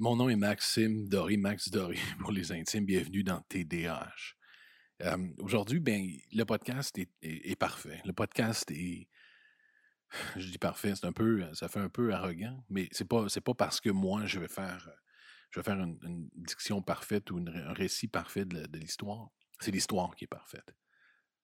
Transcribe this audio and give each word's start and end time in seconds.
Mon 0.00 0.14
nom 0.14 0.28
est 0.28 0.36
Maxime 0.36 1.08
Doré, 1.08 1.36
Max 1.36 1.70
Doré 1.70 1.98
pour 2.20 2.30
les 2.30 2.52
intimes. 2.52 2.84
Bienvenue 2.84 3.24
dans 3.24 3.40
TDAH. 3.40 4.36
Euh, 5.02 5.28
Aujourd'hui, 5.38 5.80
ben, 5.80 6.08
le 6.32 6.44
podcast 6.44 6.96
est, 6.96 7.58
parfait. 7.58 8.00
Le 8.04 8.12
podcast 8.12 8.70
est, 8.70 9.08
je 10.36 10.50
dis 10.52 10.58
parfait, 10.58 10.94
c'est 10.94 11.04
un 11.04 11.12
peu, 11.12 11.52
ça 11.52 11.66
fait 11.66 11.80
un 11.80 11.88
peu 11.88 12.14
arrogant, 12.14 12.64
mais 12.70 12.88
c'est 12.92 13.08
pas, 13.08 13.26
pas 13.44 13.54
parce 13.54 13.80
que 13.80 13.90
moi 13.90 14.24
je 14.24 14.38
vais 14.38 14.46
faire, 14.46 14.88
je 15.50 15.58
vais 15.58 15.64
faire 15.64 15.80
une, 15.80 16.30
diction 16.36 16.80
parfaite 16.80 17.32
ou 17.32 17.38
un 17.38 17.72
récit 17.72 18.06
parfait 18.06 18.44
de, 18.44 18.78
l'histoire. 18.78 19.30
C'est 19.58 19.72
l'histoire 19.72 20.14
qui 20.14 20.26
est 20.26 20.28
parfaite. 20.28 20.76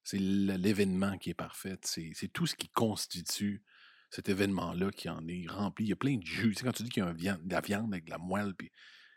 C'est 0.04 0.20
l'événement 0.20 1.18
qui 1.18 1.30
est 1.30 1.34
parfait. 1.34 1.76
C'est 1.82 2.32
tout 2.32 2.46
ce 2.46 2.54
qui 2.54 2.68
constitue 2.68 3.64
cet 4.10 4.28
événement-là 4.28 4.90
qui 4.90 5.08
en 5.08 5.26
est 5.26 5.46
rempli. 5.48 5.86
Il 5.86 5.88
y 5.88 5.92
a 5.92 5.96
plein 5.96 6.16
de 6.16 6.24
jus. 6.24 6.50
Tu 6.50 6.54
sais, 6.54 6.64
quand 6.64 6.72
tu 6.72 6.82
dis 6.84 6.88
qu'il 6.88 7.02
y 7.02 7.28
a 7.28 7.36
de 7.36 7.52
la 7.52 7.60
viande 7.60 7.92
avec 7.92 8.04
de 8.04 8.10
la 8.10 8.18
moelle, 8.18 8.54
puis 8.54 8.70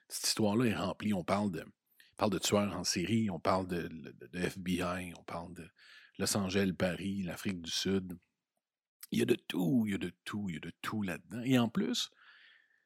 cette 0.10 0.28
histoire-là 0.28 0.66
est 0.66 0.76
remplie. 0.76 1.14
On 1.14 1.24
parle 1.24 1.52
de, 1.52 1.66
parle 2.18 2.32
de 2.32 2.40
tueurs 2.40 2.76
en 2.76 2.84
série, 2.84 3.30
on 3.30 3.40
parle 3.40 3.68
de, 3.68 3.88
de- 3.88 4.40
FBI, 4.40 5.14
on 5.18 5.24
parle 5.24 5.54
de 5.54 5.70
Los 6.18 6.36
Angeles, 6.36 6.74
Paris, 6.74 7.24
l'Afrique 7.24 7.62
du 7.62 7.72
Sud. 7.72 8.18
Il 9.12 9.20
y 9.20 9.22
a 9.22 9.26
de 9.26 9.36
tout, 9.36 9.84
il 9.86 9.92
y 9.92 9.96
a 9.96 10.00
de 10.00 10.12
tout, 10.26 10.50
il 10.50 10.56
y 10.56 10.58
a 10.58 10.62
de 10.62 10.74
tout 10.82 11.02
là-dedans. 11.02 11.42
Et 11.44 11.58
en 11.60 11.70
plus, 11.70 12.10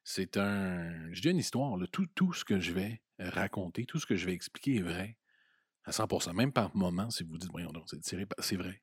c'est 0.04 0.38
un. 0.38 1.12
Je 1.14 1.22
dis 1.22 1.30
une 1.30 1.38
histoire. 1.38 1.78
Tout, 1.92 2.08
tout 2.08 2.34
ce 2.34 2.44
que 2.44 2.60
je 2.60 2.74
vais 2.74 3.02
raconter, 3.20 3.86
tout 3.86 4.00
ce 4.00 4.06
que 4.06 4.16
je 4.16 4.26
vais 4.26 4.34
expliquer 4.34 4.78
est 4.78 4.82
vrai 4.82 5.18
à 5.86 5.92
100%. 5.92 6.34
Même 6.34 6.52
par 6.52 6.76
moment, 6.76 7.10
si 7.10 7.24
vous 7.24 7.38
dites, 7.38 7.52
voyons 7.52 7.72
donc, 7.72 7.86
c'est 7.88 8.00
tiré 8.02 8.28
c'est 8.40 8.56
vrai. 8.56 8.82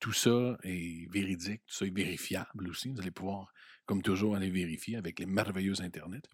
Tout 0.00 0.12
ça 0.12 0.56
est 0.62 1.10
véridique, 1.10 1.62
tout 1.66 1.74
ça 1.74 1.86
est 1.86 1.94
vérifiable 1.94 2.68
aussi. 2.68 2.90
Vous 2.90 3.00
allez 3.00 3.10
pouvoir, 3.10 3.52
comme 3.86 4.02
toujours, 4.02 4.36
aller 4.36 4.50
vérifier 4.50 4.96
avec 4.96 5.18
les 5.18 5.26
merveilleux 5.26 5.80
Internet. 5.80 6.28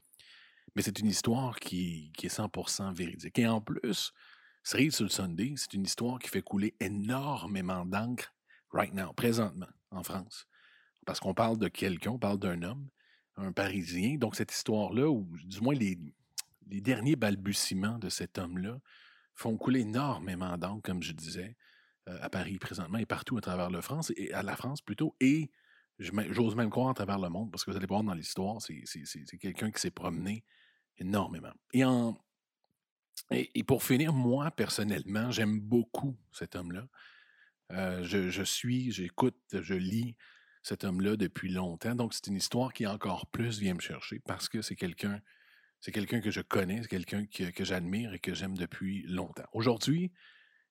Mais 0.74 0.82
c'est 0.82 0.98
une 0.98 1.06
histoire 1.06 1.58
qui, 1.60 2.12
est 2.22 2.26
100% 2.26 2.94
véridique. 2.94 3.38
Et 3.38 3.46
en 3.46 3.60
plus, 3.60 4.12
Cerise 4.62 4.94
sur 4.94 5.04
le 5.04 5.10
Sunday, 5.10 5.54
c'est 5.56 5.74
une 5.74 5.84
histoire 5.84 6.18
qui 6.18 6.28
fait 6.28 6.42
couler 6.42 6.74
énormément 6.80 7.84
d'encre 7.84 8.34
right 8.70 8.94
now, 8.94 9.12
présentement, 9.12 9.68
en 9.90 10.02
France. 10.02 10.46
Parce 11.06 11.20
qu'on 11.20 11.34
parle 11.34 11.58
de 11.58 11.68
quelqu'un, 11.68 12.12
on 12.12 12.18
parle 12.18 12.38
d'un 12.38 12.62
homme, 12.62 12.88
un 13.36 13.52
Parisien. 13.52 14.16
Donc, 14.16 14.36
cette 14.36 14.52
histoire-là, 14.52 15.08
ou 15.08 15.28
du 15.44 15.60
moins 15.60 15.74
les, 15.74 15.98
derniers 16.66 17.16
balbutiements 17.16 17.98
de 17.98 18.08
cet 18.08 18.38
homme-là, 18.38 18.78
font 19.34 19.56
couler 19.56 19.80
énormément 19.80 20.56
d'encre, 20.56 20.82
comme 20.82 21.02
je 21.02 21.12
disais, 21.12 21.56
à 22.06 22.28
Paris 22.28 22.59
présentement 22.59 22.98
et 22.98 23.06
partout 23.06 23.37
à 23.38 23.41
travers 23.41 23.70
la 23.70 23.82
France, 23.82 24.12
et 24.16 24.32
à 24.32 24.42
la 24.42 24.56
France 24.56 24.82
plutôt, 24.82 25.16
et 25.20 25.50
j'ose 25.98 26.56
même 26.56 26.70
croire 26.70 26.91
à 26.91 26.94
travers 26.94 27.19
le 27.19 27.28
monde, 27.28 27.50
parce 27.50 27.65
que 27.65 27.70
vous 27.70 27.76
allez 27.76 27.87
voir 27.87 28.03
dans 28.03 28.15
l'histoire, 28.15 28.60
c'est 28.60 29.38
quelqu'un 29.38 29.70
qui 29.70 29.81
s'est 29.81 29.91
promené 29.91 30.44
énormément. 30.98 31.53
Et, 31.72 31.84
en, 31.84 32.19
et, 33.31 33.65
pour 33.65 33.82
finir, 33.82 34.12
moi, 34.12 34.50
personnellement, 34.50 35.31
j'aime 35.31 35.60
beaucoup 35.60 36.16
cet 36.32 36.56
homme-là. 36.56 36.87
Euh, 37.72 38.04
je, 38.04 38.28
je 38.28 38.42
suis, 38.42 38.92
j'écoute, 38.92 39.38
je 39.53 39.75
lis 39.75 40.16
cet 40.62 40.84
homme-là 40.84 41.16
depuis 41.16 41.50
longtemps. 41.50 41.94
Donc, 41.94 42.12
c'est 42.15 42.26
une 42.26 42.36
histoire 42.36 42.72
qui 42.72 42.86
encore 42.86 43.26
plus 43.28 43.59
vient 43.59 43.75
me 43.75 43.81
chercher 43.81 44.19
parce 44.21 44.48
que 44.48 44.62
c'est 44.62 44.76
quelqu'un, 44.76 45.21
c'est 45.81 45.92
que 45.92 46.31
je 46.31 46.41
connais, 46.41 46.82
c'est 46.82 46.88
quelqu'un 46.88 47.26
que, 47.26 47.50
que 47.50 47.65
j'admire 47.65 48.12
et 48.15 48.19
que 48.19 48.34
j'aime 48.34 48.56
depuis 48.56 49.03
longtemps. 49.06 49.47
Aujourd'hui, 49.53 50.12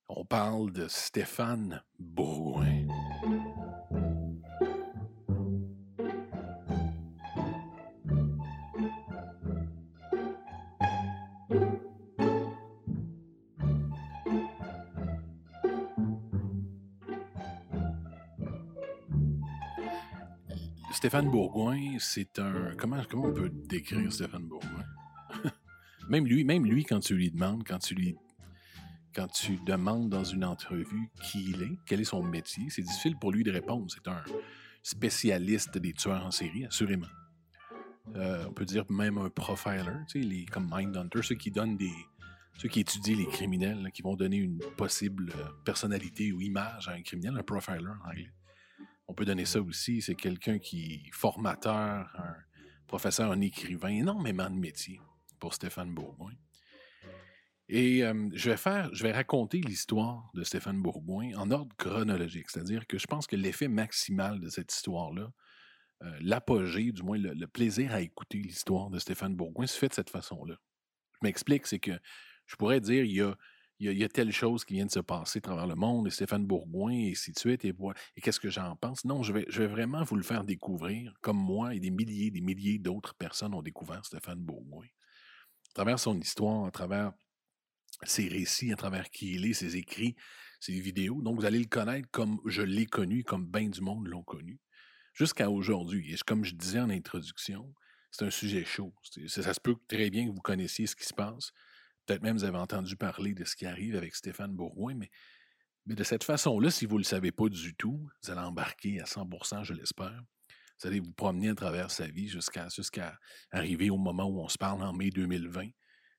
on 0.09 0.25
parle 0.25 0.71
de 0.71 0.87
Stéphane 0.87 1.81
Bourgoin. 1.99 2.87
Stéphane 21.03 21.29
Bourgoin, 21.29 21.97
c'est 21.99 22.39
un. 22.39 22.71
Comment, 22.77 23.03
comment 23.09 23.25
on 23.25 23.33
peut 23.33 23.49
décrire 23.49 24.11
Stéphane 24.13 24.47
Bourgoin? 24.47 24.85
même 26.09 26.25
lui, 26.25 26.45
même 26.45 26.65
lui, 26.65 26.85
quand 26.85 27.01
tu 27.01 27.13
lui 27.13 27.29
demandes, 27.29 27.63
quand 27.67 27.79
tu 27.79 27.93
lui. 27.93 28.15
Quand 29.13 29.27
tu 29.27 29.57
demandes 29.57 30.09
dans 30.09 30.23
une 30.23 30.43
entrevue 30.43 31.09
qui 31.21 31.51
il 31.51 31.61
est, 31.61 31.77
quel 31.85 32.01
est 32.01 32.05
son 32.05 32.23
métier, 32.23 32.69
c'est 32.69 32.81
difficile 32.81 33.15
pour 33.19 33.31
lui 33.31 33.43
de 33.43 33.51
répondre. 33.51 33.85
C'est 33.89 34.07
un 34.07 34.23
spécialiste 34.81 35.77
des 35.77 35.93
tueurs 35.93 36.25
en 36.25 36.31
série, 36.31 36.65
assurément. 36.65 37.07
Euh, 38.15 38.45
on 38.47 38.53
peut 38.53 38.65
dire 38.65 38.85
même 38.89 39.17
un 39.17 39.29
profiler, 39.29 40.03
les, 40.15 40.45
comme 40.45 40.69
Mindhunter, 40.71 41.21
ceux 41.21 41.35
qui 41.35 41.51
donnent 41.51 41.77
des. 41.77 41.93
ceux 42.57 42.69
qui 42.69 42.81
étudient 42.81 43.15
les 43.15 43.27
criminels, 43.27 43.91
qui 43.93 44.01
vont 44.01 44.15
donner 44.15 44.37
une 44.37 44.59
possible 44.77 45.31
euh, 45.35 45.45
personnalité 45.63 46.31
ou 46.31 46.41
image 46.41 46.87
à 46.87 46.93
un 46.93 47.01
criminel, 47.01 47.37
un 47.37 47.43
profiler 47.43 47.87
en 47.87 48.09
anglais. 48.09 48.31
On 49.07 49.13
peut 49.13 49.25
donner 49.25 49.45
ça 49.45 49.61
aussi. 49.61 50.01
C'est 50.01 50.15
quelqu'un 50.15 50.57
qui 50.59 50.93
est 51.07 51.13
formateur, 51.13 52.11
un 52.17 52.35
professeur, 52.87 53.31
un 53.31 53.41
écrivain, 53.41 53.89
énormément 53.89 54.49
de 54.49 54.55
métiers 54.55 54.99
pour 55.39 55.53
Stéphane 55.53 55.93
Bourgoin. 55.93 56.33
Et 57.69 58.01
je 58.33 58.49
vais 58.49 58.57
faire, 58.57 58.93
je 58.93 59.03
vais 59.03 59.13
raconter 59.13 59.61
l'histoire 59.61 60.29
de 60.33 60.43
Stéphane 60.43 60.81
Bourgoin 60.81 61.33
en 61.35 61.49
ordre 61.49 61.73
chronologique, 61.77 62.49
c'est-à-dire 62.49 62.85
que 62.87 62.97
je 62.97 63.07
pense 63.07 63.25
que 63.25 63.37
l'effet 63.37 63.69
maximal 63.69 64.41
de 64.41 64.49
cette 64.49 64.73
histoire-là, 64.73 65.31
euh, 66.03 66.17
l'apogée, 66.21 66.91
du 66.91 67.03
moins 67.03 67.17
le, 67.17 67.47
plaisir 67.47 67.93
à 67.93 68.01
écouter 68.01 68.39
l'histoire 68.39 68.89
de 68.89 68.99
Stéphane 68.99 69.35
Bourgoin, 69.35 69.67
se 69.67 69.77
fait 69.77 69.87
de 69.87 69.93
cette 69.93 70.09
façon-là. 70.09 70.55
Je 71.13 71.19
m'explique, 71.21 71.65
c'est 71.65 71.79
que 71.79 71.97
je 72.45 72.55
pourrais 72.55 72.81
dire 72.81 73.05
il 73.05 73.13
y 73.13 73.21
a 73.21 73.35
il 73.79 73.97
y, 73.97 74.03
a, 74.03 74.07
telle 74.07 74.31
chose 74.31 74.63
qui 74.63 74.75
vient 74.75 74.85
de 74.85 74.91
se 74.91 74.99
passer 74.99 75.39
à 75.39 75.41
travers 75.41 75.67
le 75.67 75.75
monde, 75.75 76.07
et 76.07 76.09
Stéphane 76.09 76.45
Bourgoin, 76.45 76.93
et 76.93 77.11
ainsi 77.11 77.33
de 77.33 77.39
suite, 77.39 77.65
et, 77.65 77.73
et 78.15 78.21
qu'est-ce 78.21 78.39
que 78.39 78.49
j'en 78.49 78.77
pense? 78.77 79.03
Non, 79.03 79.23
je 79.23 79.33
vais, 79.33 79.45
je 79.49 79.61
vais 79.61 79.67
vraiment 79.67 80.03
vous 80.03 80.15
le 80.15 80.23
faire 80.23 80.45
découvrir, 80.45 81.13
comme 81.21 81.37
moi 81.37 81.75
et 81.75 81.81
des 81.81 81.89
milliers 81.89 82.31
des 82.31 82.39
milliers 82.39 82.77
d'autres 82.77 83.13
personnes 83.15 83.53
ont 83.53 83.61
découvert 83.61 84.05
Stéphane 84.05 84.39
Bourgoin. 84.39 84.85
À 84.85 85.73
travers 85.73 85.99
son 85.99 86.17
histoire, 86.17 86.65
à 86.65 86.71
travers 86.71 87.11
ses 88.03 88.27
récits, 88.27 88.71
à 88.71 88.75
travers 88.75 89.09
qui 89.09 89.33
il 89.33 89.45
est, 89.45 89.53
ses 89.53 89.75
écrits, 89.75 90.15
ses 90.59 90.79
vidéos. 90.79 91.21
Donc, 91.21 91.39
vous 91.39 91.45
allez 91.45 91.59
le 91.59 91.65
connaître 91.65 92.09
comme 92.11 92.39
je 92.45 92.61
l'ai 92.61 92.85
connu, 92.85 93.23
comme 93.23 93.45
bien 93.45 93.69
du 93.69 93.81
monde 93.81 94.07
l'ont 94.07 94.23
connu, 94.23 94.59
jusqu'à 95.13 95.49
aujourd'hui. 95.49 96.13
Et 96.13 96.17
comme 96.25 96.43
je 96.43 96.55
disais 96.55 96.79
en 96.79 96.89
introduction, 96.89 97.73
c'est 98.11 98.25
un 98.25 98.31
sujet 98.31 98.63
chaud. 98.65 98.93
Ça 99.27 99.53
se 99.53 99.59
peut 99.59 99.75
très 99.87 100.09
bien 100.09 100.27
que 100.27 100.31
vous 100.31 100.41
connaissiez 100.41 100.87
ce 100.87 100.95
qui 100.95 101.05
se 101.05 101.13
passe. 101.13 101.51
Peut-être 102.05 102.21
même 102.21 102.37
vous 102.37 102.43
avez 102.43 102.57
entendu 102.57 102.95
parler 102.95 103.33
de 103.33 103.45
ce 103.45 103.55
qui 103.55 103.65
arrive 103.65 103.95
avec 103.95 104.15
Stéphane 104.15 104.53
Bourgoin, 104.53 104.95
mais, 104.95 105.09
mais 105.85 105.95
de 105.95 106.03
cette 106.03 106.23
façon-là, 106.23 106.69
si 106.69 106.85
vous 106.85 106.95
ne 106.95 106.99
le 106.99 107.05
savez 107.05 107.31
pas 107.31 107.47
du 107.47 107.75
tout, 107.75 108.09
vous 108.21 108.31
allez 108.31 108.41
embarquer 108.41 108.99
à 108.99 109.05
100% 109.05 109.63
je 109.63 109.73
l'espère. 109.73 110.21
Vous 110.81 110.87
allez 110.87 110.99
vous 110.99 111.13
promener 111.13 111.49
à 111.49 111.55
travers 111.55 111.91
sa 111.91 112.07
vie 112.07 112.27
jusqu'à 112.27 113.17
arriver 113.51 113.89
au 113.89 113.97
moment 113.97 114.25
où 114.25 114.41
on 114.41 114.49
se 114.49 114.57
parle 114.57 114.83
en 114.83 114.91
mai 114.91 115.11
2020, 115.11 115.61
à 115.61 115.69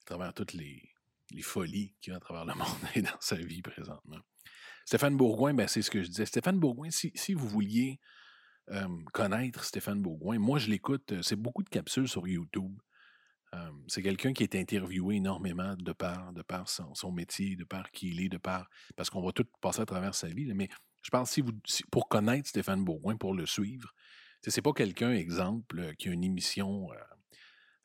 travers 0.07 0.33
toutes 0.33 0.55
les, 0.55 0.94
les 1.31 1.43
folies 1.43 1.95
qu'il 2.01 2.13
y 2.13 2.15
a 2.15 2.17
à 2.17 2.21
travers 2.21 2.45
le 2.45 2.55
monde 2.59 2.89
et 2.95 3.03
dans 3.03 3.21
sa 3.21 3.37
vie 3.37 3.63
présentement. 3.63 4.19
Stéphane 4.85 5.17
Bourgoin, 5.17 5.55
ben, 5.55 5.67
c'est 5.67 5.83
ce 5.83 5.91
que 5.91 6.03
je 6.03 6.09
disais. 6.09 6.27
Stéphane 6.27 6.59
Bourgoin, 6.59 6.91
si, 6.91 7.35
vous 7.35 7.49
vouliez 7.49 8.01
euh, 8.71 8.87
connaître 9.13 9.65
Stéphane 9.65 10.03
Bourgoin, 10.03 10.39
moi 10.39 10.59
je 10.59 10.69
l'écoute, 10.69 11.13
euh, 11.13 11.23
c'est 11.23 11.37
beaucoup 11.37 11.63
de 11.63 11.69
capsules 11.69 12.09
sur 12.09 12.27
YouTube. 12.29 12.77
Euh, 13.55 13.71
c'est 13.87 14.03
quelqu'un 14.03 14.33
qui 14.33 14.43
est 14.43 14.57
interviewé 14.57 15.17
énormément 15.17 15.75
de 15.79 15.93
par, 15.93 16.33
de 16.33 16.43
par 16.43 16.69
son, 16.69 16.95
son 16.95 17.13
métier, 17.13 17.57
de 17.57 17.65
par 17.65 17.91
qui 17.93 18.09
il 18.09 18.21
est, 18.21 18.29
de 18.29 18.37
par. 18.37 18.69
Parce 18.97 19.11
qu'on 19.11 19.23
va 19.25 19.33
tout 19.33 19.47
passer 19.61 19.81
à 19.81 19.87
travers 19.87 20.15
sa 20.15 20.29
vie. 20.29 20.53
Mais 20.55 20.69
je 21.03 21.11
pense 21.11 21.31
si 21.31 21.41
vous, 21.41 21.53
pour 21.91 22.09
connaître 22.09 22.49
Stéphane 22.49 22.85
Bourgoin, 22.85 23.17
pour 23.17 23.33
le 23.33 23.47
suivre, 23.47 23.95
c'est 24.47 24.61
pas 24.61 24.73
quelqu'un, 24.73 25.13
exemple, 25.13 25.95
qui 25.97 26.09
a 26.09 26.13
une 26.13 26.25
émission 26.25 26.91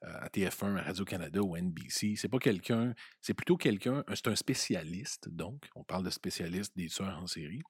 à 0.01 0.27
TF1, 0.29 0.77
à 0.77 0.81
Radio-Canada 0.83 1.41
ou 1.41 1.57
NBC. 1.57 2.15
C'est 2.15 2.29
pas 2.29 2.39
quelqu'un. 2.39 2.93
C'est 3.21 3.33
plutôt 3.33 3.57
quelqu'un. 3.57 4.03
C'est 4.13 4.27
un 4.27 4.35
spécialiste, 4.35 5.29
donc. 5.29 5.69
On 5.75 5.83
parle 5.83 6.03
de 6.03 6.09
spécialiste 6.09 6.75
des 6.75 6.87
tueurs 6.87 7.17
en 7.17 7.27
série. 7.27 7.61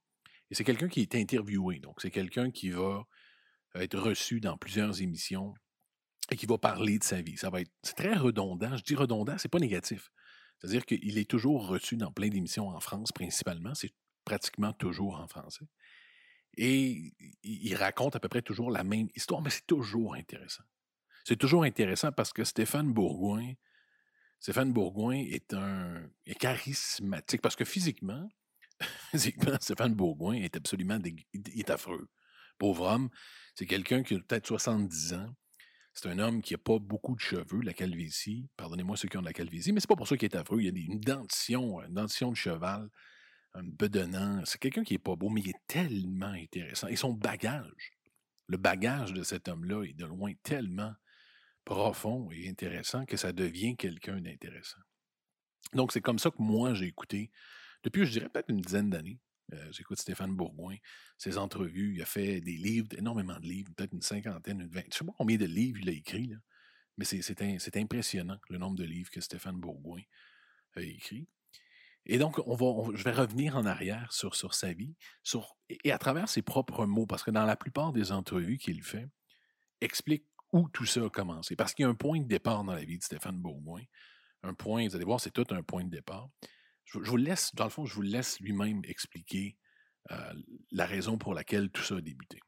Et 0.52 0.56
c'est 0.56 0.64
quelqu'un 0.64 0.88
qui 0.88 1.02
est 1.02 1.16
interviewé. 1.16 1.80
Donc, 1.80 2.02
c'est 2.02 2.12
quelqu'un 2.12 2.52
qui 2.52 2.70
va 2.72 3.06
être 3.76 3.98
reçu 3.98 4.40
dans 4.40 4.58
plusieurs 4.58 5.02
émissions 5.02 5.54
et 6.32 6.36
qui 6.36 6.46
va 6.46 6.58
parler 6.58 7.00
de 7.00 7.04
sa 7.04 7.22
vie. 7.22 7.38
Ça 7.38 7.50
va 7.50 7.62
être 7.62 7.72
c'est 7.84 7.96
très 7.96 8.16
redondant. 8.16 8.76
Je 8.78 8.84
dis 8.84 8.96
redondant, 8.96 9.38
c'est 9.38 9.50
pas 9.50 9.60
négatif. 9.60 10.12
C'est-à-dire 10.60 10.86
qu'il 10.86 11.18
est 11.18 11.30
toujours 11.30 11.68
reçu 11.68 11.96
dans 11.98 12.12
plein 12.12 12.30
d'émissions 12.30 12.68
en 12.68 12.80
France, 12.80 13.12
principalement. 13.12 13.74
C'est 13.74 13.94
pratiquement 14.26 14.74
toujours 14.74 15.20
en 15.20 15.28
français. 15.28 15.66
Et 16.58 17.14
il 17.44 17.68
il 17.68 17.76
raconte 17.76 18.16
à 18.16 18.20
peu 18.20 18.28
près 18.28 18.42
toujours 18.42 18.70
la 18.70 18.84
même 18.84 19.08
histoire, 19.16 19.42
mais 19.42 19.50
c'est 19.50 19.66
toujours 19.66 20.16
intéressant. 20.16 20.64
C'est 21.30 21.38
toujours 21.38 21.64
intéressant 21.64 22.12
parce 22.12 22.34
que 22.34 22.44
Stéphane 22.44 22.92
Bourgoin, 22.92 23.54
Stéphane 24.40 24.74
Bourgoin 24.74 25.14
est 25.14 25.54
un 25.54 26.10
est 26.26 26.34
charismatique 26.34 27.44
parce 27.44 27.56
que 27.56 27.66
physiquement, 27.66 28.28
physiquement, 29.12 29.56
Stéphane 29.62 29.94
Bourgoin 29.94 30.34
est 30.34 30.56
absolument 30.56 30.98
est 31.36 31.70
affreux. 31.70 32.10
Pauvre 32.58 32.88
homme, 32.88 33.10
c'est 33.54 33.68
quelqu'un 33.68 34.02
qui 34.02 34.16
a 34.16 34.20
peut-être 34.22 34.48
70 34.48 35.14
ans, 35.14 35.36
C'est 35.94 36.10
un 36.10 36.18
homme 36.18 36.42
qui 36.42 36.56
n'a 36.56 36.58
pas 36.58 36.80
beaucoup 36.80 37.14
de 37.14 37.20
cheveux, 37.20 37.62
la 37.62 37.74
calvitie. 37.74 38.50
Pardonnez-moi 38.58 38.98
ceux 38.98 39.08
qui 39.08 39.18
ont 39.18 39.22
de 39.22 39.28
la 39.28 39.34
calvitie, 39.34 39.72
mais 39.72 39.82
c'est 39.82 39.88
pas 39.88 39.96
pour 39.96 40.08
ça 40.08 40.18
qu'il 40.18 40.26
est 40.26 40.36
affreux. 40.36 40.64
Il 40.64 40.76
a 40.76 40.80
une 40.80 41.00
dentition, 41.00 41.80
une 41.84 41.94
dentition 41.94 42.32
de 42.32 42.38
cheval, 42.38 42.90
un 43.54 43.62
bedonnant. 43.66 44.42
C'est 44.46 44.58
quelqu'un 44.58 44.84
qui 44.84 44.96
est 44.96 44.98
pas 44.98 45.16
beau, 45.16 45.30
mais 45.30 45.42
il 45.42 45.50
est 45.52 45.68
tellement 45.68 46.34
intéressant. 46.34 46.88
Et 46.88 46.96
son 46.96 47.14
bagage, 47.14 47.92
le 48.48 48.58
bagage 48.58 49.14
de 49.14 49.22
cet 49.22 49.48
homme-là 49.48 49.84
est 49.84 49.94
de 49.94 50.08
loin 50.08 50.34
tellement 50.42 50.96
profond 51.70 52.32
et 52.32 52.50
intéressant 52.50 53.06
que 53.06 53.16
ça 53.16 53.32
devient 53.32 53.76
quelqu'un 53.76 54.20
d'intéressant. 54.20 54.80
Donc, 55.74 55.92
c'est 55.92 56.02
comme 56.02 56.18
ça 56.18 56.32
que 56.32 56.42
moi, 56.42 56.74
j'ai 56.74 56.88
écouté, 56.88 57.30
depuis, 57.84 58.08
je 58.08 58.12
dirais 58.12 58.28
peut-être 58.28 58.50
une 58.50 58.60
dizaine 58.60 58.90
d'années, 58.90 59.20
euh, 59.54 59.72
j'écoute 59.72 60.00
Stéphane 60.00 60.36
Bourgoin, 60.36 60.78
ses 61.20 61.38
entrevues. 61.38 61.94
Il 61.94 62.02
a 62.02 62.06
fait 62.06 62.42
des 62.42 62.58
livres, 62.58 62.88
énormément 62.98 63.40
de 63.40 63.46
livres, 63.46 63.72
peut-être 63.76 63.94
une 63.94 64.02
cinquantaine, 64.02 64.62
une 64.62 64.68
vingtaine. 64.68 64.92
Je 64.92 64.96
ne 64.96 64.98
sais 64.98 65.06
pas 65.06 65.14
combien 65.16 65.38
de 65.38 65.46
livres 65.46 65.80
il 65.80 65.90
a 65.90 65.92
écrit, 65.92 66.34
mais 66.98 67.06
c'est 67.06 67.78
impressionnant 67.78 68.40
le 68.50 68.58
nombre 68.58 68.76
de 68.76 68.84
livres 68.84 69.12
que 69.12 69.22
Stéphane 69.22 69.60
Bourgoin 69.60 70.02
a 70.76 70.82
écrit. 70.82 71.28
Et 72.08 72.18
donc, 72.18 72.40
on 72.48 72.56
va, 72.56 72.98
je 72.98 73.04
vais 73.04 73.12
revenir 73.12 73.58
en 73.58 73.66
arrière 73.68 74.12
sur, 74.12 74.34
sur 74.34 74.56
sa 74.56 74.74
vie, 74.74 74.96
sur, 75.22 75.56
et 75.70 75.92
à 75.92 76.00
travers 76.00 76.30
ses 76.30 76.42
propres 76.42 76.88
mots, 76.88 77.06
parce 77.06 77.22
que 77.22 77.30
dans 77.30 77.46
la 77.46 77.56
plupart 77.56 77.94
des 77.94 78.12
entrevues 78.12 78.58
qu'il 78.58 78.82
fait, 78.82 79.08
explique 79.82 80.26
où 80.52 80.68
tout 80.70 80.86
ça 80.86 81.04
a 81.04 81.10
commencé. 81.10 81.56
Parce 81.56 81.74
qu'il 81.74 81.84
y 81.84 81.86
a 81.86 81.90
un 81.90 81.96
point 81.96 82.20
de 82.20 82.28
départ 82.28 82.64
dans 82.64 82.74
la 82.74 82.84
vie 82.84 82.98
de 82.98 83.04
Stéphane 83.04 83.38
Bourgoin. 83.38 83.82
Un 84.44 84.54
point, 84.54 84.88
vous 84.88 84.96
allez 84.96 85.06
voir, 85.06 85.20
c'est 85.20 85.32
tout 85.32 85.46
un 85.52 85.64
point 85.64 85.84
de 85.84 85.90
départ 85.90 86.30
je, 86.92 87.10
vous 87.10 87.18
laisse, 87.18 87.54
dans 87.56 87.66
le 87.66 87.70
fond, 87.70 87.86
je 87.86 87.94
vous 87.94 88.02
laisse 88.02 88.40
lui-même 88.40 88.82
expliquer 88.86 89.58
euh, 90.12 90.34
la 90.72 90.86
raison 90.86 91.18
pour 91.18 91.34
laquelle 91.34 91.70
tout 91.70 91.84
ça 91.84 91.96
a 91.96 92.02
débuté. 92.02 92.40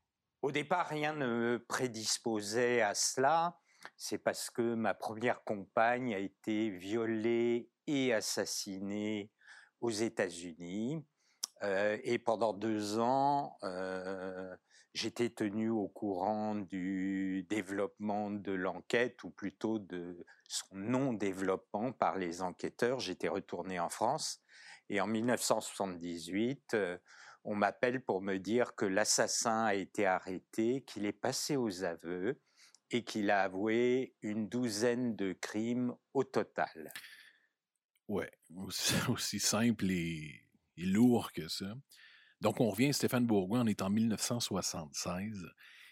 Au 0.42 0.52
départ, 0.52 0.88
rien 0.88 1.14
ne 1.14 1.28
me 1.28 1.64
prédisposait 1.64 2.82
à 2.82 2.96
cela. 2.96 3.58
C'est 3.98 4.18
parce 4.18 4.50
que 4.50 4.74
ma 4.74 4.94
première 4.94 5.44
compagne 5.44 6.14
a 6.14 6.20
été 6.20 6.70
violée 6.70 7.70
et 7.88 8.14
assassinée 8.14 9.32
aux 9.80 9.92
États-Unis. 9.92 11.06
Euh, 11.64 11.98
et 12.04 12.18
pendant 12.18 12.54
deux 12.54 12.98
ans, 12.98 13.58
euh, 13.64 14.56
j'étais 14.94 15.30
tenu 15.30 15.70
au 15.70 15.88
courant 15.88 16.56
du 16.56 17.46
développement 17.50 18.30
de 18.30 18.52
l'enquête, 18.52 19.24
ou 19.24 19.30
plutôt 19.30 19.80
de 19.80 20.26
son 20.48 20.76
non-développement 20.76 21.92
par 21.92 22.18
les 22.18 22.42
enquêteurs. 22.42 23.00
J'étais 23.00 23.28
retourné 23.28 23.80
en 23.80 23.90
France 23.90 24.42
et 24.90 25.00
en 25.00 25.08
1978, 25.08 26.74
euh, 26.74 26.98
on 27.46 27.56
m'appelle 27.56 28.04
pour 28.04 28.22
me 28.22 28.38
dire 28.38 28.76
que 28.76 28.86
l'assassin 28.86 29.64
a 29.64 29.74
été 29.74 30.06
arrêté, 30.06 30.84
qu'il 30.84 31.06
est 31.06 31.14
passé 31.14 31.56
aux 31.56 31.84
aveux 31.86 32.42
et 32.92 33.06
qu'il 33.06 33.32
a 33.32 33.44
avoué 33.44 34.14
une 34.22 34.50
douzaine 34.50 35.16
de 35.16 35.32
crimes 35.32 35.96
au 36.14 36.26
total. 36.26 36.92
Ouais, 38.10 38.30
aussi, 39.08 39.40
simple 39.40 39.90
et 39.90 40.44
lourd 40.76 41.32
que 41.32 41.48
ça. 41.48 41.74
Donc, 42.42 42.60
on 42.60 42.72
revient, 42.72 42.92
Stéphane 42.92 43.28
Bourgoin, 43.28 43.62
on 43.62 43.68
est 43.68 43.84
en 43.84 43.90
1976. 43.92 45.48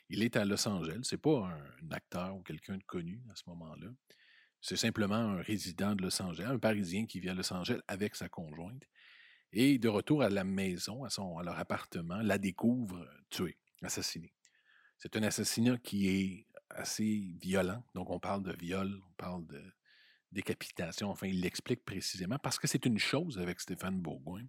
Il 0.09 0.23
est 0.23 0.35
à 0.35 0.45
Los 0.45 0.67
Angeles. 0.67 1.01
C'est 1.03 1.21
pas 1.21 1.47
un, 1.47 1.91
acteur 1.91 2.35
ou 2.35 2.41
quelqu'un 2.41 2.77
de 2.77 2.83
connu 2.83 3.21
à 3.31 3.35
ce 3.35 3.43
moment-là. 3.47 3.87
C'est 4.59 4.75
simplement 4.75 5.15
un 5.15 5.41
résident 5.41 5.95
de 5.95 6.01
Los 6.01 6.21
Angeles, 6.21 6.47
un 6.49 6.57
Parisien 6.57 7.05
qui 7.05 7.19
vit 7.19 7.29
à 7.29 7.35
Los 7.35 7.53
Angeles 7.53 7.79
avec 7.87 8.15
sa 8.15 8.29
conjointe. 8.29 8.83
Et 9.51 9.77
de 9.77 9.87
retour 9.87 10.23
à 10.23 10.29
la 10.29 10.43
maison, 10.43 11.03
à, 11.03 11.09
son, 11.09 11.37
à 11.37 11.43
leur 11.43 11.57
appartement, 11.57 12.21
la 12.21 12.37
découvre 12.39 13.07
tuée, 13.29 13.57
assassinée. 13.83 14.33
C'est 14.97 15.15
un 15.15 15.23
assassinat 15.23 15.77
qui 15.77 16.07
est 16.07 16.47
assez 16.71 17.31
violent. 17.39 17.83
Donc, 17.93 18.09
on 18.09 18.19
parle 18.19 18.43
de 18.43 18.53
viol, 18.53 18.99
on 19.07 19.13
parle 19.17 19.45
de 19.45 19.63
décapitation. 20.31 21.09
Enfin, 21.09 21.27
il 21.27 21.41
l'explique 21.41 21.85
précisément 21.85 22.37
parce 22.39 22.57
que 22.57 22.67
c'est 22.67 22.85
une 22.85 22.99
chose 22.99 23.37
avec 23.39 23.59
Stéphane 23.59 23.99
Bourgoin. 23.99 24.45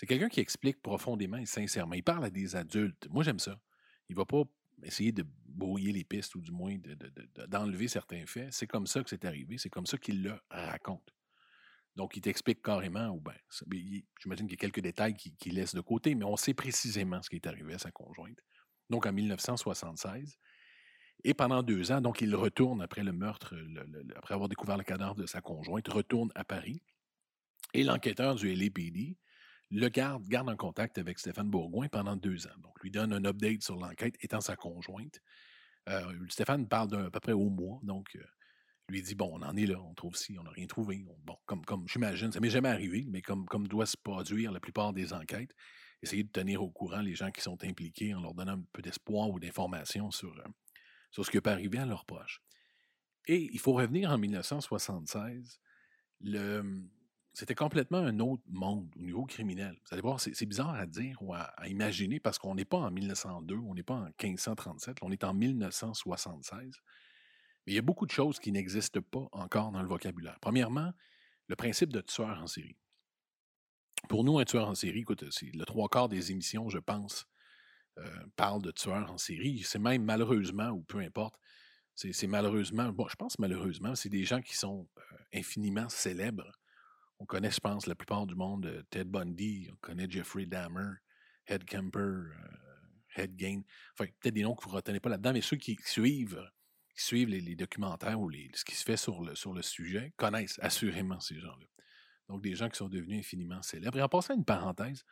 C'est 0.00 0.06
quelqu'un 0.06 0.30
qui 0.30 0.40
explique 0.40 0.80
profondément 0.80 1.36
et 1.36 1.44
sincèrement. 1.44 1.92
Il 1.92 2.02
parle 2.02 2.24
à 2.24 2.30
des 2.30 2.56
adultes. 2.56 3.06
Moi, 3.10 3.22
j'aime 3.22 3.38
ça. 3.38 3.60
Il 4.08 4.14
ne 4.14 4.16
va 4.16 4.24
pas 4.24 4.44
essayer 4.82 5.12
de 5.12 5.26
brouiller 5.44 5.92
les 5.92 6.04
pistes 6.04 6.34
ou 6.36 6.40
du 6.40 6.52
moins 6.52 6.74
d'enlever 7.48 7.86
certains 7.86 8.24
faits. 8.24 8.50
C'est 8.50 8.66
comme 8.66 8.86
ça 8.86 9.02
que 9.02 9.10
c'est 9.10 9.26
arrivé. 9.26 9.58
C'est 9.58 9.68
comme 9.68 9.84
ça 9.84 9.98
qu'il 9.98 10.22
le 10.22 10.40
raconte. 10.48 11.14
Donc, 11.96 12.16
il 12.16 12.22
t'explique 12.22 12.62
carrément, 12.62 13.08
ou 13.08 13.20
bien, 13.20 13.34
j'imagine 14.22 14.46
qu'il 14.46 14.52
y 14.52 14.54
a 14.54 14.56
quelques 14.56 14.80
détails 14.80 15.12
qu'il 15.12 15.54
laisse 15.54 15.74
de 15.74 15.82
côté, 15.82 16.14
mais 16.14 16.24
on 16.24 16.38
sait 16.38 16.54
précisément 16.54 17.20
ce 17.20 17.28
qui 17.28 17.36
est 17.36 17.46
arrivé 17.46 17.74
à 17.74 17.78
sa 17.78 17.90
conjointe. 17.90 18.38
Donc, 18.88 19.04
en 19.04 19.12
1976. 19.12 20.38
Et 21.24 21.34
pendant 21.34 21.62
deux 21.62 21.92
ans, 21.92 22.00
donc, 22.00 22.22
il 22.22 22.34
retourne 22.34 22.80
après 22.80 23.04
le 23.04 23.12
meurtre, 23.12 23.54
après 24.16 24.32
avoir 24.32 24.48
découvert 24.48 24.78
le 24.78 24.84
cadavre 24.84 25.16
de 25.16 25.26
sa 25.26 25.42
conjointe, 25.42 25.88
retourne 25.88 26.32
à 26.36 26.44
Paris. 26.44 26.82
Et 27.74 27.84
l'enquêteur 27.84 28.34
du 28.36 28.50
LAPD, 28.54 29.18
le 29.70 29.88
garde, 29.88 30.26
garde 30.26 30.48
en 30.48 30.56
contact 30.56 30.98
avec 30.98 31.18
Stéphane 31.18 31.48
Bourgoin 31.48 31.88
pendant 31.88 32.16
deux 32.16 32.46
ans. 32.46 32.58
Donc, 32.58 32.80
lui 32.82 32.90
donne 32.90 33.12
un 33.12 33.24
update 33.24 33.62
sur 33.62 33.76
l'enquête, 33.76 34.16
étant 34.20 34.40
sa 34.40 34.56
conjointe. 34.56 35.20
Euh, 35.88 36.12
Stéphane 36.28 36.68
parle 36.68 36.88
d'à 36.88 37.10
peu 37.10 37.20
près 37.20 37.32
au 37.32 37.48
mois, 37.48 37.80
donc 37.82 38.08
euh, 38.16 38.24
lui 38.88 39.02
dit 39.02 39.14
bon, 39.14 39.30
on 39.32 39.42
en 39.42 39.56
est 39.56 39.66
là, 39.66 39.80
on 39.80 39.94
trouve 39.94 40.16
ci, 40.16 40.36
on 40.38 40.42
n'a 40.42 40.50
rien 40.50 40.66
trouvé. 40.66 41.04
bon, 41.24 41.36
comme, 41.46 41.64
comme 41.64 41.88
j'imagine, 41.88 42.32
ça 42.32 42.40
m'est 42.40 42.50
jamais 42.50 42.68
arrivé, 42.68 43.06
mais 43.08 43.22
comme, 43.22 43.46
comme 43.46 43.66
doit 43.68 43.86
se 43.86 43.96
produire 43.96 44.52
la 44.52 44.60
plupart 44.60 44.92
des 44.92 45.12
enquêtes, 45.12 45.54
essayer 46.02 46.24
de 46.24 46.30
tenir 46.30 46.62
au 46.62 46.70
courant 46.70 47.00
les 47.00 47.14
gens 47.14 47.30
qui 47.30 47.40
sont 47.40 47.62
impliqués 47.64 48.14
en 48.14 48.20
leur 48.20 48.34
donnant 48.34 48.54
un 48.54 48.64
peu 48.72 48.82
d'espoir 48.82 49.30
ou 49.30 49.38
d'informations 49.38 50.10
sur, 50.10 50.36
euh, 50.38 50.48
sur 51.10 51.24
ce 51.24 51.30
qui 51.30 51.40
peut 51.40 51.50
arriver 51.50 51.78
à 51.78 51.86
leurs 51.86 52.04
proches. 52.04 52.42
Et 53.26 53.50
il 53.52 53.58
faut 53.60 53.72
revenir 53.72 54.10
en 54.10 54.18
1976. 54.18 55.60
Le, 56.22 56.82
c'était 57.32 57.54
complètement 57.54 57.98
un 57.98 58.18
autre 58.18 58.42
monde 58.48 58.90
au 58.96 59.02
niveau 59.02 59.24
criminel. 59.24 59.78
Vous 59.84 59.94
allez 59.94 60.02
voir, 60.02 60.20
c'est 60.20 60.46
bizarre 60.46 60.74
à 60.74 60.86
dire 60.86 61.16
ou 61.22 61.32
à, 61.32 61.52
imaginer 61.68 62.18
parce 62.18 62.38
qu'on 62.38 62.54
n'est 62.54 62.64
pas 62.64 62.78
en 62.78 62.90
1902, 62.90 63.54
on 63.56 63.74
n'est 63.74 63.82
pas 63.82 63.94
en 63.94 64.04
1537, 64.22 64.98
on 65.02 65.10
est 65.12 65.22
en 65.24 65.32
1976. 65.32 66.80
Mais 67.66 67.72
il 67.72 67.76
y 67.76 67.78
a 67.78 67.82
beaucoup 67.82 68.06
de 68.06 68.10
choses 68.10 68.40
qui 68.40 68.50
n'existent 68.50 69.00
pas 69.00 69.28
encore 69.32 69.70
dans 69.70 69.82
le 69.82 69.88
vocabulaire. 69.88 70.38
Premièrement, 70.40 70.92
le 71.46 71.56
principe 71.56 71.92
de 71.92 72.00
tueur 72.00 72.40
en 72.42 72.46
série. 72.46 72.76
Pour 74.08 74.24
nous, 74.24 74.38
un 74.38 74.44
tueur 74.44 74.68
en 74.68 74.74
série, 74.74 75.00
écoute, 75.00 75.22
le 75.22 75.64
trois 75.64 75.88
quarts 75.88 76.08
des 76.08 76.32
émissions, 76.32 76.68
je 76.68 76.78
pense, 76.78 77.26
euh, 77.98 78.26
parlent 78.34 78.62
de 78.62 78.70
tueurs 78.70 79.12
en 79.12 79.18
série. 79.18 79.62
C'est 79.64 79.78
même 79.78 80.04
malheureusement, 80.04 80.70
ou 80.70 80.82
peu 80.82 80.98
importe, 80.98 81.38
c'est 81.94 82.26
malheureusement, 82.26 82.90
bon, 82.92 83.06
je 83.08 83.16
pense 83.16 83.38
malheureusement, 83.38 83.94
c'est 83.94 84.08
des 84.08 84.24
gens 84.24 84.40
qui 84.40 84.56
sont 84.56 84.88
euh, 84.96 85.16
infiniment 85.34 85.88
célèbres 85.88 86.59
on 87.20 87.26
connaît, 87.26 87.50
je 87.50 87.60
pense, 87.60 87.86
la 87.86 87.94
plupart 87.94 88.26
du 88.26 88.34
monde 88.34 88.66
euh, 88.66 88.82
Ted 88.90 89.04
Bundy, 89.04 89.68
on 89.70 89.76
connaît 89.76 90.10
Jeffrey 90.10 90.46
Dahmer, 90.46 90.94
Head 91.46 91.64
Kemper, 91.64 92.00
euh, 92.00 92.32
Head 93.14 93.36
Gain. 93.36 93.62
Enfin, 93.92 94.10
peut-être 94.20 94.34
des 94.34 94.42
noms 94.42 94.54
que 94.54 94.64
vous 94.64 94.70
ne 94.70 94.76
retenez 94.76 95.00
pas 95.00 95.10
là-dedans, 95.10 95.34
mais 95.34 95.42
ceux 95.42 95.58
qui 95.58 95.76
suivent, 95.84 96.42
qui 96.96 97.04
suivent 97.04 97.28
les, 97.28 97.54
documentaires 97.56 98.18
ou 98.18 98.30
ce 98.54 98.64
qui 98.64 98.74
se 98.74 98.84
fait 98.84 98.96
sur 98.96 99.20
le, 99.22 99.62
sujet 99.62 100.14
connaissent 100.16 100.58
assurément 100.62 101.20
ces 101.20 101.38
gens-là. 101.38 101.66
Donc, 102.28 102.42
des 102.42 102.54
gens 102.54 102.70
qui 102.70 102.76
sont 102.76 102.88
devenus 102.88 103.18
infiniment 103.18 103.60
célèbres. 103.60 103.98
Et 103.98 104.02
en 104.02 104.08
passant 104.08 104.34
une 104.34 104.44
parenthèse, 104.44 105.04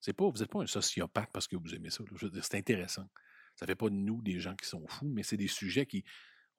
c'est 0.00 0.12
pas, 0.12 0.28
vous 0.28 0.38
n'êtes 0.38 0.50
pas 0.50 0.60
un 0.60 0.66
sociopathe 0.66 1.30
parce 1.32 1.48
que 1.48 1.56
vous 1.56 1.74
aimez 1.74 1.90
ça. 1.90 2.04
c'est 2.42 2.58
intéressant. 2.58 3.08
Ça 3.54 3.64
ne 3.64 3.68
fait 3.68 3.76
pas 3.76 3.88
de 3.88 3.94
nous 3.94 4.20
des 4.20 4.38
gens 4.40 4.54
qui 4.56 4.68
sont 4.68 4.86
fous, 4.88 5.08
mais 5.08 5.22
c'est 5.22 5.36
des 5.36 5.48
sujets 5.48 5.86
qui, 5.86 6.04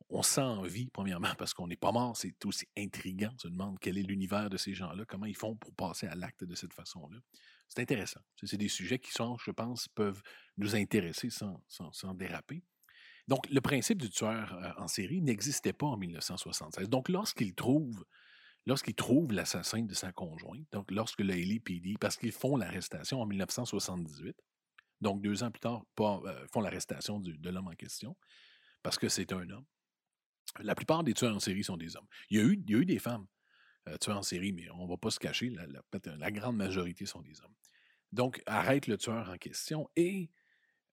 on 0.09 0.21
sent 0.21 0.41
envie, 0.41 0.89
premièrement, 0.91 1.33
parce 1.37 1.53
qu'on 1.53 1.67
n'est 1.67 1.75
pas 1.75 1.91
mort, 1.91 2.15
c'est 2.15 2.45
aussi 2.45 2.67
intriguant. 2.77 3.31
On 3.33 3.39
se 3.39 3.47
demande 3.47 3.79
quel 3.79 3.97
est 3.97 4.03
l'univers 4.03 4.49
de 4.49 4.57
ces 4.57 4.73
gens-là, 4.73 5.03
comment 5.07 5.25
ils 5.25 5.35
font 5.35 5.55
pour 5.55 5.73
passer 5.73 6.07
à 6.07 6.15
l'acte 6.15 6.43
de 6.43 6.55
cette 6.55 6.73
façon-là. 6.73 7.17
C'est 7.67 7.81
intéressant. 7.81 8.21
C'est 8.43 8.57
des 8.57 8.69
sujets 8.69 8.99
qui 8.99 9.11
je 9.11 9.51
pense, 9.51 9.87
peuvent 9.89 10.21
nous 10.57 10.75
intéresser 10.75 11.29
sans, 11.29 11.59
déraper. 12.13 12.63
Donc, 13.27 13.49
le 13.49 13.59
principe 13.59 13.99
du 13.99 14.09
tueur 14.11 14.53
euh, 14.53 14.71
en 14.77 14.87
série 14.87 15.19
n'existait 15.21 15.73
pas 15.73 15.87
en 15.87 15.97
1976. 15.97 16.89
Donc, 16.89 17.09
lorsqu'il 17.09 17.55
trouve 17.55 18.05
lorsqu'il 18.67 18.95
trouve 18.95 19.31
l'assassin 19.31 19.83
de 19.83 19.93
sa 19.93 20.11
conjointe, 20.11 20.65
donc 20.71 20.89
lorsque 20.89 21.21
le 21.21 21.33
LAPD, 21.35 21.97
parce 21.99 22.17
qu'ils 22.17 22.31
font 22.31 22.55
l'arrestation 22.57 23.21
en 23.21 23.25
1978, 23.27 24.35
donc 25.01 25.21
deux 25.21 25.43
ans 25.43 25.51
plus 25.51 25.59
tard, 25.59 25.83
euh, 25.99 26.47
font 26.51 26.61
l'arrestation 26.61 27.19
de 27.19 27.49
l'homme 27.49 27.67
en 27.67 27.75
question, 27.75 28.15
parce 28.81 28.97
que 28.97 29.07
c'est 29.07 29.33
un 29.33 29.49
homme, 29.49 29.65
la 30.59 30.75
plupart 30.75 31.03
des 31.03 31.13
tueurs 31.13 31.35
en 31.35 31.39
série 31.39 31.63
sont 31.63 31.77
des 31.77 31.95
hommes. 31.95 32.07
Il 32.29 32.37
y 32.37 32.41
a 32.41 32.43
eu, 32.43 32.63
eu 32.67 32.85
des 32.85 32.99
femmes 32.99 33.27
euh, 33.87 33.97
tueurs 33.97 34.17
en 34.17 34.23
série, 34.23 34.53
mais 34.53 34.69
on 34.71 34.85
ne 34.85 34.89
va 34.89 34.97
pas 34.97 35.11
se 35.11 35.19
cacher, 35.19 35.49
la, 35.49 36.31
grande 36.31 36.57
majorité 36.57 37.05
sont 37.05 37.21
des 37.21 37.39
hommes. 37.41 37.53
Donc, 38.11 38.41
arrête 38.45 38.87
le 38.87 38.97
tueur 38.97 39.29
en 39.29 39.37
question 39.37 39.89
et 39.95 40.31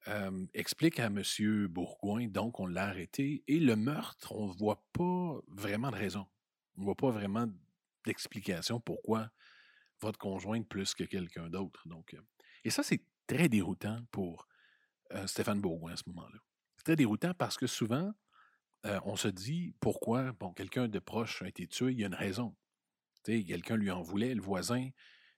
euh, 0.09 0.47
explique 0.55 0.99
à 0.99 1.07
M. 1.07 1.23
Bourgoin, 1.69 2.27
donc 2.27 2.59
on 2.59 2.67
l'a 2.67 2.87
arrêté, 2.87 3.45
et 3.47 3.61
le 3.61 3.77
meurtre, 3.77 4.33
on 4.33 4.49
ne 4.49 4.53
voit 4.53 4.85
pas 4.93 5.41
vraiment 5.49 5.91
de 5.91 5.97
raison. 5.97 6.27
On 6.77 6.81
ne 6.81 6.85
voit 6.87 6.97
pas 6.97 7.11
vraiment 7.11 7.47
d'explication 8.05 8.81
pourquoi 8.81 9.31
votre 10.01 10.19
conjointe 10.19 10.69
plus 10.69 10.95
que 10.95 11.05
quelqu'un 11.05 11.49
d'autre. 11.49 11.85
Euh, 11.87 12.21
et 12.65 12.71
ça, 12.71 12.83
c'est 12.83 13.05
très 13.27 13.49
déroutant 13.49 14.01
pour 14.11 14.49
Stéphane 15.27 15.61
Bourgoin 15.61 15.93
à 15.93 15.97
ce 15.97 16.05
moment-là. 16.07 16.39
C'est 16.79 16.85
très 16.85 16.97
déroutant 16.97 17.35
parce 17.35 17.59
que 17.59 17.67
souvent, 17.67 18.13
euh, 18.87 19.01
on 19.05 19.17
se 19.17 19.29
dit 19.29 19.75
pourquoi 19.81 20.33
bon, 20.33 20.53
quelqu'un 20.53 20.89
de 20.89 20.99
proche 20.99 21.43
a 21.43 21.49
été 21.49 21.67
tué, 21.67 21.93
il 21.93 22.01
y 22.01 22.05
a 22.05 22.07
une 22.07 22.15
raison. 22.15 22.55
Quelqu'un 23.25 23.77
lui 23.77 23.91
en 23.91 24.03
voulait, 24.03 24.35
le 24.35 24.43
voisin, 24.43 24.89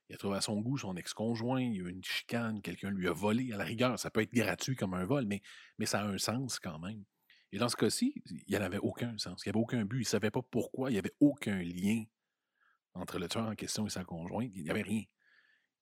il 0.09 0.15
a 0.15 0.17
trouvé 0.17 0.37
à 0.37 0.41
son 0.41 0.59
goût 0.59 0.77
son 0.77 0.95
ex-conjoint, 0.95 1.61
il 1.61 1.75
y 1.75 1.79
a 1.81 1.83
eu 1.83 1.89
une 1.89 2.03
chicane, 2.03 2.61
quelqu'un 2.61 2.89
lui 2.89 3.07
a 3.07 3.11
volé. 3.11 3.53
À 3.53 3.57
la 3.57 3.63
rigueur, 3.63 3.99
ça 3.99 4.09
peut 4.09 4.21
être 4.21 4.33
gratuit 4.33 4.75
comme 4.75 4.93
un 4.93 5.05
vol, 5.05 5.25
mais, 5.25 5.41
mais 5.77 5.85
ça 5.85 6.01
a 6.01 6.05
un 6.05 6.17
sens 6.17 6.59
quand 6.59 6.79
même. 6.79 7.03
Et 7.51 7.57
dans 7.57 7.69
ce 7.69 7.75
cas-ci, 7.75 8.21
il 8.25 8.43
n'y 8.49 8.55
avait 8.55 8.79
aucun 8.79 9.17
sens. 9.17 9.43
Il 9.45 9.49
n'y 9.49 9.51
avait 9.51 9.63
aucun 9.63 9.85
but. 9.85 9.97
Il 9.97 10.01
ne 10.01 10.05
savait 10.05 10.31
pas 10.31 10.41
pourquoi. 10.41 10.89
Il 10.89 10.93
n'y 10.93 10.99
avait 10.99 11.15
aucun 11.19 11.57
lien 11.61 12.03
entre 12.93 13.17
le 13.19 13.27
tueur 13.27 13.47
en 13.47 13.55
question 13.55 13.85
et 13.85 13.89
sa 13.89 14.03
conjointe. 14.03 14.51
Il 14.55 14.63
n'y 14.63 14.69
avait 14.69 14.81
rien. 14.81 15.03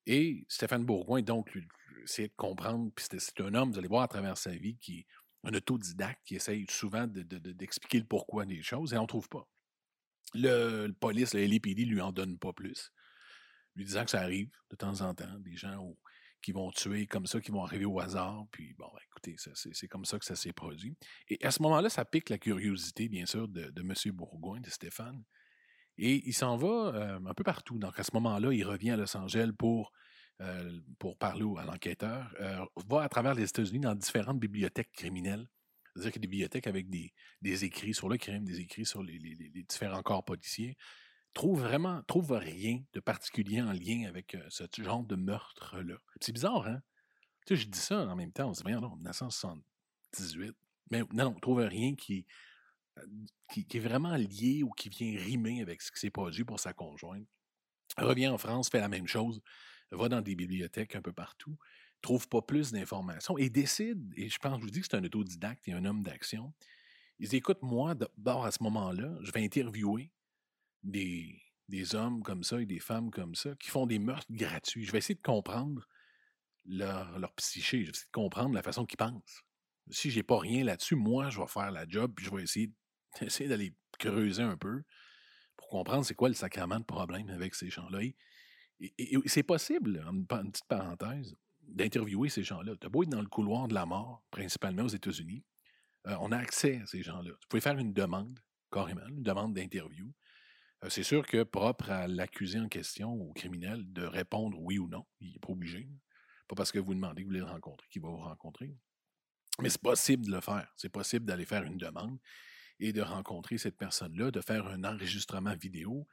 Et 0.06 0.46
Stéphane 0.50 0.86
Bourgoin, 0.86 1.22
donc, 1.22 1.58
essayait 2.04 2.28
de 2.28 2.34
comprendre, 2.36 2.92
puis 2.94 3.06
c'est 3.18 3.42
un 3.42 3.54
homme, 3.54 3.72
vous 3.72 3.80
allez 3.80 3.88
voir 3.88 4.04
à 4.04 4.08
travers 4.08 4.38
sa 4.38 4.52
vie, 4.52 4.78
qui 4.78 5.06
un 5.44 5.54
autodidacte, 5.54 6.22
qui 6.26 6.36
essaye 6.36 6.66
souvent 6.70 7.08
d'expliquer 7.08 8.00
de, 8.00 8.04
le 8.04 8.08
pourquoi 8.08 8.46
des 8.46 8.62
choses, 8.62 8.94
et 8.94 8.98
on 8.98 9.04
ne 9.04 9.08
trouve 9.08 9.30
pas. 9.30 9.48
Le, 10.34 10.88
police, 11.00 11.34
le 11.34 11.46
LAPD, 11.46 11.86
lui 11.86 12.02
en 12.02 12.12
donne 12.12 12.38
pas 12.38 12.54
plus. 12.54 12.92
Lui 13.76 13.86
disant 13.86 14.06
que 14.06 14.12
ça 14.12 14.22
arrive 14.22 14.50
de 14.70 14.76
temps 14.76 15.02
en 15.02 15.14
temps, 15.14 15.40
des 15.40 15.56
gens 15.56 15.96
qui 16.42 16.52
vont 16.52 16.72
tuer 16.72 17.08
comme 17.08 17.26
ça, 17.26 17.40
qui 17.40 17.52
vont 17.52 17.64
arriver 17.64 17.86
au 17.86 18.00
hasard, 18.00 18.46
puis 18.52 18.74
bon, 18.78 18.90
ben, 18.94 19.00
écoutez, 19.06 19.36
c'est 19.54 19.88
comme 19.88 20.06
ça 20.06 20.20
que 20.20 20.26
ça 20.26 20.36
s'est 20.36 20.54
produit. 20.54 20.98
Et 21.30 21.44
à 21.46 21.52
ce 21.52 21.62
moment-là, 21.64 21.90
ça 21.90 22.06
pique 22.06 22.30
la 22.30 22.38
curiosité, 22.38 23.10
bien 23.10 23.26
sûr, 23.26 23.48
de, 23.48 23.70
de 23.70 23.82
M. 23.82 23.94
Bourgoin, 24.14 24.60
de 24.60 24.70
Stéphane, 24.70 25.24
et 25.98 26.28
il 26.28 26.34
s'en 26.34 26.58
va 26.58 27.20
un 27.26 27.34
peu 27.34 27.44
partout. 27.44 27.78
Donc, 27.78 28.00
à 28.00 28.04
ce 28.04 28.12
moment-là, 28.16 28.52
il 28.52 28.64
revient 28.64 28.92
à 28.92 28.98
Los 28.98 29.16
Angeles 29.16 29.52
pour, 29.58 29.92
pour 31.00 31.18
parler 31.18 31.46
à 31.58 31.66
l'enquêteur. 31.66 32.34
va 32.88 33.04
à 33.04 33.10
travers 33.10 33.34
les 33.34 33.44
États-Unis 33.44 33.80
dans 33.80 33.96
différentes 33.96 34.40
bibliothèques 34.40 34.92
criminelles. 34.92 35.48
C'est-à-dire 35.96 36.12
qu'il 36.12 36.20
y 36.20 36.28
des 36.28 36.28
bibliothèques 36.28 36.68
avec 36.68 36.90
des, 36.90 37.14
écrits 37.64 37.94
sur 37.94 38.10
le 38.10 38.18
crime, 38.18 38.44
des 38.44 38.60
écrits 38.60 38.86
sur 38.86 39.04
les, 39.04 39.20
différents 39.68 40.02
corps 40.02 40.26
policiers. 40.26 40.76
Trouve 41.34 41.62
vraiment, 41.62 42.02
trouve 42.04 42.32
rien 42.32 42.82
de 42.94 43.00
particulier 43.00 43.62
en 43.62 43.72
lien 43.72 44.06
avec 44.08 44.36
ce 44.50 44.66
genre 44.78 45.04
de 45.04 45.16
meurtre-là. 45.16 45.96
C'est 46.20 46.32
bizarre, 46.32 46.68
hein? 46.68 46.82
Tu 47.46 47.56
sais, 47.56 47.64
je 47.64 47.68
dis 47.68 47.80
ça 47.80 48.08
en 48.08 48.16
même 48.16 48.32
temps, 48.32 48.50
on 48.50 48.54
se 48.54 48.64
dit, 48.64 48.72
non, 48.72 48.96
1978. 48.96 50.56
Mais 50.92 51.00
non, 51.00 51.32
non, 51.32 51.34
trouve 51.40 51.60
rien 51.60 51.96
qui, 51.96 52.26
qui, 53.52 53.66
est 53.74 53.80
vraiment 53.80 54.16
lié 54.16 54.64
ou 54.64 54.72
qui 54.72 54.90
vient 54.90 55.18
rimer 55.20 55.62
avec 55.62 55.82
ce 55.82 55.92
qui 55.92 56.00
s'est 56.00 56.10
produit 56.10 56.46
pour 56.46 56.60
sa 56.60 56.74
conjointe. 56.74 57.28
Revient 57.98 58.30
en 58.30 58.38
France, 58.38 58.70
fait 58.70 58.80
la 58.80 58.88
même 58.88 59.08
chose, 59.08 59.42
va 59.96 60.10
dans 60.10 60.22
des 60.22 60.36
bibliothèques 60.36 60.96
un 60.96 61.02
peu 61.02 61.14
partout, 61.14 61.58
trouve 62.02 62.28
pas 62.28 62.42
plus 62.42 62.72
d'informations 62.72 63.38
et 63.38 63.50
décide, 63.50 64.14
et 64.16 64.30
je 64.30 64.38
pense, 64.38 64.60
je 64.60 64.66
vous 64.66 64.72
dis 64.72 64.82
que 64.82 64.88
c'est 64.90 64.98
un 64.98 65.04
autodidacte 65.04 65.68
et 65.68 65.74
un 65.74 65.86
homme 65.86 66.04
d'action, 66.04 66.54
il 67.20 67.30
dit, 67.30 67.38
écoute, 67.38 67.60
moi, 67.62 67.96
d'abord 67.96 68.46
à 68.46 68.52
ce 68.52 68.62
moment-là, 68.64 69.16
je 69.22 69.32
vais 69.32 69.44
interviewer 69.44 70.12
des, 70.82 71.42
des 71.70 71.96
hommes 71.96 72.24
comme 72.24 72.44
ça 72.44 72.62
et 72.62 72.66
des 72.66 72.80
femmes 72.80 73.12
comme 73.12 73.36
ça 73.36 73.56
qui 73.56 73.70
font 73.70 73.86
des 73.86 74.00
meurtres 74.00 74.32
gratuits. 74.32 74.84
Je 74.84 74.92
vais 74.92 74.98
essayer 74.98 75.16
de 75.16 75.22
comprendre 75.22 75.88
leur, 76.66 77.20
leur 77.20 77.34
psyché, 77.34 77.82
je 77.82 77.86
vais 77.86 77.92
essayer 77.92 78.08
de 78.08 78.12
comprendre 78.12 78.54
la 78.54 78.64
façon 78.64 78.86
qu'ils 78.86 78.98
pensent. 78.98 79.44
Si 79.90 80.12
j'ai 80.12 80.24
pas 80.24 80.40
rien 80.40 80.64
là-dessus, 80.64 80.96
moi, 80.96 81.30
je 81.30 81.40
vais 81.40 81.48
faire 81.48 81.72
la 81.72 81.88
job, 81.88 82.14
puis 82.16 82.26
je 82.26 82.36
vais 82.36 82.44
essayer 82.44 82.72
essayer 83.22 83.50
d'aller 83.50 83.76
creuser 84.00 84.44
un 84.44 84.58
peu 84.58 84.84
pour 85.56 85.68
comprendre 85.68 86.06
c'est 86.06 86.16
quoi 86.16 86.30
le 86.30 86.36
sacrement 86.36 86.80
de 86.80 86.86
problème 86.86 87.30
avec 87.30 87.56
ces 87.56 87.70
gens-là. 87.70 88.00
C'est 89.26 89.44
possible, 89.44 90.04
une, 90.12 90.26
petite 90.26 90.66
parenthèse, 90.68 91.36
d'interviewer 91.62 92.30
ces 92.30 92.44
gens-là. 92.44 92.76
Tu 92.80 92.90
beau 92.90 93.04
être 93.04 93.10
dans 93.10 93.22
le 93.22 93.28
couloir 93.28 93.68
de 93.68 93.74
la 93.74 93.86
mort, 93.86 94.24
principalement 94.32 94.84
aux 94.84 94.90
États-Unis, 94.90 95.44
euh, 96.08 96.16
on 96.20 96.32
a 96.32 96.38
accès 96.38 96.82
à 96.82 96.86
ces 96.86 97.02
gens-là. 97.02 97.32
Tu 97.42 97.48
pouvez 97.48 97.62
faire 97.62 97.78
une 97.78 97.94
demande, 97.94 98.40
carrément, 98.72 99.08
une 99.08 99.24
demande 99.24 99.54
d'interview. 99.54 100.14
Euh, 100.84 100.90
c'est 100.90 101.04
sûr 101.04 101.26
que 101.26 101.44
propre 101.44 101.90
à 101.90 102.08
l'accusé 102.08 102.60
en 102.60 102.68
question, 102.68 103.14
au 103.14 103.32
criminel, 103.34 103.92
de 103.92 104.04
répondre 104.04 104.60
oui 104.60 104.80
ou 104.80 104.88
non. 104.88 105.06
Il 105.22 105.32
n'est 105.32 105.40
pas 105.40 105.54
obligé. 105.54 105.90
Pas 106.48 106.56
parce 106.56 106.72
que 106.72 106.80
vous 106.80 106.94
demandez 106.94 107.22
que 107.22 107.28
vous 107.28 107.30
voulez 107.30 107.40
le 107.40 107.46
rencontrer 107.46 107.88
qu'il 107.90 108.02
va 108.02 108.10
vous 108.10 108.18
rencontrer. 108.18 108.76
Mais 109.62 109.70
c'est 109.70 109.82
possible 109.82 110.26
de 110.26 110.32
le 110.32 110.42
faire. 110.42 110.72
C'est 110.76 110.90
possible 110.90 111.26
d'aller 111.26 111.46
faire 111.46 111.64
une 111.64 111.78
demande 111.78 112.20
et 112.80 112.92
de 112.92 113.02
rencontrer 113.02 113.58
cette 113.58 113.78
personne-là, 113.78 114.32
de 114.32 114.42
faire 114.42 114.68
un 114.68 114.84
enregistrement 114.84 115.56
vidéo. 115.56 116.08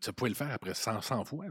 Ça 0.00 0.12
pouvait 0.12 0.30
le 0.30 0.36
faire 0.36 0.50
après 0.50 0.74
100, 0.74 1.02
100 1.02 1.24
fois. 1.24 1.46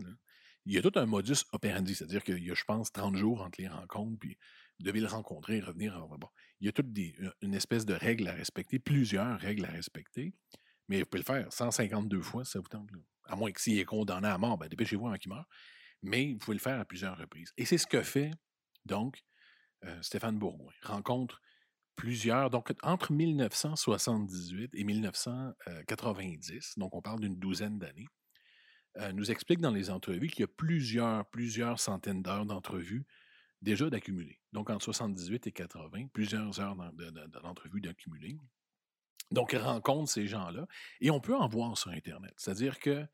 Il 0.66 0.74
y 0.74 0.78
a 0.78 0.82
tout 0.82 0.92
un 0.96 1.06
modus 1.06 1.44
operandi, 1.52 1.96
c'est-à-dire 1.96 2.24
qu'il 2.24 2.44
y 2.44 2.52
a, 2.52 2.54
je 2.54 2.64
pense, 2.64 2.92
30 2.92 3.16
jours 3.16 3.42
entre 3.42 3.60
les 3.60 3.68
rencontres, 3.68 4.18
puis 4.20 4.38
vous 4.80 4.86
devez 4.86 5.02
le 5.02 5.08
rencontrer 5.08 5.60
revenir. 5.60 6.02
Il 6.60 6.66
y 6.66 6.70
a 6.70 6.72
toute 6.72 6.88
une 7.42 7.54
espèce 7.54 7.86
de 7.86 7.94
règles 7.94 8.28
à 8.28 8.34
respecter, 8.34 8.80
plusieurs 8.80 9.40
règles 9.40 9.66
à 9.66 9.72
respecter, 9.72 10.34
mais 10.88 11.00
vous 11.00 11.06
pouvez 11.06 11.20
le 11.22 11.26
faire 11.26 11.52
152 11.52 12.22
fois, 12.22 12.46
ça 12.46 12.60
vous 12.60 12.68
tente. 12.68 12.90
À 13.26 13.36
moins 13.36 13.52
que 13.52 13.62
s'il 13.62 13.80
est 13.80 13.86
condamné 13.86 14.28
à 14.28 14.38
mort, 14.38 14.58
ben, 14.58 14.68
dépêchez-vous 14.68 15.08
avant 15.08 15.18
qu'il 15.18 15.32
meure. 15.32 15.48
Mais 16.02 16.34
vous 16.34 16.40
pouvez 16.40 16.56
le 16.56 16.62
faire 16.62 16.80
à 16.80 16.86
plusieurs 16.86 17.18
reprises. 17.18 17.54
Et 17.58 17.66
c'est 17.66 17.78
ce 17.78 17.88
que 17.88 18.02
fait, 18.02 18.32
donc, 18.86 19.24
euh, 19.86 20.02
Stéphane 20.02 20.38
Bourgoin. 20.38 20.74
Rencontre 20.82 21.42
plusieurs, 21.96 22.50
donc 22.50 22.74
entre 22.84 23.12
1978 23.12 24.72
et 24.74 24.84
1990, 24.84 26.74
donc 26.78 26.96
on 26.96 27.02
parle 27.02 27.20
d'une 27.22 27.38
douzaine 27.38 27.80
d'années, 27.80 28.08
euh, 28.98 29.12
nous 29.12 29.32
explique 29.32 29.60
dans 29.60 29.72
les 29.72 29.90
entrevues 29.90 30.28
qu'il 30.28 30.42
y 30.42 30.44
a 30.44 30.48
plusieurs, 30.48 31.26
plusieurs 31.28 31.80
centaines 31.80 32.22
d'heures 32.22 32.46
d'entrevues 32.46 33.06
déjà 33.64 33.90
d'accumuler. 33.90 34.40
Donc 34.52 34.70
entre 34.70 34.84
78 34.84 35.48
et 35.48 35.52
80, 35.52 36.08
plusieurs 36.14 36.60
heures 36.60 36.76
d'entrevues 37.42 37.82
d'accumuler. 37.82 38.38
Donc 39.32 39.54
il 39.54 39.60
rencontre 39.60 40.12
ces 40.12 40.28
gens-là 40.28 40.68
et 41.02 41.10
on 41.10 41.20
peut 41.20 41.36
en 41.36 41.48
voir 41.48 41.78
sur 41.78 41.92
Internet. 41.92 42.34
C'est-à-dire 42.38 42.78
qu'il 42.80 43.10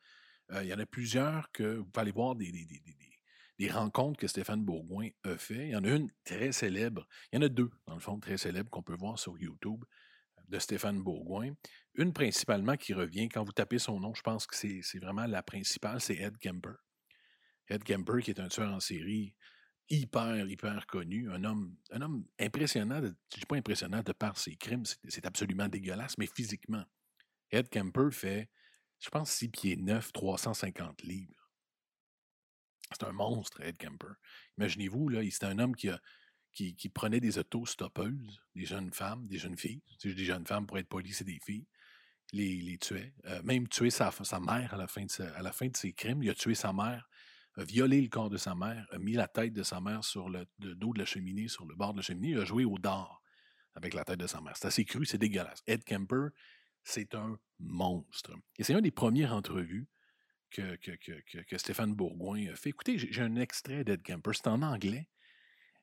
euh, 0.52 0.64
y 0.64 0.74
en 0.74 0.80
a 0.80 0.86
plusieurs 0.86 1.52
que 1.52 1.78
vous 1.78 1.86
pouvez 1.86 2.02
aller 2.02 2.12
voir 2.12 2.36
des, 2.36 2.52
des 2.52 3.19
rencontres 3.68 4.20
que 4.20 4.28
Stéphane 4.28 4.64
Bourgoin 4.64 5.10
a 5.24 5.38
fait. 5.38 5.68
Il 5.68 5.72
y 5.72 5.76
en 5.76 5.84
a 5.84 5.90
une 5.90 6.10
très 6.24 6.52
célèbre. 6.54 7.06
Il 7.32 7.36
y 7.36 7.40
en 7.40 7.46
a 7.46 7.50
deux, 7.50 7.70
dans 7.88 7.96
le 7.96 8.00
fond, 8.00 8.20
très 8.20 8.38
célèbres 8.38 8.70
qu'on 8.70 8.84
peut 8.84 8.96
voir 8.96 9.20
sur 9.20 9.38
YouTube 9.38 9.84
de 10.48 10.60
Stéphane 10.60 11.04
Bourgoin. 11.04 11.52
Une 11.96 12.14
principalement 12.14 12.78
qui 12.78 12.94
revient, 12.94 13.28
quand 13.28 13.44
vous 13.44 13.52
tapez 13.52 13.80
son 13.80 14.00
nom, 14.00 14.14
je 14.14 14.22
pense 14.22 14.48
que 14.48 14.56
c'est 14.56 15.00
vraiment 15.00 15.26
la 15.26 15.44
principale, 15.44 16.00
c'est 16.00 16.16
Ed 16.16 16.38
Kemper. 16.38 16.76
Ed 17.68 17.84
Kemper, 17.84 18.22
qui 18.24 18.32
est 18.32 18.40
un 18.40 18.48
tueur 18.48 18.72
en 18.72 18.80
série 18.80 19.36
hyper, 19.90 20.48
hyper 20.48 20.86
connu, 20.88 21.32
un 21.32 21.44
homme, 21.44 21.76
un 21.92 22.02
homme 22.02 22.26
impressionnant, 22.40 23.02
je 23.02 23.08
ne 23.08 23.14
dis 23.40 23.46
pas 23.48 23.56
impressionnant 23.56 24.02
de 24.04 24.12
par 24.12 24.38
ses 24.38 24.56
crimes, 24.56 24.86
c'est 25.08 25.26
absolument 25.26 25.68
dégueulasse, 25.68 26.18
mais 26.18 26.28
physiquement. 26.28 26.84
Ed 27.52 27.70
Kemper 27.70 28.12
fait, 28.12 28.50
je 29.00 29.10
pense, 29.10 29.32
6 29.32 29.50
pieds 29.50 29.78
9, 29.78 30.12
350 30.14 31.04
livres. 31.04 31.39
C'est 32.92 33.06
un 33.06 33.12
monstre, 33.12 33.62
Ed 33.62 33.78
Kemper. 33.78 34.14
Imaginez-vous, 34.58 35.10
là, 35.10 35.22
c'est 35.30 35.46
un 35.46 35.60
homme 35.60 35.76
qui, 35.76 35.90
qui, 36.54 36.90
prenait 36.90 37.20
des 37.20 37.38
autostoppeuses, 37.38 38.42
des 38.56 38.66
jeunes 38.66 38.92
femmes, 38.92 39.28
des 39.28 39.38
jeunes 39.38 39.58
filles. 39.58 39.82
Si 40.00 40.10
je 40.10 40.16
dis 40.16 40.26
jeunes 40.26 40.46
femmes, 40.46 40.66
pour 40.66 40.78
être 40.78 40.90
poli, 40.90 41.14
c'est 41.14 41.24
des 41.24 41.40
filles. 41.40 41.68
Les, 42.32 42.62
les 42.62 42.78
tuait. 42.78 43.14
Euh, 43.26 43.42
même 43.44 43.68
tuer 43.68 43.90
sa, 43.90 44.12
sa 44.12 44.40
mère 44.40 44.74
à 44.74 44.78
la, 44.78 44.88
fin 44.88 45.04
de 45.04 45.24
à 45.36 45.42
la 45.42 45.52
fin 45.52 45.68
de 45.68 45.76
ses 45.76 45.94
crimes. 45.94 46.22
Il 46.22 46.30
a 46.30 46.36
tué 46.36 46.54
sa 46.54 46.74
mère, 46.74 47.10
a 47.56 47.64
violé 47.64 48.02
le 48.02 48.08
corps 48.08 48.30
de 48.30 48.38
sa 48.38 48.54
mère, 48.54 48.88
a 48.92 49.00
mis 49.00 49.14
la 49.14 49.28
tête 49.28 49.54
de 49.54 49.64
sa 49.64 49.82
mère 49.82 50.04
sur 50.04 50.30
le, 50.30 50.46
dos 50.60 50.94
de 50.94 51.00
la 51.00 51.06
cheminée, 51.06 51.48
sur 51.48 51.66
le 51.66 51.76
bord 51.76 51.94
de 51.94 52.00
la 52.00 52.04
cheminée. 52.04 52.30
Il 52.30 52.40
a 52.40 52.46
joué 52.46 52.66
au 52.66 52.78
dard 52.78 53.22
avec 53.74 53.94
la 53.94 54.04
tête 54.04 54.20
de 54.20 54.28
sa 54.28 54.42
mère. 54.42 54.56
C'est 54.58 54.68
assez 54.68 54.86
cru, 54.86 55.06
c'est 55.06 55.18
dégueulasse. 55.18 55.64
Ed 55.66 55.84
Kemper, 55.84 56.30
c'est 56.84 57.16
un 57.16 57.40
monstre. 57.60 58.34
Et 58.58 58.64
c'est 58.64 58.74
une 58.74 58.82
des 58.82 58.92
premières 58.92 59.34
entrevues 59.34 59.88
que, 60.50 60.76
que, 60.76 61.58
Stéphane 61.58 61.94
Bourgoin 61.94 62.48
a 62.52 62.56
fait. 62.56 62.70
Écoutez, 62.70 62.98
j'ai 62.98 63.22
un 63.22 63.36
extrait 63.36 63.84
d'Ed 63.84 64.02
Kemper, 64.02 64.32
c'est 64.34 64.48
en 64.48 64.62
anglais, 64.62 65.10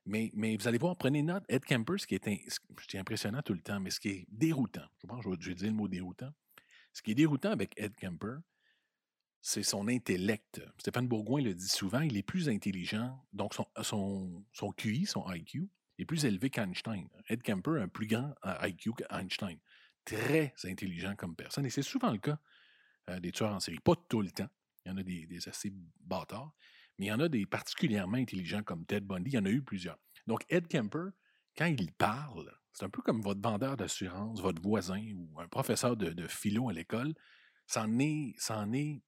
mais, 0.04 0.30
mais 0.34 0.56
vous 0.56 0.68
allez 0.68 0.78
voir, 0.78 0.96
prenez 0.96 1.22
note, 1.22 1.44
Ed 1.48 1.64
Kemper, 1.64 1.98
ce 1.98 2.06
qui 2.06 2.14
est, 2.14 2.48
je 2.90 2.98
impressionnant 2.98 3.42
tout 3.42 3.54
le 3.54 3.60
temps, 3.60 3.80
mais 3.80 3.90
ce 3.90 4.00
qui 4.00 4.08
est 4.08 4.26
déroutant, 4.28 4.86
je 5.02 5.06
pense 5.06 5.24
que 5.24 5.30
je 5.40 5.48
vais 5.48 5.54
dire 5.54 5.68
le 5.68 5.74
mot 5.74 5.88
déroutant, 5.88 6.32
ce 6.92 7.02
qui 7.02 7.10
est 7.10 7.14
déroutant 7.14 7.50
avec 7.50 7.72
Ed 7.76 7.94
Kemper, 7.96 8.38
c'est 9.42 9.62
son 9.62 9.86
intellect. 9.88 10.60
Stéphane 10.78 11.06
Bourgoin 11.06 11.40
le 11.40 11.54
dit 11.54 11.68
souvent, 11.68 12.00
il 12.00 12.16
est 12.16 12.22
plus 12.22 12.48
intelligent, 12.48 13.24
donc 13.32 13.54
son, 13.54 13.66
son, 13.82 14.44
son 14.52 14.72
QI, 14.72 15.06
son 15.06 15.24
IQ, 15.32 15.68
est 15.98 16.04
plus 16.04 16.24
élevé 16.24 16.50
qu'Einstein. 16.50 17.08
Ed 17.28 17.42
Kemper 17.42 17.78
a 17.78 17.82
un 17.82 17.88
plus 17.88 18.06
grand 18.06 18.34
euh, 18.44 18.68
IQ 18.68 18.92
qu'Einstein. 18.94 19.58
Très 20.04 20.54
intelligent 20.64 21.14
comme 21.16 21.34
personne, 21.34 21.66
et 21.66 21.70
c'est 21.70 21.82
souvent 21.82 22.12
le 22.12 22.18
cas 22.18 22.38
euh, 23.10 23.20
des 23.20 23.32
tueurs 23.32 23.52
en 23.52 23.60
série. 23.60 23.78
Pas 23.80 23.94
tout 24.08 24.22
le 24.22 24.30
temps. 24.30 24.48
Il 24.86 24.90
y 24.90 24.92
en 24.92 24.96
a 24.98 25.02
des, 25.02 25.48
assez 25.48 25.72
bâtards, 26.00 26.54
mais 26.98 27.06
il 27.06 27.08
y 27.08 27.12
en 27.12 27.18
a 27.18 27.28
des 27.28 27.44
particulièrement 27.44 28.18
intelligents 28.18 28.62
comme 28.62 28.86
Ted 28.86 29.04
Bundy. 29.04 29.30
Il 29.30 29.34
y 29.34 29.38
en 29.38 29.44
a 29.44 29.50
eu 29.50 29.62
plusieurs. 29.62 29.98
Donc, 30.28 30.44
Ed 30.48 30.68
Kemper, 30.68 31.08
quand 31.56 31.66
il 31.66 31.92
parle, 31.92 32.56
c'est 32.72 32.84
un 32.84 32.90
peu 32.90 33.02
comme 33.02 33.20
votre 33.20 33.40
vendeur 33.40 33.76
d'assurance, 33.76 34.40
votre 34.40 34.62
voisin 34.62 35.02
ou 35.16 35.40
un 35.40 35.48
professeur 35.48 35.96
de, 35.96 36.26
philo 36.28 36.68
à 36.68 36.72
l'école. 36.72 37.14
C'en 37.66 37.98
est, 37.98 38.36
est 38.38 39.02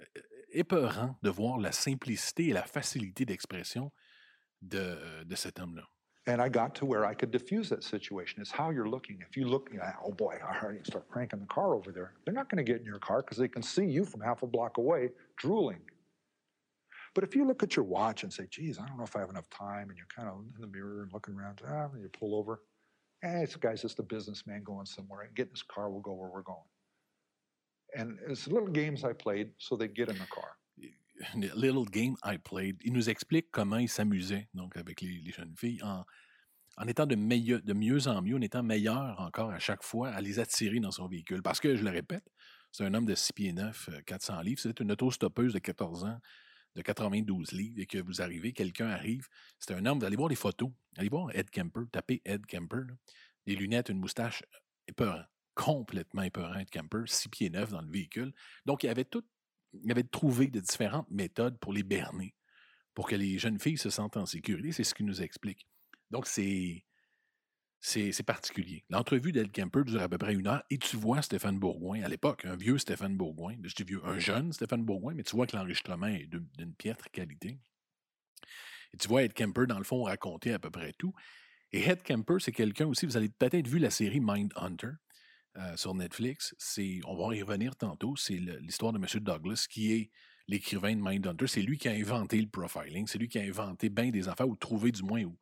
euh, 0.00 0.22
épeurant 0.52 1.18
de 1.22 1.30
voir 1.30 1.58
la 1.58 1.72
simplicité 1.72 2.48
et 2.48 2.52
la 2.52 2.62
facilité 2.62 3.24
d'expression 3.24 3.92
de, 4.62 5.24
de 5.24 5.34
cet 5.34 5.58
homme-là. 5.58 5.88
And 6.28 6.42
I 6.42 6.50
got 6.50 6.74
to 6.74 6.84
where 6.84 7.06
I 7.06 7.14
could 7.14 7.30
diffuse 7.30 7.70
that 7.70 7.82
situation. 7.82 8.42
It's 8.42 8.50
how 8.50 8.68
you're 8.68 8.88
looking. 8.88 9.18
If 9.26 9.34
you 9.34 9.48
look, 9.48 9.70
you 9.72 9.78
know, 9.78 9.90
oh 10.04 10.12
boy, 10.12 10.38
I 10.46 10.62
already 10.62 10.80
start 10.84 11.08
cranking 11.08 11.40
the 11.40 11.46
car 11.46 11.74
over 11.74 11.90
there. 11.90 12.12
They're 12.24 12.34
not 12.34 12.50
going 12.50 12.62
to 12.62 12.70
get 12.70 12.80
in 12.80 12.84
your 12.84 12.98
car 12.98 13.22
because 13.22 13.38
they 13.38 13.48
can 13.48 13.62
see 13.62 13.86
you 13.86 14.04
from 14.04 14.20
half 14.20 14.42
a 14.42 14.46
block 14.46 14.76
away 14.76 15.08
drooling. 15.38 15.80
But 17.14 17.24
if 17.24 17.34
you 17.34 17.46
look 17.46 17.62
at 17.62 17.76
your 17.76 17.86
watch 17.86 18.24
and 18.24 18.32
say, 18.32 18.46
geez, 18.50 18.78
I 18.78 18.86
don't 18.86 18.98
know 18.98 19.04
if 19.04 19.16
I 19.16 19.20
have 19.20 19.30
enough 19.30 19.48
time, 19.48 19.88
and 19.88 19.96
you're 19.96 20.06
kind 20.14 20.28
of 20.28 20.40
in 20.54 20.60
the 20.60 20.66
mirror 20.66 21.02
and 21.02 21.12
looking 21.14 21.34
around, 21.34 21.62
ah, 21.66 21.88
and 21.90 22.02
you 22.02 22.10
pull 22.10 22.34
over, 22.34 22.60
eh, 23.22 23.40
this 23.40 23.56
guy's 23.56 23.80
just 23.80 23.98
a 23.98 24.02
businessman 24.02 24.62
going 24.62 24.84
somewhere. 24.84 25.30
Get 25.34 25.46
in 25.46 25.52
his 25.52 25.62
car, 25.62 25.88
we'll 25.88 26.02
go 26.02 26.12
where 26.12 26.28
we're 26.28 26.42
going. 26.42 26.58
And 27.96 28.18
it's 28.28 28.46
little 28.46 28.68
games 28.68 29.02
I 29.02 29.14
played 29.14 29.52
so 29.56 29.76
they'd 29.76 29.94
get 29.94 30.10
in 30.10 30.18
the 30.18 30.26
car. 30.26 30.50
Little 31.34 31.84
game 31.90 32.16
I 32.24 32.38
played. 32.38 32.76
Il 32.84 32.92
nous 32.92 33.10
explique 33.10 33.50
comment 33.50 33.78
il 33.78 33.88
s'amusait 33.88 34.48
donc 34.54 34.76
avec 34.76 35.00
les, 35.00 35.30
jeunes 35.32 35.54
filles 35.56 35.82
en, 35.82 36.04
en 36.76 36.86
étant 36.86 37.06
de, 37.06 37.14
de 37.14 37.72
mieux 37.72 38.06
en 38.08 38.22
mieux, 38.22 38.36
en 38.36 38.40
étant 38.40 38.62
meilleur 38.62 39.20
encore 39.20 39.50
à 39.50 39.58
chaque 39.58 39.82
fois 39.82 40.10
à 40.10 40.20
les 40.20 40.38
attirer 40.38 40.80
dans 40.80 40.92
son 40.92 41.08
véhicule. 41.08 41.42
Parce 41.42 41.60
que, 41.60 41.76
je 41.76 41.82
le 41.82 41.90
répète, 41.90 42.24
c'est 42.72 42.84
un 42.84 42.94
homme 42.94 43.06
de 43.06 43.14
6 43.14 43.32
pieds 43.32 43.52
9, 43.52 43.90
400 44.06 44.40
livres. 44.42 44.60
C'est 44.62 44.80
une 44.80 44.92
autostoppeuse 44.92 45.54
de 45.54 45.58
14 45.58 46.04
ans 46.04 46.20
de 46.78 46.82
92 46.82 47.52
livres 47.52 47.80
et 47.80 47.86
que 47.86 47.98
vous 47.98 48.22
arrivez, 48.22 48.52
quelqu'un 48.52 48.88
arrive, 48.88 49.26
c'est 49.58 49.74
un 49.74 49.84
homme, 49.84 49.98
vous 49.98 50.04
allez 50.04 50.16
voir 50.16 50.28
les 50.28 50.36
photos, 50.36 50.70
allez 50.96 51.08
voir 51.08 51.34
Ed 51.34 51.50
Kemper, 51.50 51.82
tapez 51.90 52.22
Ed 52.24 52.46
Kemper, 52.46 52.82
des 53.46 53.56
lunettes, 53.56 53.88
une 53.88 53.98
moustache 53.98 54.42
épeurant, 54.86 55.24
complètement 55.54 56.22
épeurant 56.22 56.54
Ed 56.54 56.70
Kemper, 56.70 57.02
six 57.06 57.28
pieds 57.28 57.50
neuf 57.50 57.70
dans 57.70 57.80
le 57.80 57.90
véhicule. 57.90 58.32
Donc, 58.64 58.84
il 58.84 58.88
avait 58.88 59.04
tout, 59.04 59.24
il 59.72 59.90
avait 59.90 60.02
trouvé 60.02 60.48
de 60.48 60.60
différentes 60.60 61.10
méthodes 61.10 61.58
pour 61.58 61.72
les 61.72 61.82
berner, 61.82 62.34
pour 62.94 63.08
que 63.08 63.16
les 63.16 63.38
jeunes 63.38 63.58
filles 63.58 63.78
se 63.78 63.90
sentent 63.90 64.16
en 64.16 64.26
sécurité, 64.26 64.72
c'est 64.72 64.84
ce 64.84 64.94
qu'il 64.94 65.06
nous 65.06 65.22
explique. 65.22 65.66
Donc, 66.10 66.26
c'est 66.26 66.84
c'est 67.80 68.22
particulier. 68.24 68.84
L'entrevue 68.90 69.30
d'Ed 69.30 69.52
Kemper 69.52 69.84
dure 69.84 70.02
à 70.02 70.08
peu 70.08 70.18
près 70.18 70.34
une 70.34 70.48
heure 70.48 70.64
et 70.68 70.78
tu 70.78 70.96
vois 70.96 71.22
Stéphane 71.22 71.58
Bourgoin, 71.58 72.02
à 72.02 72.08
l'époque, 72.08 72.44
un 72.44 72.56
vieux 72.56 72.76
Stéphane 72.76 73.16
Bourgoin, 73.16 73.54
je 73.62 73.74
dis 73.74 73.84
vieux, 73.84 74.00
un 74.04 74.18
jeune 74.18 74.52
Stéphane 74.52 74.84
Bourgoin, 74.84 75.14
mais 75.14 75.22
tu 75.22 75.36
vois 75.36 75.46
que 75.46 75.56
l'enregistrement 75.56 76.08
est 76.08 76.26
d'une 76.26 76.74
piètre 76.74 77.08
qualité. 77.10 77.60
Et 78.92 78.96
tu 78.96 79.06
vois 79.08 79.22
Ed 79.22 79.32
Kemper, 79.32 79.66
dans 79.66 79.78
le 79.78 79.84
fond, 79.84 80.02
raconter 80.02 80.52
à 80.52 80.58
peu 80.58 80.70
près 80.70 80.92
tout. 80.94 81.12
Et 81.72 81.88
Ed 81.88 82.02
Kemper, 82.02 82.36
c'est 82.40 82.52
quelqu'un 82.52 82.86
aussi, 82.86 83.06
vous 83.06 83.16
avez 83.16 83.28
peut-être 83.28 83.68
vu 83.68 83.78
la 83.78 83.90
série 83.90 84.20
Mind 84.20 84.52
Hunter 84.56 84.92
euh, 85.58 85.76
sur 85.76 85.94
Netflix. 85.94 86.54
On 87.04 87.16
va 87.16 87.34
y 87.34 87.42
revenir 87.42 87.76
tantôt. 87.76 88.16
C'est 88.16 88.36
l'histoire 88.36 88.92
de 88.92 88.98
M. 88.98 89.06
Douglas, 89.20 89.66
qui 89.68 89.92
est 89.92 90.10
l'écrivain 90.46 90.94
de 90.94 91.00
Mind 91.02 91.26
Hunter. 91.26 91.46
C'est 91.46 91.62
lui 91.62 91.78
qui 91.78 91.88
a 91.88 91.92
inventé 91.92 92.40
le 92.40 92.48
profiling. 92.48 93.06
C'est 93.06 93.18
lui 93.18 93.28
qui 93.28 93.38
a 93.38 93.42
inventé 93.42 93.88
bien 93.88 94.10
des 94.10 94.28
affaires, 94.28 94.48
ou 94.48 94.56
trouvé 94.56 94.92
du 94.92 95.02
moins, 95.02 95.22
ou 95.24 95.38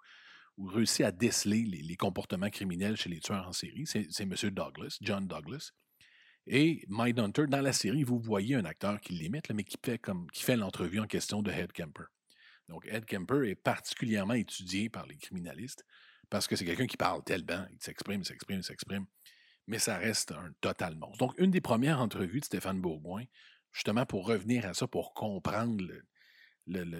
réussi 0.64 1.04
à 1.04 1.12
déceler 1.12 1.62
les, 1.64 1.96
comportements 1.96 2.50
criminels 2.50 2.96
chez 2.96 3.10
les 3.10 3.20
tueurs 3.20 3.46
en 3.46 3.52
série, 3.52 3.86
c'est 3.86 4.20
M. 4.20 4.34
Douglas, 4.50 4.98
John 5.00 5.26
Douglas. 5.26 5.72
Et 6.46 6.84
Mindhunter, 6.88 7.46
dans 7.48 7.60
la 7.60 7.72
série, 7.72 8.04
vous 8.04 8.18
voyez 8.18 8.54
un 8.54 8.64
acteur 8.64 9.00
qui 9.00 9.14
l'imite, 9.14 9.50
mais 9.50 9.64
qui 9.64 9.76
fait, 9.84 10.00
qui 10.32 10.42
fait 10.44 10.56
l'entrevue 10.56 11.00
en 11.00 11.06
question 11.06 11.42
de 11.42 11.50
Ed 11.50 11.72
Kemper. 11.72 12.04
Donc, 12.68 12.86
Ed 12.88 13.04
Kemper 13.04 13.48
est 13.48 13.56
particulièrement 13.56 14.34
étudié 14.34 14.88
par 14.88 15.06
les 15.06 15.16
criminalistes 15.16 15.84
parce 16.30 16.46
que 16.46 16.56
c'est 16.56 16.64
quelqu'un 16.64 16.86
qui 16.86 16.96
parle 16.96 17.22
tellement, 17.24 17.66
il 17.70 17.78
s'exprime, 17.80 18.20
il 18.20 18.24
s'exprime, 18.24 18.58
il 18.58 18.64
s'exprime, 18.64 19.06
mais 19.66 19.78
ça 19.78 19.98
reste 19.98 20.32
un 20.32 20.52
total 20.60 20.96
monstre. 20.96 21.18
Donc, 21.18 21.34
une 21.38 21.50
des 21.50 21.60
premières 21.60 22.00
entrevues 22.00 22.40
de 22.40 22.44
Stéphane 22.44 22.80
Bourgoin, 22.80 23.24
justement 23.72 24.06
pour 24.06 24.26
revenir 24.26 24.66
à 24.66 24.74
ça, 24.74 24.86
pour 24.86 25.14
comprendre 25.14 25.84
le, 26.66 26.92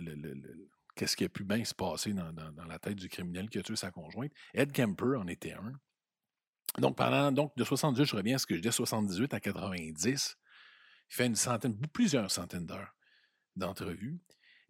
qu'est-ce 0.94 1.16
qui 1.16 1.24
a 1.24 1.29
pu 1.29 1.44
bien 1.44 1.64
se 1.64 1.74
passer 1.74 2.12
dans, 2.12 2.33
la 2.68 2.79
tête 2.79 2.96
du 2.96 3.09
criminel 3.09 3.48
qui 3.48 3.59
a 3.59 3.62
tué 3.62 3.76
sa 3.76 3.90
conjointe. 3.90 4.33
Ed 4.55 4.72
Kemper 4.72 5.16
en 5.18 5.26
était 5.29 5.52
un. 5.52 5.72
Donc, 6.79 6.96
pendant 6.96 7.33
donc, 7.33 7.57
de 7.57 7.64
78, 7.64 8.05
je 8.05 8.16
reviens 8.16 8.37
à 8.37 8.38
ce 8.38 8.46
que 8.46 8.57
je 8.57 8.61
dis, 8.61 8.72
78 8.72 9.33
à 9.35 9.40
90, 9.40 10.37
il 11.09 11.14
fait 11.14 11.26
une 11.26 11.37
centaine, 11.37 11.79
plusieurs 11.92 12.31
centaines 12.31 12.66
d'heures 12.66 12.94
d'entrevues. 13.55 14.18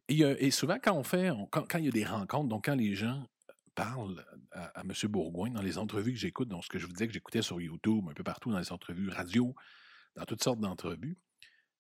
Et, 0.09 0.51
souvent, 0.53 0.79
quand 0.81 0.93
on 0.93 1.03
fait, 1.03 1.31
quand, 1.51 1.79
il 1.79 1.87
y 1.87 1.89
a 1.89 1.91
des 1.91 2.05
rencontres, 2.05 2.49
donc 2.49 2.67
quand 2.67 2.77
les 2.77 2.95
gens 2.95 3.27
parlent 3.77 4.25
à, 4.51 4.81
M. 4.81 4.93
Bourgoin 5.09 5.51
dans 5.51 5.63
les 5.63 5.79
entrevues 5.79 6.13
que 6.13 6.19
j'écoute, 6.19 6.49
donc 6.49 6.65
ce 6.65 6.69
que 6.69 6.79
je 6.79 6.87
vous 6.87 6.93
disais 6.93 7.07
que 7.07 7.13
j'écoutais 7.13 7.43
sur 7.43 7.61
YouTube, 7.61 8.05
un 8.11 8.15
peu 8.15 8.25
partout 8.25 8.51
dans 8.51 8.59
les 8.59 8.73
entrevues 8.73 9.11
radio, 9.11 9.55
dans 10.17 10.25
toutes 10.25 10.43
sortes 10.43 10.59
d'entrevues, 10.59 11.17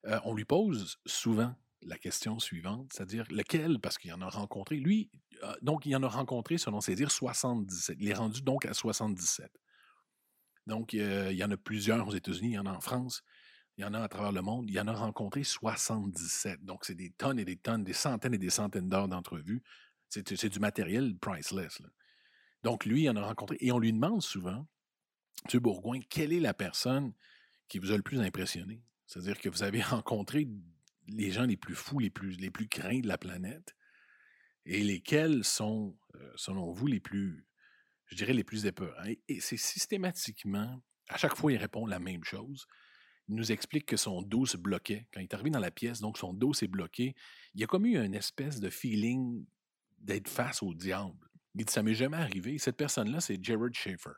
euh, 0.06 0.20
on 0.24 0.34
lui 0.34 0.44
pose 0.44 0.98
souvent 1.06 1.54
la 1.82 1.98
question 1.98 2.38
suivante, 2.38 2.92
c'est-à-dire 2.92 3.24
lequel, 3.30 3.80
parce 3.80 3.98
qu'il 3.98 4.12
en 4.12 4.20
a 4.20 4.28
rencontré, 4.28 4.76
lui, 4.76 5.10
euh, 5.42 5.54
donc 5.62 5.86
il 5.86 5.96
en 5.96 6.02
a 6.02 6.08
rencontré, 6.08 6.58
selon 6.58 6.80
ses 6.80 6.94
dires, 6.94 7.10
77. 7.10 7.96
Il 7.98 8.08
est 8.08 8.14
rendu 8.14 8.42
donc 8.42 8.66
à 8.66 8.74
77. 8.74 9.50
Donc, 10.66 10.92
il 10.92 11.32
y 11.32 11.44
en 11.44 11.50
a 11.52 11.56
plusieurs 11.56 12.08
aux 12.08 12.14
États-Unis, 12.14 12.50
il 12.50 12.54
y 12.54 12.58
en 12.58 12.66
a 12.66 12.72
en 12.72 12.80
France, 12.80 13.22
il 13.76 13.82
y 13.82 13.84
en 13.84 13.94
a 13.94 14.00
à 14.00 14.08
travers 14.08 14.32
le 14.32 14.42
monde, 14.42 14.68
il 14.68 14.80
en 14.80 14.88
a 14.88 14.92
rencontré 14.92 15.44
77. 15.44 16.64
Donc, 16.64 16.84
c'est 16.84 16.96
des 16.96 17.10
tonnes 17.10 17.38
et 17.38 17.44
des 17.44 17.56
tonnes, 17.56 17.84
des 17.84 17.92
centaines 17.92 18.34
et 18.34 18.38
des 18.38 18.50
centaines 18.50 18.88
d'heures 18.88 19.06
d'entrevues. 19.06 19.62
C'est 20.24 20.48
du 20.48 20.60
matériel 20.60 21.16
priceless. 21.18 21.80
Donc, 22.62 22.84
lui, 22.84 23.04
il 23.04 23.10
en 23.10 23.16
a 23.16 23.24
rencontré, 23.24 23.56
et 23.60 23.70
on 23.72 23.78
lui 23.78 23.92
demande 23.92 24.22
souvent, 24.22 24.66
M. 25.52 25.60
Bourgoin, 25.60 26.00
quelle 26.08 26.32
est 26.32 26.40
la 26.40 26.54
personne 26.54 27.12
qui 27.68 27.78
vous 27.78 27.92
a 27.92 27.96
le 27.96 28.02
plus 28.02 28.20
impressionné? 28.20 28.82
C'est-à-dire 29.06 29.38
que 29.38 29.48
vous 29.48 29.62
avez 29.62 29.82
rencontré 29.82 30.48
les 31.08 31.30
gens 31.30 31.44
les 31.44 31.56
plus 31.56 31.74
fous, 31.74 31.98
les 31.98 32.10
plus, 32.10 32.36
les 32.38 32.50
plus 32.50 32.68
craints 32.68 33.00
de 33.00 33.08
la 33.08 33.18
planète, 33.18 33.76
et 34.64 34.82
lesquels 34.82 35.44
sont, 35.44 35.96
euh, 36.16 36.32
selon 36.34 36.72
vous, 36.72 36.88
les 36.88 36.98
plus, 36.98 37.46
je 38.06 38.16
dirais, 38.16 38.32
les 38.32 38.44
plus 38.44 38.66
épeurants? 38.66 39.04
Et, 39.28 39.40
c'est 39.40 39.56
systématiquement, 39.56 40.82
à 41.08 41.16
chaque 41.16 41.36
fois, 41.36 41.52
il 41.52 41.58
répond 41.58 41.86
la 41.86 42.00
même 42.00 42.24
chose. 42.24 42.66
Il 43.28 43.36
nous 43.36 43.52
explique 43.52 43.86
que 43.86 43.96
son 43.96 44.22
dos 44.22 44.46
se 44.46 44.56
bloquait. 44.56 45.06
Quand 45.12 45.20
il 45.20 45.24
est 45.24 45.34
arrivé 45.34 45.50
dans 45.50 45.60
la 45.60 45.70
pièce, 45.70 46.00
donc 46.00 46.18
son 46.18 46.32
dos 46.32 46.52
s'est 46.52 46.68
bloqué. 46.68 47.14
Il 47.54 47.62
a 47.62 47.66
comme 47.66 47.86
eu 47.86 47.96
une 47.96 48.14
espèce 48.14 48.60
de 48.60 48.70
feeling 48.70 49.46
d'être 49.98 50.28
face 50.28 50.62
au 50.62 50.74
diable. 50.74 51.28
Il 51.54 51.64
dit, 51.64 51.72
ça 51.72 51.82
m'est 51.82 51.94
jamais 51.94 52.18
arrivé. 52.18 52.58
Cette 52.58 52.76
personne-là, 52.76 53.20
c'est 53.20 53.42
Jared 53.42 53.74
Schaefer. 53.74 54.12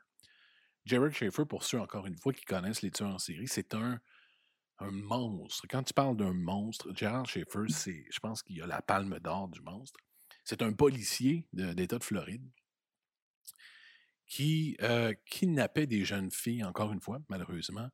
Jared 0.85 1.13
Schaefer, 1.13 1.45
pour 1.45 1.63
ceux, 1.63 1.79
encore 1.79 2.05
une 2.05 2.17
fois, 2.17 2.33
qui 2.33 2.43
connaissent 2.43 2.81
les 2.81 2.91
tueurs 2.91 3.15
en 3.15 3.19
série, 3.19 3.47
c'est 3.47 3.73
un 3.73 3.99
un 4.79 4.91
monstre. 4.91 5.65
Quand 5.69 5.83
tu 5.83 5.93
parles 5.93 6.17
d'un 6.17 6.33
monstre, 6.33 6.91
Gerald 6.95 7.27
Schaefer, 7.27 7.63
mmh. 7.63 7.69
c'est, 7.69 8.05
je 8.09 8.19
pense 8.19 8.41
qu'il 8.41 8.61
a 8.61 8.67
la 8.67 8.81
palme 8.81 9.19
d'or 9.19 9.49
du 9.49 9.61
monstre. 9.61 9.99
C'est 10.43 10.61
un 10.61 10.73
policier 10.73 11.47
d'État 11.53 11.99
de, 11.99 12.03
Floride 12.03 12.49
qui 14.25 14.77
euh, 14.81 15.13
kidnappait 15.25 15.87
des 15.87 16.05
jeunes 16.05 16.31
filles, 16.31 16.63
encore 16.63 16.93
une 16.93 17.01
fois, 17.01 17.19
malheureusement, 17.29 17.89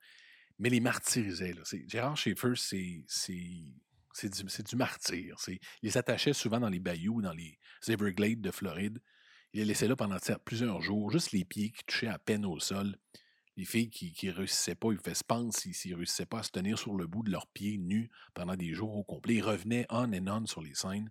mais 0.59 0.69
les 0.69 0.79
martyrisait. 0.79 1.53
Là. 1.53 1.63
Gérard 1.87 2.17
Schaefer, 2.17 2.53
c'est, 2.55 3.05
c'est, 4.15 4.63
du, 4.63 4.75
martyr. 4.75 5.35
Il 5.81 5.91
les 5.91 6.33
souvent 6.33 6.59
dans 6.59 6.69
les 6.69 6.79
bayous, 6.79 7.21
dans 7.21 7.33
les 7.33 7.59
Everglades 7.87 8.41
de 8.41 8.51
Floride. 8.51 8.99
Il 9.53 9.59
les 9.59 9.65
laissait 9.65 9.87
là 9.87 9.95
pendant 9.95 10.17
plusieurs 10.43 10.81
jours, 10.81 11.11
juste 11.11 11.31
les 11.31 11.45
pieds 11.45 11.71
qui 11.71 11.83
touchaient 11.85 12.07
à 12.07 12.19
peine 12.19 12.45
au 12.45 12.59
sol 12.59 12.95
les 13.57 13.65
filles 13.65 13.89
qui 13.89 14.13
ne 14.27 14.31
réussissaient 14.31 14.75
pas, 14.75 14.91
ils 14.91 14.99
faisaient 14.99 15.15
spans 15.15 15.51
s'ils 15.51 15.91
ne 15.91 15.97
réussissaient 15.97 16.25
pas 16.25 16.39
à 16.39 16.43
se 16.43 16.51
tenir 16.51 16.77
sur 16.77 16.95
le 16.95 17.07
bout 17.07 17.23
de 17.23 17.31
leurs 17.31 17.47
pieds 17.47 17.77
nus 17.77 18.09
pendant 18.33 18.55
des 18.55 18.73
jours 18.73 18.95
au 18.95 19.03
complet. 19.03 19.35
Ils 19.35 19.43
revenaient 19.43 19.85
on 19.89 20.11
and 20.13 20.27
on 20.27 20.45
sur 20.45 20.61
les 20.61 20.75
scènes 20.75 21.09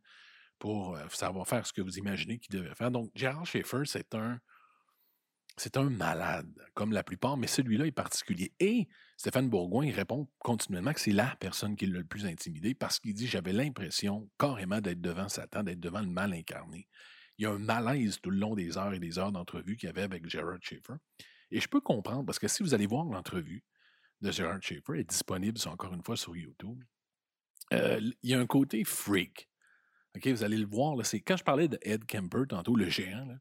pour 0.58 0.96
euh, 0.96 1.06
savoir 1.10 1.48
faire 1.48 1.66
ce 1.66 1.72
que 1.72 1.80
vous 1.80 1.98
imaginez 1.98 2.38
qu'ils 2.38 2.54
devaient 2.54 2.74
faire. 2.74 2.90
Donc, 2.90 3.10
Gerald 3.14 3.46
Schaefer, 3.46 3.82
c'est 3.86 4.14
un, 4.14 4.38
c'est 5.56 5.76
un 5.76 5.88
malade, 5.88 6.52
comme 6.74 6.92
la 6.92 7.04
plupart, 7.04 7.36
mais 7.36 7.46
celui-là 7.46 7.86
est 7.86 7.92
particulier. 7.92 8.52
Et 8.58 8.88
Stéphane 9.16 9.48
Bourgoin, 9.48 9.90
répond 9.92 10.28
continuellement 10.38 10.92
que 10.92 11.00
c'est 11.00 11.12
la 11.12 11.36
personne 11.38 11.76
qui 11.76 11.86
l'a 11.86 11.98
le 11.98 12.04
plus 12.04 12.26
intimidé 12.26 12.74
parce 12.74 12.98
qu'il 12.98 13.14
dit 13.14 13.26
J'avais 13.26 13.52
l'impression 13.52 14.28
carrément 14.38 14.80
d'être 14.80 15.00
devant 15.00 15.28
Satan, 15.28 15.62
d'être 15.62 15.80
devant 15.80 16.00
le 16.00 16.08
mal 16.08 16.32
incarné. 16.32 16.88
Il 17.38 17.44
y 17.44 17.46
a 17.46 17.50
un 17.50 17.58
malaise 17.58 18.20
tout 18.20 18.30
le 18.30 18.38
long 18.38 18.54
des 18.54 18.78
heures 18.78 18.94
et 18.94 19.00
des 19.00 19.18
heures 19.18 19.32
d'entrevue 19.32 19.76
qu'il 19.76 19.88
y 19.88 19.90
avait 19.90 20.02
avec 20.02 20.28
Gerard 20.28 20.58
Schaefer. 20.60 20.94
Et 21.50 21.60
je 21.60 21.68
peux 21.68 21.80
comprendre, 21.80 22.24
parce 22.24 22.38
que 22.38 22.48
si 22.48 22.62
vous 22.62 22.74
allez 22.74 22.86
voir 22.86 23.04
l'entrevue 23.04 23.64
de 24.20 24.30
Gerard 24.30 24.62
Schaefer, 24.62 24.94
elle 24.94 25.00
est 25.00 25.10
disponible 25.10 25.58
encore 25.66 25.94
une 25.94 26.02
fois 26.02 26.16
sur 26.16 26.36
YouTube, 26.36 26.82
euh, 27.72 28.00
il 28.22 28.30
y 28.30 28.34
a 28.34 28.40
un 28.40 28.46
côté 28.46 28.84
freak. 28.84 29.48
Vous 30.24 30.44
allez 30.44 30.58
le 30.58 30.66
voir. 30.66 30.94
Là, 30.96 31.04
quand 31.26 31.36
je 31.36 31.44
parlais 31.44 31.68
de 31.68 31.78
Ed 31.82 32.04
Kemper, 32.06 32.44
tantôt, 32.48 32.76
le 32.76 32.88
géant, 32.88 33.36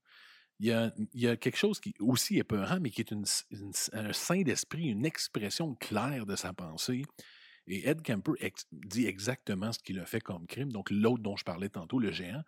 il, 0.64 1.20
y 1.22 1.28
a, 1.28 1.36
quelque 1.36 1.58
chose 1.58 1.82
qui 1.82 1.94
aussi 2.00 2.38
épeurant, 2.38 2.80
mais 2.80 2.90
qui 2.90 3.02
est 3.02 3.12
un 3.12 4.14
saint 4.14 4.42
d'esprit, 4.42 4.86
une 4.86 5.06
expression 5.06 5.76
claire 5.76 6.26
de 6.26 6.38
sa 6.38 6.54
pensée. 6.54 7.04
Et 7.68 7.88
Ed 7.90 8.02
Kemper 8.02 8.32
dit 8.72 9.06
exactement 9.06 9.74
ce 9.74 9.80
qu'il 9.80 10.00
a 10.00 10.06
fait 10.06 10.22
comme 10.22 10.48
crime. 10.48 10.72
Donc, 10.72 10.90
l'autre 10.90 11.22
dont 11.22 11.36
je 11.36 11.44
parlais 11.44 11.70
tantôt, 11.70 12.00
le 12.00 12.12
géant, 12.12 12.44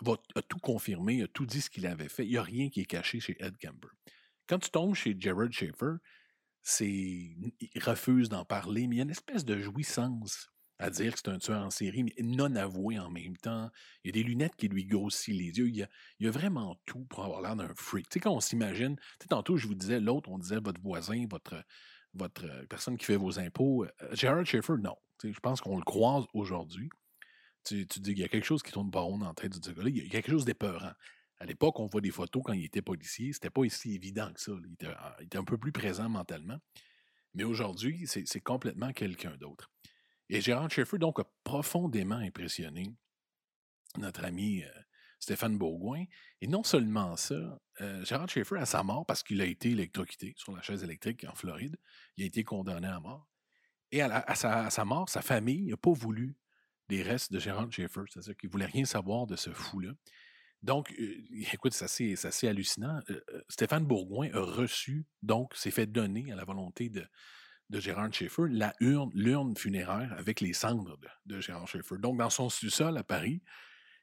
va, 0.00 0.16
a 0.34 0.42
tout 0.42 0.58
confirmé, 0.58 1.22
a 1.22 1.28
tout 1.28 1.44
dit 1.44 1.60
ce 1.60 1.68
qu'il 1.68 1.86
avait 1.86 2.08
fait. 2.08 2.24
Il 2.24 2.30
n'y 2.30 2.36
a 2.38 2.42
rien 2.42 2.70
qui 2.70 2.80
est 2.80 2.86
caché 2.86 3.20
chez 3.20 3.36
Ed 3.40 3.58
Kemper. 3.58 3.88
Quand 4.46 4.58
tu 4.58 4.70
tombes 4.70 4.94
chez 4.94 5.14
Jared 5.18 5.52
Schaefer, 5.52 5.96
il 6.80 7.52
refuse 7.82 8.30
d'en 8.30 8.46
parler, 8.46 8.86
mais 8.86 8.96
il 8.96 8.98
y 8.98 9.02
a 9.02 9.04
une 9.04 9.10
espèce 9.10 9.44
de 9.44 9.58
jouissance 9.58 10.48
à 10.78 10.90
dire 10.90 11.12
que 11.12 11.18
c'est 11.18 11.28
un 11.28 11.38
tueur 11.38 11.64
en 11.64 11.70
série, 11.70 12.04
mais 12.04 12.14
non 12.20 12.54
avoué 12.54 12.98
en 12.98 13.10
même 13.10 13.36
temps. 13.36 13.70
Il 14.04 14.08
y 14.08 14.10
a 14.10 14.12
des 14.12 14.22
lunettes 14.22 14.54
qui 14.56 14.68
lui 14.68 14.84
grossissent 14.86 15.34
les 15.34 15.58
yeux. 15.58 15.68
Il 15.68 15.76
y 15.76 15.82
a, 15.82 15.88
il 16.20 16.26
y 16.26 16.28
a 16.28 16.30
vraiment 16.30 16.76
tout 16.86 17.04
pour 17.06 17.24
avoir 17.24 17.42
l'air 17.42 17.56
d'un 17.56 17.72
freak. 17.74 18.08
Tu 18.08 18.14
sais, 18.14 18.20
quand 18.20 18.32
on 18.32 18.40
s'imagine, 18.40 18.96
tu 18.96 19.02
sais, 19.22 19.28
tantôt, 19.28 19.56
je 19.56 19.66
vous 19.66 19.74
disais, 19.74 19.98
l'autre, 20.00 20.30
on 20.30 20.38
disait 20.38 20.60
votre 20.60 20.80
voisin, 20.80 21.26
votre, 21.28 21.62
votre 22.14 22.44
euh, 22.44 22.64
personne 22.66 22.96
qui 22.96 23.06
fait 23.06 23.16
vos 23.16 23.40
impôts. 23.40 23.84
Euh, 23.84 24.14
Gerard 24.14 24.46
Schaeffer, 24.46 24.74
non. 24.80 24.96
Tu 25.18 25.28
sais, 25.28 25.34
je 25.34 25.40
pense 25.40 25.60
qu'on 25.60 25.76
le 25.76 25.84
croise 25.84 26.24
aujourd'hui. 26.32 26.88
Tu, 27.64 27.86
tu 27.88 27.98
dis 27.98 28.14
qu'il 28.14 28.22
y 28.22 28.24
a 28.24 28.28
quelque 28.28 28.46
chose 28.46 28.62
qui 28.62 28.70
tourne 28.70 28.90
pas 28.90 29.00
rond 29.00 29.18
dans 29.18 29.26
la 29.26 29.34
tête 29.34 29.58
du 29.58 29.74
gars-là. 29.74 29.88
Il 29.88 29.96
y 29.96 30.06
a 30.06 30.08
quelque 30.10 30.30
chose 30.30 30.44
d'épeurant. 30.44 30.92
À 31.40 31.44
l'époque, 31.44 31.78
on 31.80 31.86
voit 31.86 32.00
des 32.00 32.10
photos 32.10 32.42
quand 32.44 32.52
il 32.52 32.64
était 32.64 32.82
policier. 32.82 33.32
C'était 33.32 33.50
pas 33.50 33.60
aussi 33.62 33.94
évident 33.94 34.32
que 34.32 34.40
ça. 34.40 34.52
Il 34.64 34.72
était, 34.74 34.94
il 35.20 35.26
était 35.26 35.38
un 35.38 35.44
peu 35.44 35.58
plus 35.58 35.72
présent 35.72 36.08
mentalement. 36.08 36.58
Mais 37.34 37.44
aujourd'hui, 37.44 38.06
c'est 38.06 38.40
complètement 38.40 38.92
quelqu'un 38.92 39.36
d'autre. 39.36 39.70
Et 40.28 40.40
Gérard 40.40 40.70
Schaeffer, 40.70 40.98
donc, 40.98 41.20
a 41.20 41.24
profondément 41.44 42.16
impressionné 42.16 42.94
notre 43.96 44.24
ami 44.24 44.62
euh, 44.62 44.68
Stéphane 45.18 45.56
Bourgoin. 45.56 46.04
Et 46.40 46.46
non 46.46 46.62
seulement 46.62 47.16
ça, 47.16 47.58
euh, 47.80 48.04
Gérard 48.04 48.28
Schaeffer, 48.28 48.56
à 48.58 48.66
sa 48.66 48.82
mort, 48.82 49.06
parce 49.06 49.22
qu'il 49.22 49.40
a 49.40 49.46
été 49.46 49.70
électrocuté 49.70 50.34
sur 50.36 50.54
la 50.54 50.62
chaise 50.62 50.84
électrique 50.84 51.24
en 51.28 51.34
Floride, 51.34 51.76
il 52.16 52.24
a 52.24 52.26
été 52.26 52.44
condamné 52.44 52.88
à 52.88 53.00
mort. 53.00 53.26
Et 53.90 54.02
à, 54.02 54.34
sa, 54.34 54.84
mort, 54.84 55.08
sa 55.08 55.22
famille 55.22 55.70
n'a 55.70 55.78
pas 55.78 55.92
voulu 55.92 56.36
des 56.90 57.02
restes 57.02 57.32
de 57.32 57.38
Gérard 57.38 57.72
Schaeffer, 57.72 58.02
c'est-à-dire 58.08 58.36
qu'il 58.36 58.48
ne 58.48 58.52
voulait 58.52 58.66
rien 58.66 58.84
savoir 58.84 59.26
de 59.26 59.34
ce 59.34 59.50
fou-là. 59.50 59.92
Donc, 60.62 60.92
euh, 61.00 61.24
écoute, 61.52 61.72
c'est 61.72 62.12
assez, 62.26 62.48
hallucinant. 62.48 63.00
Stéphane 63.48 63.86
Bourgoin 63.86 64.28
a 64.34 64.40
reçu, 64.40 65.06
donc, 65.22 65.54
s'est 65.54 65.70
fait 65.70 65.86
donner 65.86 66.30
à 66.30 66.36
la 66.36 66.44
volonté 66.44 66.90
de, 66.90 67.06
de 67.70 67.80
Gérard 67.80 68.12
Schaeffer 68.12 68.44
l'urne 68.80 69.56
funéraire 69.56 70.14
avec 70.16 70.40
les 70.40 70.52
cendres 70.52 70.98
de, 71.26 71.40
Gérard 71.40 71.68
Schaeffer. 71.68 71.96
Donc, 71.98 72.18
dans 72.18 72.30
son 72.30 72.48
sous-sol 72.48 72.96
à 72.96 73.04
Paris, 73.04 73.42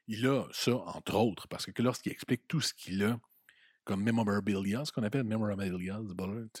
il 0.06 0.26
a 0.26 0.46
ça, 0.52 0.76
entre 0.76 1.16
autres, 1.16 1.48
parce 1.48 1.66
que 1.66 1.82
lorsqu'il 1.82 2.12
explique 2.12 2.46
tout 2.46 2.60
ce 2.60 2.72
qu'il 2.72 3.02
a 3.02 3.18
comme 3.84 4.02
memorabilia, 4.02 4.84
ce 4.84 4.90
qu'on 4.90 5.04
appelle 5.04 5.24
memorabilia, 5.24 6.00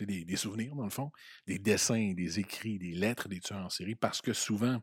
des, 0.00 0.24
des 0.24 0.36
souvenirs, 0.36 0.76
dans 0.76 0.84
le 0.84 0.90
fond, 0.90 1.10
des 1.46 1.58
dessins, 1.58 2.12
des 2.14 2.38
écrits, 2.38 2.78
des 2.78 2.92
lettres 2.92 3.28
des 3.28 3.40
tueurs 3.40 3.66
en 3.66 3.68
série, 3.68 3.96
parce 3.96 4.20
que 4.20 4.32
souvent, 4.32 4.80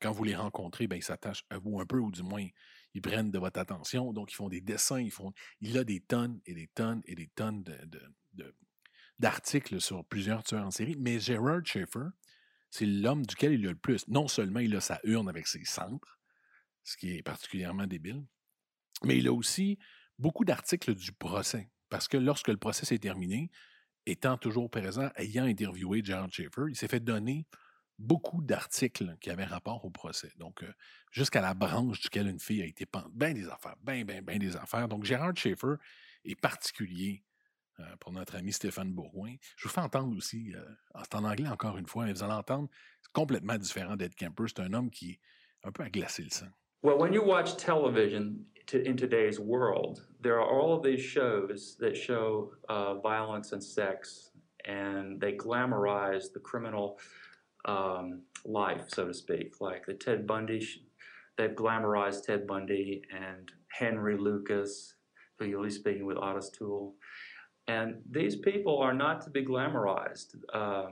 quand 0.00 0.12
vous 0.12 0.24
les 0.24 0.36
rencontrez, 0.36 0.86
ben, 0.86 0.96
ils 0.96 1.02
s'attachent 1.02 1.44
à 1.48 1.58
vous 1.58 1.80
un 1.80 1.86
peu, 1.86 1.98
ou 1.98 2.10
du 2.10 2.22
moins, 2.22 2.46
ils 2.94 3.02
prennent 3.02 3.30
de 3.30 3.38
votre 3.38 3.58
attention. 3.58 4.12
Donc, 4.12 4.32
ils 4.32 4.34
font 4.34 4.48
des 4.48 4.60
dessins, 4.60 5.00
ils 5.00 5.10
font. 5.10 5.32
Il 5.60 5.78
a 5.78 5.84
des 5.84 6.00
tonnes 6.00 6.40
et 6.44 6.54
des 6.54 6.68
tonnes 6.68 7.02
et 7.06 7.14
des 7.14 7.28
tonnes 7.28 7.62
de 7.62 8.54
d'articles 9.18 9.80
sur 9.80 10.04
plusieurs 10.04 10.42
tueurs 10.44 10.66
en 10.66 10.70
série, 10.70 10.96
mais 10.98 11.18
Gerard 11.18 11.64
Schaeffer, 11.64 12.08
c'est 12.70 12.86
l'homme 12.86 13.24
duquel 13.24 13.52
il 13.52 13.66
a 13.66 13.70
le 13.70 13.76
plus. 13.76 14.06
Non 14.08 14.28
seulement 14.28 14.60
il 14.60 14.74
a 14.76 14.80
sa 14.80 15.00
urne 15.04 15.28
avec 15.28 15.46
ses 15.46 15.64
cendres, 15.64 16.18
ce 16.84 16.96
qui 16.96 17.16
est 17.16 17.22
particulièrement 17.22 17.86
débile, 17.86 18.24
mais 19.04 19.18
il 19.18 19.28
a 19.28 19.32
aussi 19.32 19.78
beaucoup 20.18 20.44
d'articles 20.44 20.94
du 20.94 21.12
procès. 21.12 21.70
Parce 21.88 22.08
que 22.08 22.16
lorsque 22.16 22.48
le 22.48 22.56
procès 22.56 22.84
s'est 22.84 22.98
terminé, 22.98 23.50
étant 24.06 24.36
toujours 24.36 24.70
présent, 24.70 25.10
ayant 25.16 25.44
interviewé 25.44 26.02
Gerard 26.04 26.30
Schaeffer, 26.30 26.64
il 26.68 26.76
s'est 26.76 26.88
fait 26.88 27.00
donner 27.00 27.46
beaucoup 27.98 28.42
d'articles 28.42 29.16
qui 29.20 29.30
avaient 29.30 29.44
rapport 29.44 29.84
au 29.84 29.90
procès. 29.90 30.32
Donc, 30.36 30.62
euh, 30.62 30.72
jusqu'à 31.10 31.40
la 31.40 31.54
branche 31.54 32.00
duquel 32.00 32.28
une 32.28 32.38
fille 32.38 32.62
a 32.62 32.66
été 32.66 32.86
pendue. 32.86 33.10
Ben 33.12 33.34
des 33.34 33.48
affaires, 33.48 33.76
ben, 33.82 34.04
ben, 34.04 34.22
ben 34.22 34.38
des 34.38 34.56
affaires. 34.56 34.88
Donc, 34.88 35.04
Gerard 35.04 35.36
Schaeffer 35.36 35.74
est 36.24 36.40
particulier 36.40 37.24
euh, 37.80 37.84
pour 38.00 38.12
notre 38.12 38.36
ami 38.36 38.52
Stéphane 38.52 38.92
Bourgoin. 38.92 39.34
Je 39.56 39.68
vous 39.68 39.74
fais 39.74 39.80
entendre 39.80 40.16
aussi, 40.16 40.54
euh, 40.54 40.62
c'est 41.02 41.14
en 41.14 41.24
anglais 41.24 41.48
encore 41.48 41.78
une 41.78 41.86
fois, 41.86 42.04
mais 42.04 42.12
vous 42.12 42.22
allez 42.22 42.32
entendre, 42.32 42.68
c'est 43.00 43.12
complètement 43.12 43.56
différent 43.56 43.96
d'Ed 43.96 44.14
Kemper. 44.14 44.44
C'est 44.48 44.60
un 44.60 44.72
homme 44.72 44.90
qui 44.90 45.10
est 45.10 45.20
un 45.64 45.72
peu 45.72 45.82
à 45.82 45.90
glacer 45.90 46.22
le 46.22 46.30
sang. 46.30 46.48
Well, 46.82 46.96
when 46.96 47.12
you 47.12 47.22
watch 47.24 47.56
television 47.56 48.46
to, 48.68 48.80
in 48.84 48.96
today's 48.96 49.40
world, 49.40 50.06
there 50.20 50.38
are 50.38 50.48
all 50.48 50.76
of 50.76 50.84
these 50.84 51.00
shows 51.00 51.76
that 51.80 51.96
show 51.96 52.52
uh, 52.68 52.94
violence 52.94 53.52
and 53.52 53.62
sex, 53.62 54.30
and 54.64 55.20
they 55.20 55.32
glamorize 55.32 56.32
the 56.32 56.38
criminal 56.38 57.00
um, 57.64 58.22
life, 58.44 58.84
so 58.88 59.06
to 59.06 59.14
speak. 59.14 59.60
Like 59.60 59.86
the 59.86 59.94
Ted 59.94 60.26
Bundy, 60.26 60.64
they've 61.36 61.50
glamorized 61.50 62.26
Ted 62.26 62.46
Bundy 62.46 63.02
and 63.12 63.50
Henry 63.68 64.16
Lucas, 64.16 64.94
who 65.38 65.46
you'll 65.46 65.64
be 65.64 65.70
speaking 65.70 66.06
with 66.06 66.16
Otis 66.16 66.50
Toole. 66.50 66.94
And 67.68 67.96
these 68.10 68.34
people 68.34 68.78
are 68.78 68.94
not 68.94 69.20
to 69.24 69.30
be 69.30 69.44
glamorized. 69.44 70.34
Uh, 70.52 70.86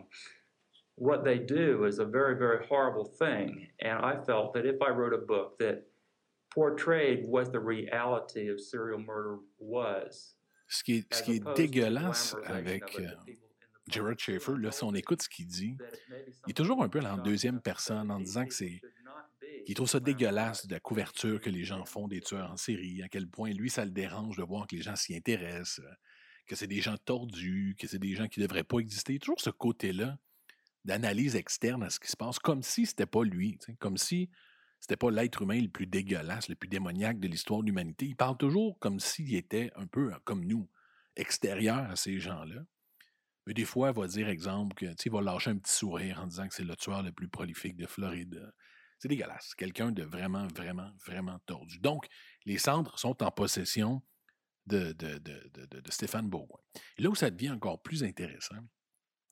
what 0.96 1.24
they 1.24 1.38
do 1.38 1.84
is 1.84 1.98
a 1.98 2.04
very, 2.04 2.36
very 2.36 2.66
horrible 2.66 3.04
thing. 3.04 3.66
And 3.80 4.04
I 4.04 4.16
felt 4.24 4.52
that 4.54 4.66
if 4.66 4.80
I 4.82 4.90
wrote 4.90 5.14
a 5.14 5.24
book 5.26 5.58
that 5.58 5.84
portrayed 6.54 7.24
what 7.26 7.50
the 7.52 7.60
reality 7.60 8.48
of 8.48 8.60
serial 8.60 8.98
murder 8.98 9.38
was, 9.58 10.34
ce 10.68 10.82
qui 10.82 10.96
est, 10.96 11.14
ce 11.14 11.22
qui 11.22 11.36
est 11.36 11.54
dégueulasse 11.54 12.34
avec 12.44 12.98
euh, 12.98 13.06
Gerard 13.88 14.18
Schaefer, 14.18 14.56
là, 14.58 14.72
si 14.72 14.82
on 14.84 14.94
écoute 14.94 15.22
ce 15.22 15.28
qu'il 15.28 15.46
dit, 15.46 15.76
il 16.46 16.50
est 16.50 16.54
toujours 16.54 16.82
un 16.82 16.88
peu 16.88 17.00
en 17.00 17.18
deuxième 17.18 17.60
personne 17.60 18.10
en 18.10 18.20
disant 18.20 18.44
que 18.44 18.54
c'est. 18.54 18.80
Il 19.68 19.74
trouve 19.74 19.88
ça 19.88 20.00
dégueulasse 20.00 20.66
de 20.66 20.74
la 20.74 20.80
couverture 20.80 21.40
que 21.40 21.50
les 21.50 21.64
gens 21.64 21.84
font 21.84 22.06
des 22.06 22.20
tueurs 22.20 22.50
en 22.50 22.56
série, 22.56 23.02
à 23.02 23.08
quel 23.08 23.26
point 23.26 23.50
lui, 23.50 23.68
ça 23.68 23.84
le 23.84 23.90
dérange 23.90 24.36
de 24.36 24.42
voir 24.44 24.66
que 24.66 24.76
les 24.76 24.82
gens 24.82 24.94
s'y 24.94 25.16
intéressent 25.16 25.80
que 26.46 26.56
c'est 26.56 26.66
des 26.66 26.80
gens 26.80 26.96
tordus, 26.96 27.76
que 27.78 27.86
c'est 27.86 27.98
des 27.98 28.14
gens 28.14 28.28
qui 28.28 28.40
ne 28.40 28.46
devraient 28.46 28.64
pas 28.64 28.78
exister. 28.78 29.18
Toujours 29.18 29.40
ce 29.40 29.50
côté-là 29.50 30.18
d'analyse 30.84 31.36
externe 31.36 31.82
à 31.82 31.90
ce 31.90 31.98
qui 31.98 32.08
se 32.08 32.16
passe, 32.16 32.38
comme 32.38 32.62
si 32.62 32.86
c'était 32.86 33.06
pas 33.06 33.24
lui, 33.24 33.58
comme 33.80 33.96
si 33.96 34.30
c'était 34.80 34.96
pas 34.96 35.10
l'être 35.10 35.42
humain 35.42 35.60
le 35.60 35.68
plus 35.68 35.86
dégueulasse, 35.86 36.48
le 36.48 36.54
plus 36.54 36.68
démoniaque 36.68 37.18
de 37.18 37.28
l'histoire 37.28 37.60
de 37.60 37.66
l'humanité. 37.66 38.06
Il 38.06 38.16
parle 38.16 38.36
toujours 38.36 38.78
comme 38.78 39.00
s'il 39.00 39.34
était 39.34 39.72
un 39.76 39.86
peu 39.86 40.12
comme 40.24 40.44
nous, 40.44 40.68
extérieur 41.16 41.78
à 41.90 41.96
ces 41.96 42.20
gens-là. 42.20 42.62
Mais 43.46 43.54
des 43.54 43.64
fois, 43.64 43.90
il 43.90 44.00
va 44.00 44.06
dire, 44.06 44.28
exemple, 44.28 44.74
qu'il 44.96 45.12
va 45.12 45.20
lâcher 45.20 45.50
un 45.50 45.58
petit 45.58 45.72
sourire 45.72 46.20
en 46.20 46.26
disant 46.26 46.48
que 46.48 46.54
c'est 46.54 46.64
le 46.64 46.76
tueur 46.76 47.02
le 47.02 47.12
plus 47.12 47.28
prolifique 47.28 47.76
de 47.76 47.86
Floride. 47.86 48.52
C'est 48.98 49.08
dégueulasse. 49.08 49.54
Quelqu'un 49.54 49.92
de 49.92 50.02
vraiment, 50.02 50.46
vraiment, 50.48 50.90
vraiment 51.04 51.38
tordu. 51.46 51.78
Donc, 51.78 52.06
les 52.44 52.58
cendres 52.58 52.98
sont 52.98 53.22
en 53.22 53.30
possession 53.30 54.02
de, 54.66 54.94
Stéphane 55.90 56.28
Bourgoin. 56.28 56.60
Et 56.98 57.02
là 57.02 57.10
où 57.10 57.14
ça 57.14 57.30
devient 57.30 57.50
encore 57.50 57.80
plus 57.82 58.04
intéressant, 58.04 58.56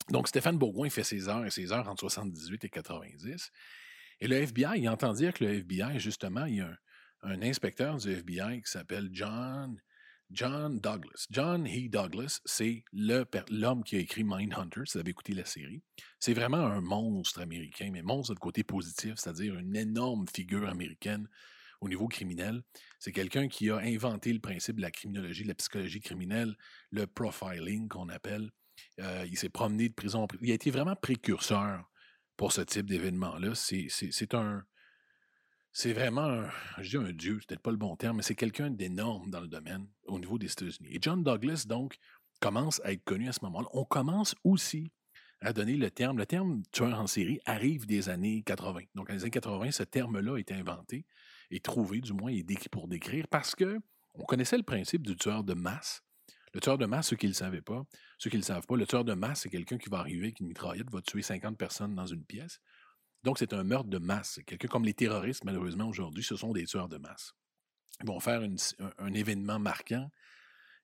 donc 0.09 0.27
Stéphane 0.27 0.57
Bourgoin 0.57 0.89
fait 0.89 1.03
ses 1.03 1.27
heures 1.29 1.45
et 1.45 1.51
ses 1.51 1.71
heures 1.71 1.87
entre 1.87 2.01
78 2.01 2.65
et 2.65 2.69
90, 2.69 3.51
et 4.21 4.27
le 4.27 4.35
FBI, 4.37 4.79
il 4.79 4.89
entend 4.89 5.13
dire 5.13 5.33
que 5.33 5.43
le 5.43 5.55
FBI, 5.55 5.99
justement, 5.99 6.45
il 6.45 6.55
y 6.55 6.61
a 6.61 6.67
un, 6.67 6.77
un 7.33 7.41
inspecteur 7.41 7.97
du 7.97 8.11
FBI 8.11 8.61
qui 8.61 8.71
s'appelle 8.71 9.09
John, 9.11 9.77
John 10.31 10.79
Douglas. 10.79 11.27
John 11.29 11.67
E. 11.67 11.89
Douglas, 11.89 12.39
c'est 12.45 12.83
l'homme 12.93 13.83
qui 13.83 13.95
a 13.95 13.99
écrit 13.99 14.23
Mindhunter, 14.23 14.81
si 14.85 14.93
vous 14.93 14.99
avez 14.99 15.11
écouté 15.11 15.33
la 15.33 15.45
série. 15.45 15.83
C'est 16.19 16.33
vraiment 16.33 16.65
un 16.65 16.81
monstre 16.81 17.41
américain, 17.41 17.89
mais 17.91 18.01
monstre 18.01 18.33
de 18.33 18.39
côté 18.39 18.63
positif, 18.63 19.15
c'est-à-dire 19.17 19.55
une 19.55 19.75
énorme 19.75 20.25
figure 20.33 20.67
américaine 20.67 21.27
au 21.85 21.89
niveau 21.89 22.07
criminel. 22.07 22.63
C'est 22.99 23.11
quelqu'un 23.11 23.47
qui 23.47 23.69
a 23.69 23.77
inventé 23.77 24.33
le 24.33 24.39
principe 24.39 24.77
de 24.77 24.81
la 24.81 24.91
criminologie, 24.91 25.43
de 25.43 25.49
la 25.49 25.55
psychologie 25.55 25.99
criminelle, 25.99 26.55
le 26.91 27.05
profiling 27.05 27.87
qu'on 27.87 28.09
appelle. 28.09 28.49
Euh, 28.99 29.25
il 29.29 29.37
s'est 29.37 29.49
promené 29.49 29.87
de 29.89 29.93
prison 29.93 30.23
en 30.23 30.27
prison. 30.27 30.43
Il 30.43 30.51
a 30.51 30.55
été 30.55 30.71
vraiment 30.71 30.95
précurseur 30.95 31.83
pour 32.37 32.51
ce 32.51 32.61
type 32.61 32.87
d'événement-là. 32.87 33.53
C'est 33.55 34.33
un. 34.33 34.63
C'est 35.71 35.91
vraiment 35.91 36.23
un, 36.23 36.49
je 36.79 36.97
dis 36.97 37.05
un 37.05 37.11
dieu, 37.11 37.37
c'est 37.41 37.47
peut-être 37.49 37.61
pas 37.61 37.71
le 37.71 37.77
bon 37.77 37.97
terme, 37.97 38.17
mais 38.17 38.23
c'est 38.23 38.35
quelqu'un 38.35 38.69
d'énorme 38.69 39.29
dans 39.29 39.41
le 39.41 39.47
domaine 39.49 39.85
au 40.05 40.17
niveau 40.19 40.37
des 40.37 40.49
États-Unis. 40.49 40.87
Et 40.89 40.99
John 41.01 41.21
Douglas, 41.21 41.65
donc, 41.67 41.97
commence 42.39 42.79
à 42.85 42.93
être 42.93 43.03
connu 43.03 43.27
à 43.27 43.33
ce 43.33 43.39
moment-là. 43.43 43.67
On 43.73 43.83
commence 43.83 44.35
aussi 44.45 44.89
à 45.41 45.51
donner 45.51 45.75
le 45.75 45.91
terme. 45.91 46.17
Le 46.17 46.25
terme 46.25 46.63
tueur 46.71 46.97
en 46.97 47.07
série 47.07 47.41
arrive 47.45 47.85
des 47.85 48.07
années 48.07 48.41
80. 48.43 48.83
Donc, 48.95 49.09
dans 49.09 49.15
les 49.15 49.23
années 49.23 49.31
80, 49.31 49.71
ce 49.71 49.83
terme-là 49.83 50.35
a 50.35 50.39
été 50.39 50.53
inventé 50.53 51.05
et 51.51 51.59
trouvé, 51.59 52.01
du 52.01 52.13
moins, 52.13 52.33
pour 52.71 52.87
décrire, 52.87 53.27
parce 53.27 53.55
que 53.55 53.79
on 54.13 54.23
connaissait 54.23 54.57
le 54.57 54.63
principe 54.63 55.05
du 55.05 55.15
tueur 55.15 55.43
de 55.43 55.53
masse. 55.53 56.01
Le 56.53 56.61
tueur 56.61 56.77
de 56.77 56.85
masse, 56.85 57.09
ceux 57.09 57.17
qui 57.17 57.25
ne 57.25 57.31
le 57.31 57.35
savaient 57.35 57.61
pas, 57.61 57.83
ceux 58.17 58.29
qui 58.29 58.37
ne 58.37 58.41
le 58.41 58.45
savent 58.45 58.65
pas, 58.65 58.77
le 58.77 58.87
tueur 58.87 59.03
de 59.03 59.13
masse, 59.13 59.41
c'est 59.41 59.49
quelqu'un 59.49 59.77
qui 59.77 59.89
va 59.89 59.99
arriver 59.99 60.27
avec 60.27 60.39
une 60.39 60.47
mitraillette, 60.47 60.89
va 60.89 61.01
tuer 61.01 61.21
50 61.21 61.57
personnes 61.57 61.95
dans 61.95 62.05
une 62.05 62.23
pièce. 62.23 62.59
Donc, 63.23 63.39
c'est 63.39 63.53
un 63.53 63.63
meurtre 63.63 63.89
de 63.89 63.97
masse. 63.97 64.39
Quelqu'un 64.45 64.67
comme 64.67 64.85
les 64.85 64.93
terroristes, 64.93 65.43
malheureusement, 65.43 65.89
aujourd'hui, 65.89 66.23
ce 66.23 66.35
sont 66.37 66.53
des 66.53 66.65
tueurs 66.65 66.87
de 66.87 66.97
masse. 66.97 67.33
Ils 68.01 68.07
vont 68.07 68.19
faire 68.19 68.41
un, 68.99 69.13
événement 69.13 69.59
marquant 69.59 70.09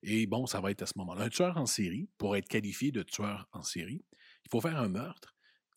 et 0.03 0.25
bon, 0.25 0.45
ça 0.45 0.59
va 0.59 0.71
être 0.71 0.81
à 0.81 0.87
ce 0.87 0.97
moment-là. 0.97 1.25
Un 1.25 1.29
tueur 1.29 1.57
en 1.57 1.65
série, 1.65 2.09
pour 2.17 2.35
être 2.35 2.47
qualifié 2.47 2.91
de 2.91 3.03
tueur 3.03 3.47
en 3.51 3.63
série, 3.63 4.03
il 4.45 4.49
faut 4.49 4.61
faire 4.61 4.77
un 4.77 4.89
meurtre 4.89 5.30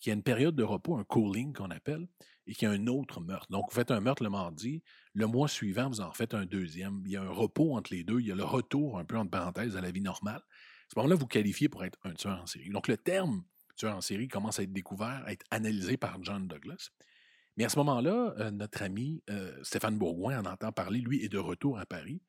qui 0.05 0.11
a 0.11 0.13
une 0.13 0.23
période 0.23 0.55
de 0.55 0.63
repos, 0.63 0.99
un 0.99 1.05
cooling 1.05 1.55
qu'on 1.55 1.71
appelle, 1.71 2.07
et 2.47 2.55
qui 2.55 2.67
a 2.67 2.71
un 2.71 2.89
autre 2.89 3.23
meurtre. 3.23 3.51
Donc, 3.51 3.71
vous 3.71 3.75
faites 3.75 3.91
un 3.91 4.01
meurtre 4.01 4.23
le 4.23 4.29
mardi, 4.29 4.83
le 5.15 5.27
mois 5.27 5.49
suivant, 5.49 5.89
vous 5.89 6.03
en 6.03 6.13
faites 6.13 6.35
un 6.35 6.45
deuxième. 6.45 7.01
Il 7.07 7.13
y 7.13 7.17
a 7.17 7.23
un 7.23 7.31
repos 7.31 7.75
entre 7.75 7.91
les 7.95 8.05
deux, 8.05 8.21
il 8.21 8.27
y 8.27 8.31
a 8.31 8.35
le 8.35 8.45
retour, 8.45 8.99
un 8.99 9.07
peu 9.07 9.17
entre 9.17 9.31
parenthèses, 9.31 9.79
à 9.79 9.81
la 9.81 9.91
vie 9.91 10.03
normale. 10.03 10.43
À 10.43 10.91
ce 10.93 10.99
moment-là, 10.99 11.15
vous 11.15 11.27
qualifiez 11.27 11.71
pour 11.71 11.87
être 11.87 11.99
un 12.05 12.13
tueur 12.13 12.39
en 12.39 12.45
série. 12.45 12.69
Donc, 12.69 12.87
le 12.87 12.99
terme 12.99 13.45
tueur 13.77 13.97
en 13.97 14.03
série 14.03 14.29
commence 14.29 14.59
à 14.59 14.65
être 14.65 14.75
découvert, 14.75 15.23
à 15.25 15.33
être 15.33 15.47
analysé 15.51 15.97
par 15.97 16.23
John 16.23 16.47
Douglas. 16.49 16.91
Mais 17.57 17.65
à 17.65 17.71
ce 17.71 17.79
moment-là, 17.79 18.35
euh, 18.41 18.51
notre 18.51 18.83
ami 18.83 19.23
euh, 19.31 19.59
Stéphane 19.63 19.97
Bourgoin 19.97 20.39
en 20.39 20.45
entend 20.45 20.71
parler, 20.71 21.01
lui 21.01 21.25
est 21.25 21.31
de 21.31 21.39
retour 21.39 21.79
à 21.79 21.87
Paris, 21.87 22.21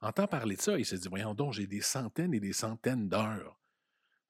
entend 0.00 0.28
parler 0.28 0.54
de 0.54 0.62
ça, 0.62 0.78
il 0.78 0.84
se 0.84 0.94
dit, 0.94 1.08
voyons 1.08 1.34
donc, 1.34 1.54
j'ai 1.54 1.66
des 1.66 1.80
centaines 1.80 2.32
et 2.32 2.38
des 2.38 2.52
centaines 2.52 3.08
d'heures 3.08 3.58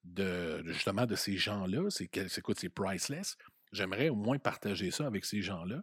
de, 0.05 0.63
justement 0.67 1.07
de 1.07 1.17
ces 1.17 1.37
gens-là, 1.37 1.89
c'est, 1.91 2.09
c'est 2.29 2.69
priceless. 2.69 3.37
J'aimerais 3.73 4.09
au 4.09 4.15
moins 4.15 4.39
partager 4.39 4.91
ça 4.91 5.07
avec 5.07 5.25
ces 5.25 5.43
gens-là. 5.43 5.83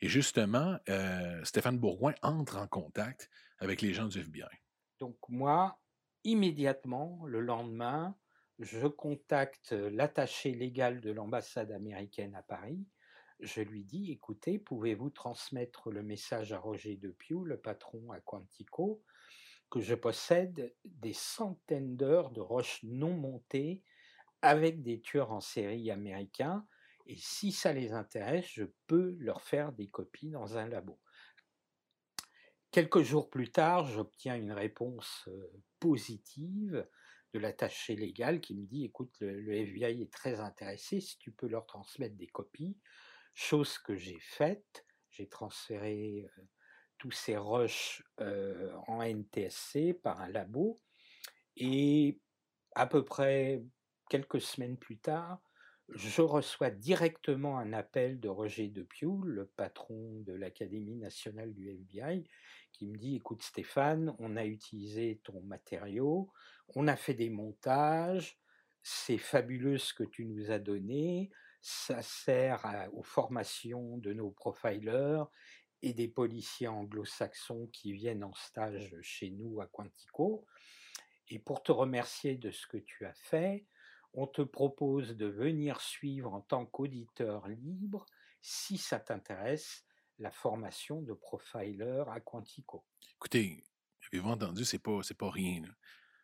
Et 0.00 0.08
justement, 0.08 0.78
euh, 0.88 1.42
Stéphane 1.44 1.78
Bourgoin 1.78 2.14
entre 2.22 2.58
en 2.58 2.66
contact 2.66 3.30
avec 3.58 3.80
les 3.80 3.94
gens 3.94 4.06
du 4.06 4.20
FBI. 4.20 4.44
Donc 5.00 5.16
moi, 5.28 5.80
immédiatement, 6.24 7.24
le 7.26 7.40
lendemain, 7.40 8.14
je 8.58 8.86
contacte 8.86 9.72
l'attaché 9.72 10.54
légal 10.54 11.00
de 11.00 11.10
l'ambassade 11.10 11.72
américaine 11.72 12.34
à 12.34 12.42
Paris. 12.42 12.86
Je 13.40 13.60
lui 13.60 13.84
dis, 13.84 14.12
écoutez, 14.12 14.58
pouvez-vous 14.58 15.10
transmettre 15.10 15.90
le 15.90 16.02
message 16.02 16.52
à 16.52 16.58
Roger 16.58 16.96
Depiou, 16.96 17.44
le 17.44 17.58
patron 17.58 18.10
à 18.12 18.20
Quantico, 18.20 19.02
que 19.70 19.80
je 19.80 19.94
possède 19.94 20.74
des 20.84 21.12
centaines 21.12 21.96
d'heures 21.96 22.30
de 22.30 22.40
roches 22.40 22.80
non 22.82 23.14
montées 23.14 23.82
avec 24.42 24.82
des 24.82 25.00
tueurs 25.00 25.32
en 25.32 25.40
série 25.40 25.90
américains, 25.90 26.66
et 27.06 27.16
si 27.16 27.52
ça 27.52 27.72
les 27.72 27.92
intéresse, 27.92 28.46
je 28.48 28.64
peux 28.86 29.16
leur 29.18 29.42
faire 29.42 29.72
des 29.72 29.88
copies 29.88 30.30
dans 30.30 30.56
un 30.56 30.68
labo. 30.68 30.98
Quelques 32.70 33.02
jours 33.02 33.30
plus 33.30 33.50
tard, 33.50 33.86
j'obtiens 33.86 34.36
une 34.36 34.52
réponse 34.52 35.28
positive 35.78 36.86
de 37.32 37.38
l'attaché 37.38 37.96
légal 37.96 38.40
qui 38.40 38.54
me 38.54 38.66
dit 38.66 38.84
écoute, 38.84 39.14
le, 39.20 39.52
FBI 39.54 40.02
est 40.02 40.12
très 40.12 40.40
intéressé, 40.40 41.00
si 41.00 41.16
tu 41.18 41.30
peux 41.30 41.46
leur 41.46 41.66
transmettre 41.66 42.16
des 42.16 42.26
copies, 42.26 42.76
chose 43.34 43.78
que 43.78 43.94
j'ai 43.94 44.18
faite. 44.20 44.84
J'ai 45.10 45.28
transféré 45.28 46.28
tous 46.98 47.10
ces 47.10 47.36
rushs 47.36 48.02
en 48.18 49.02
NTSC 49.02 49.94
par 50.02 50.20
un 50.20 50.28
labo 50.28 50.78
et 51.56 52.20
à 52.74 52.86
peu 52.86 53.04
près 53.04 53.62
quelques 54.08 54.40
semaines 54.40 54.76
plus 54.76 54.98
tard, 54.98 55.40
je 55.88 56.20
reçois 56.20 56.70
directement 56.70 57.58
un 57.58 57.72
appel 57.72 58.18
de 58.18 58.28
Roger 58.28 58.68
Depiou, 58.68 59.22
le 59.22 59.46
patron 59.46 60.20
de 60.26 60.32
l'Académie 60.32 60.96
nationale 60.96 61.54
du 61.54 61.70
FBI, 61.70 62.24
qui 62.72 62.88
me 62.88 62.96
dit 62.98 63.16
Écoute, 63.16 63.42
Stéphane, 63.42 64.14
on 64.18 64.36
a 64.36 64.44
utilisé 64.44 65.20
ton 65.22 65.40
matériau, 65.42 66.30
on 66.74 66.88
a 66.88 66.96
fait 66.96 67.14
des 67.14 67.30
montages, 67.30 68.38
c'est 68.82 69.18
fabuleux 69.18 69.78
ce 69.78 69.94
que 69.94 70.04
tu 70.04 70.26
nous 70.26 70.50
as 70.50 70.58
donné, 70.58 71.30
ça 71.60 72.02
sert 72.02 72.88
aux 72.92 73.02
formations 73.02 73.96
de 73.98 74.12
nos 74.12 74.30
profilers 74.30 75.24
et 75.82 75.92
des 75.92 76.08
policiers 76.08 76.68
anglo-saxons 76.68 77.68
qui 77.72 77.92
viennent 77.92 78.24
en 78.24 78.34
stage 78.34 78.96
chez 79.02 79.30
nous 79.30 79.60
à 79.60 79.66
Quantico. 79.66 80.46
Et 81.28 81.38
pour 81.38 81.62
te 81.62 81.72
remercier 81.72 82.36
de 82.36 82.50
ce 82.50 82.66
que 82.66 82.78
tu 82.78 83.04
as 83.04 83.14
fait, 83.14 83.66
on 84.14 84.26
te 84.26 84.42
propose 84.42 85.16
de 85.16 85.26
venir 85.26 85.80
suivre 85.80 86.32
en 86.32 86.40
tant 86.40 86.64
qu'auditeur 86.64 87.48
libre, 87.48 88.06
si 88.40 88.78
ça 88.78 88.98
t'intéresse, 88.98 89.84
la 90.18 90.30
formation 90.30 91.02
de 91.02 91.12
profiler 91.12 92.04
à 92.08 92.20
Quantico. 92.20 92.84
Écoutez, 93.16 93.64
avez-vous 94.12 94.30
entendu, 94.30 94.64
c'est 94.64 94.78
pas, 94.78 95.02
c'est 95.02 95.16
pas 95.16 95.30
rien. 95.30 95.62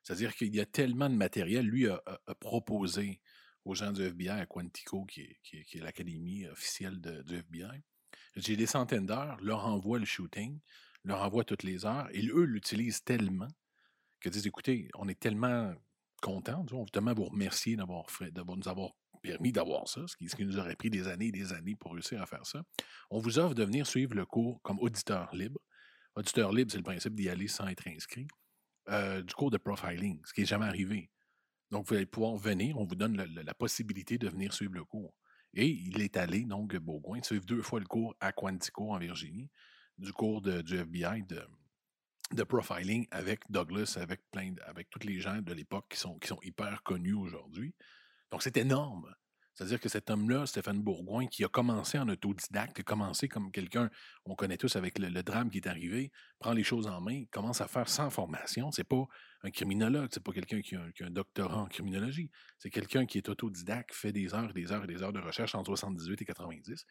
C'est-à-dire 0.03 0.35
qu'il 0.35 0.55
y 0.55 0.61
a 0.61 0.67
tellement 0.67 1.11
de 1.11 1.15
matériel. 1.15 1.67
Lui 1.67 1.89
a, 1.89 2.03
proposé 2.41 3.21
aux 3.65 3.75
gens 3.75 3.93
du 3.93 4.03
FBI 4.03 4.31
à 4.31 4.47
Quantico, 4.47 5.05
qui 5.05 5.23
est, 5.53 5.75
l'académie 5.75 6.47
officielle 6.49 7.01
du 7.01 7.37
FBI. 7.37 7.83
J'ai 8.37 8.57
des 8.57 8.67
centaines 8.67 9.07
d'heures, 9.07 9.39
leur 9.43 9.67
envoie 9.67 9.99
le 9.99 10.05
shooting, 10.05 10.59
leur 11.05 11.23
envoie 11.23 11.45
toutes 11.45 11.63
les 11.63 11.85
heures, 11.85 12.09
et 12.13 12.27
eux 12.29 12.45
l'utilisent 12.45 13.03
tellement 13.05 13.49
que 14.21 14.29
disent 14.29 14.47
écoutez, 14.47 14.89
on 14.95 15.09
est 15.09 15.19
tellement 15.19 15.75
contents, 16.23 16.65
on 16.73 16.85
veut 16.85 16.91
tellement 16.91 17.15
vous 17.15 17.25
remercier 17.25 17.77
d'avoir 17.77 18.07
nous 18.57 18.69
avoir 18.69 18.93
permis 19.23 19.53
d'avoir 19.53 19.89
ça, 19.89 20.07
ce 20.07 20.17
qui, 20.17 20.29
ce 20.29 20.37
qui, 20.37 20.45
nous 20.45 20.59
aurait 20.59 20.77
pris 20.77 20.91
des 20.91 21.09
années 21.09 21.29
et 21.29 21.33
des 21.33 21.53
années 21.53 21.77
pour 21.77 21.93
réussir 21.93 22.21
à 22.21 22.27
faire 22.27 22.45
ça. 22.45 22.63
On 23.11 23.19
vous 23.19 23.39
offre 23.39 23.55
de 23.55 23.65
venir 23.65 23.87
suivre 23.87 24.15
le 24.15 24.27
cours 24.27 24.61
comme 24.63 24.79
auditeur 24.81 25.35
libre. 25.35 25.61
Auditeur 26.17 26.53
libre, 26.53 26.71
c'est 26.71 26.79
le 26.79 26.83
principe 26.83 27.15
d'y 27.15 27.29
aller 27.29 27.49
sans 27.49 27.69
être 27.69 27.87
inscrit. 27.87 28.27
Euh, 28.89 29.23
du 29.23 29.33
cours 29.35 29.51
de 29.51 29.59
profiling, 29.59 30.21
ce 30.25 30.33
qui 30.33 30.41
n'est 30.41 30.47
jamais 30.47 30.67
arrivé. 30.67 31.09
Donc, 31.71 31.87
vous 31.89 31.95
allez 31.95 32.07
pouvoir 32.07 32.37
venir, 32.37 32.77
on 32.79 32.85
vous 32.85 32.97
donne 32.97 33.17
la, 33.17 33.55
possibilité 33.55 34.19
de 34.19 34.29
venir 34.29 34.53
suivre 34.53 34.75
le 34.75 34.85
cours. 34.85 35.15
Et 35.55 35.67
il 35.67 36.01
est 36.01 36.17
allé, 36.17 36.45
donc, 36.45 36.75
Beaugoin, 36.77 37.23
suivre 37.23 37.45
deux 37.45 37.63
fois 37.63 37.81
le 37.81 37.87
cours 37.87 38.17
à 38.21 38.33
Quantico 38.33 38.91
en 38.93 38.99
Virginie, 38.99 39.51
du 39.99 40.13
cours 40.13 40.41
du 40.41 40.79
FBI 40.79 41.25
de, 41.25 42.43
profiling 42.45 43.07
avec 43.11 43.41
Douglas, 43.51 43.99
avec 44.01 44.23
plein, 44.31 44.55
avec 44.67 44.89
tous 44.89 45.07
les 45.07 45.21
gens 45.21 45.43
de 45.43 45.53
l'époque 45.53 45.87
qui 45.91 45.99
sont 45.99 46.41
hyper 46.43 46.83
connus 46.83 47.15
aujourd'hui. 47.15 47.75
Donc, 48.31 48.43
c'est 48.43 48.57
énorme. 48.57 49.15
C'est-à-dire 49.55 49.81
que 49.81 49.89
cet 49.89 50.11
homme-là, 50.11 50.47
Stéphane 50.47 50.81
Bourgoin, 50.81 51.27
qui 51.27 51.45
a 51.45 51.49
commencé 51.49 51.99
en 51.99 52.09
autodidacte, 52.09 52.81
a 52.81 52.83
commencé 52.83 53.29
comme 53.29 53.51
quelqu'un, 53.53 53.91
on 54.25 54.35
connaît 54.35 54.57
tous 54.57 54.77
avec 54.77 54.99
le, 54.99 55.23
drame 55.23 55.51
qui 55.51 55.59
est 55.59 55.67
arrivé, 55.67 56.11
prend 56.39 56.53
les 56.53 56.65
choses 56.65 56.87
en 56.87 57.01
main, 57.01 57.25
commence 57.31 57.61
à 57.61 57.69
faire 57.69 57.89
sans 57.89 58.09
formation. 58.09 58.71
C'est 58.73 58.85
pas 58.85 59.05
un 59.43 59.51
criminologue, 59.51 60.09
c'est 60.13 60.23
pas 60.23 60.33
quelqu'un 60.33 60.63
qui, 60.63 60.77
qui, 60.95 61.03
a 61.03 61.07
un 61.07 61.11
doctorat 61.11 61.63
en 61.63 61.67
criminologie. 61.67 62.31
C'est 62.59 62.71
quelqu'un 62.71 63.05
qui 63.05 63.19
est 63.19 63.29
autodidacte, 63.29 63.95
fait 63.95 64.13
des 64.13 64.33
heures 64.35 64.51
et 64.51 64.55
des 64.55 64.73
heures 64.73 64.85
et 64.85 64.87
des 64.87 65.03
heures 65.03 65.13
de 65.13 65.21
recherche 65.21 65.55
entre 65.55 65.77
78 65.77 66.23
et 66.23 66.25
90. 66.25 66.87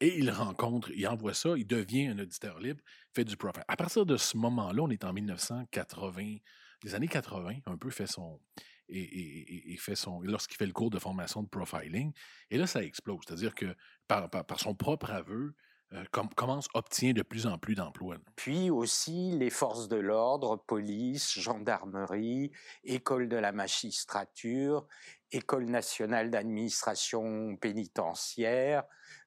Et 0.00 0.18
il 0.18 0.28
rencontre, 0.32 0.90
il 0.90 1.06
envoie 1.06 1.32
ça, 1.32 1.50
il 1.56 1.66
devient 1.66 2.08
un 2.08 2.18
auditeur 2.18 2.58
libre, 2.58 2.80
fait 3.14 3.24
du 3.24 3.36
profil. 3.36 3.62
À 3.68 3.76
partir 3.76 4.04
de 4.04 4.16
ce 4.16 4.36
moment-là, 4.36 4.82
on 4.82 4.90
est 4.90 5.04
en 5.04 5.12
1980, 5.12 6.38
les 6.82 6.94
années 6.96 7.06
80, 7.06 7.58
un 7.66 7.76
peu 7.76 7.90
fait 7.90 8.08
son, 8.08 8.40
et, 8.88 9.76
fait 9.78 9.96
son, 9.96 10.20
lorsqu'il 10.20 10.56
fait 10.56 10.66
le 10.66 10.72
cours 10.72 10.90
de 10.90 10.98
formation 10.98 11.42
de 11.42 11.48
profiling. 11.48 12.12
Et 12.50 12.58
là, 12.58 12.66
ça 12.66 12.82
explose. 12.82 13.20
C'est-à-dire 13.26 13.54
que 13.54 13.74
par, 14.06 14.28
son 14.58 14.74
propre 14.74 15.10
aveu, 15.10 15.54
euh, 15.94 16.04
commence, 16.36 16.68
obtient 16.72 17.12
de 17.12 17.22
plus 17.22 17.46
en 17.46 17.58
plus 17.58 17.74
d'emplois. 17.74 18.16
Puis 18.36 18.70
aussi 18.70 19.32
les 19.32 19.50
forces 19.50 19.88
de 19.88 19.96
l'ordre, 19.96 20.56
police, 20.56 21.38
gendarmerie, 21.38 22.50
école 22.84 23.28
de 23.28 23.36
la 23.36 23.52
magistrature, 23.52 24.86
école 25.32 25.66
nationale 25.66 26.30
d'administration 26.30 27.56
pénitentiaire, 27.56 28.84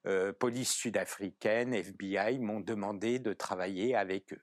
euh, 0.08 0.34
police 0.34 0.72
sud-africaine, 0.72 1.74
FBI 1.74 2.40
m'ont 2.40 2.62
demandé 2.62 3.20
de 3.20 3.34
travailler 3.34 3.96
avec 3.96 4.34
eux. 4.34 4.42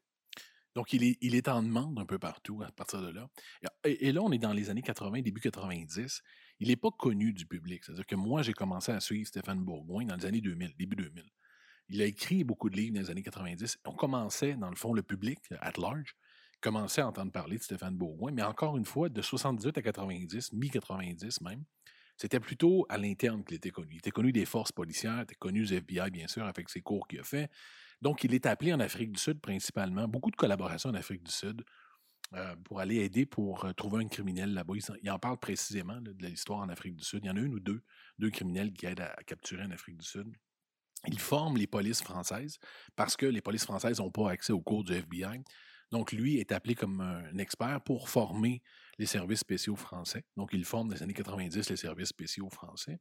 Donc, 0.75 0.93
il 0.93 1.35
est, 1.35 1.49
en 1.49 1.63
demande 1.63 1.99
un 1.99 2.07
peu 2.07 2.19
partout 2.19 2.63
à 2.63 2.73
partir 2.73 3.03
de 3.03 3.11
là. 3.11 3.29
Et, 3.85 4.11
là, 4.11 4.23
on 4.23 4.33
est 4.33 4.39
dans 4.39 4.53
les 4.53 4.71
années 4.71 4.83
80, 4.83 5.21
début 5.21 5.41
90. 5.41 6.23
Il 6.61 6.69
n'est 6.69 6.77
pas 6.77 6.91
connu 6.91 7.33
du 7.33 7.47
public. 7.47 7.85
C'est-à-dire 7.85 8.07
que 8.07 8.15
moi, 8.15 8.43
j'ai 8.43 8.55
commencé 8.55 8.91
à 8.93 9.01
suivre 9.01 9.27
Stéphane 9.27 9.63
Bourgoin 9.63 10.07
dans 10.07 10.17
les 10.17 10.25
années 10.25 10.41
2000, 10.41 10.75
début 10.79 10.97
2000. 10.97 11.25
Il 11.89 12.01
a 12.01 12.07
écrit 12.07 12.43
beaucoup 12.43 12.71
de 12.71 12.77
livres 12.77 12.95
dans 12.95 13.01
les 13.03 13.11
années 13.11 13.23
90. 13.23 13.79
On 13.85 13.93
commençait, 13.93 14.55
dans 14.55 14.71
le 14.71 14.77
fond, 14.77 14.95
le 14.95 15.03
public, 15.03 15.41
at 15.61 15.73
large, 15.79 16.17
commençait 16.63 17.03
à 17.03 17.09
entendre 17.09 17.33
parler 17.33 17.59
de 17.59 17.63
Stéphane 17.63 17.97
Bourgoin, 17.97 18.33
mais 18.33 18.43
encore 18.43 18.79
une 18.79 18.87
fois, 18.87 19.09
de 19.09 19.21
78 19.21 19.77
à 19.77 19.83
90, 19.83 20.53
mi-90 20.53 21.43
même, 21.43 21.65
c'était 22.17 22.41
plutôt 22.41 22.87
à 22.89 22.99
l'interne 22.99 23.45
qu'il 23.45 23.57
était 23.57 23.71
connu. 23.71 23.95
Il 23.95 23.99
était 23.99 24.11
connu 24.11 24.33
des 24.33 24.45
forces 24.45 24.73
policières, 24.73 25.19
il 25.19 25.23
était 25.23 25.35
connu 25.35 25.65
du 25.65 25.75
FBI, 25.75 26.11
bien 26.11 26.29
sûr, 26.29 26.45
avec 26.45 26.71
ses 26.71 26.81
cours 26.81 27.09
qu'il 27.09 27.21
a 27.21 27.25
fait. 27.25 27.51
Donc, 28.03 28.25
il 28.25 28.35
est 28.35 28.47
appelé 28.47 28.75
en 28.75 28.81
Afrique 28.81 29.13
du 29.13 29.19
Sud 29.19 29.41
principalement, 29.41 30.09
beaucoup 30.09 30.33
de 30.33 30.37
collaborations 30.37 30.91
en 30.91 30.95
Afrique 30.95 31.23
du 31.23 31.31
Sud, 31.31 31.63
euh, 32.35 32.57
pour 32.65 32.81
aller 32.81 32.97
aider 32.97 33.27
pour 33.27 33.65
euh, 33.65 33.73
trouver 33.73 34.03
un 34.05 34.09
criminel 34.09 34.53
là-bas. 34.53 34.75
Il, 35.03 35.11
en 35.11 35.19
parle 35.21 35.39
précisément 35.39 36.01
de 36.01 36.13
l'histoire 36.27 36.59
en 36.59 36.69
Afrique 36.69 36.97
du 36.97 37.05
Sud. 37.05 37.21
Il 37.23 37.29
y 37.29 37.31
en 37.31 37.37
a 37.37 37.41
une 37.41 37.55
ou 37.55 37.61
deux, 37.61 37.81
deux 38.19 38.31
criminels 38.31 38.73
qui 38.73 38.87
aident 38.87 39.03
à, 39.03 39.15
capturer 39.25 39.63
en 39.63 39.71
Afrique 39.71 39.99
du 39.99 40.07
Sud. 40.07 40.35
Il 41.07 41.21
forme 41.21 41.57
les 41.57 41.69
polices 41.69 42.03
françaises 42.03 42.59
parce 42.97 43.17
que 43.17 43.27
les 43.27 43.41
polices 43.41 43.65
françaises 43.65 44.01
n'ont 44.01 44.11
pas 44.11 44.31
accès 44.31 44.53
au 44.53 44.61
cours 44.61 44.83
du 44.83 44.95
FBI. 44.95 45.43
Donc, 45.93 46.11
lui 46.11 46.39
est 46.39 46.51
appelé 46.51 46.75
comme 46.75 47.01
un 47.03 47.39
expert 47.39 47.83
pour 47.83 48.09
former 48.09 48.63
les 48.99 49.07
services 49.07 49.41
spéciaux 49.41 49.77
français. 49.77 50.25
Donc, 50.37 50.51
il 50.55 50.65
forme 50.65 50.89
dans 50.89 50.95
les 50.95 51.03
années 51.05 51.15
90 51.15 51.71
les 51.71 51.77
services 51.77 52.09
spéciaux 52.09 52.49
français. 52.51 52.99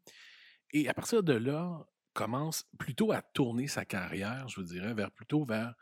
Et 0.74 0.88
à 0.90 0.94
partir 0.94 1.24
de 1.24 1.34
là, 1.34 1.88
commence 2.14 2.66
plutôt 2.78 3.12
à 3.12 3.22
tourner 3.22 3.68
sa 3.68 3.86
carrière, 3.86 4.48
je 4.48 4.60
vous 4.60 4.68
dirais, 4.68 4.94
vers 4.94 5.12
plutôt 5.12 5.46
vers, 5.46 5.74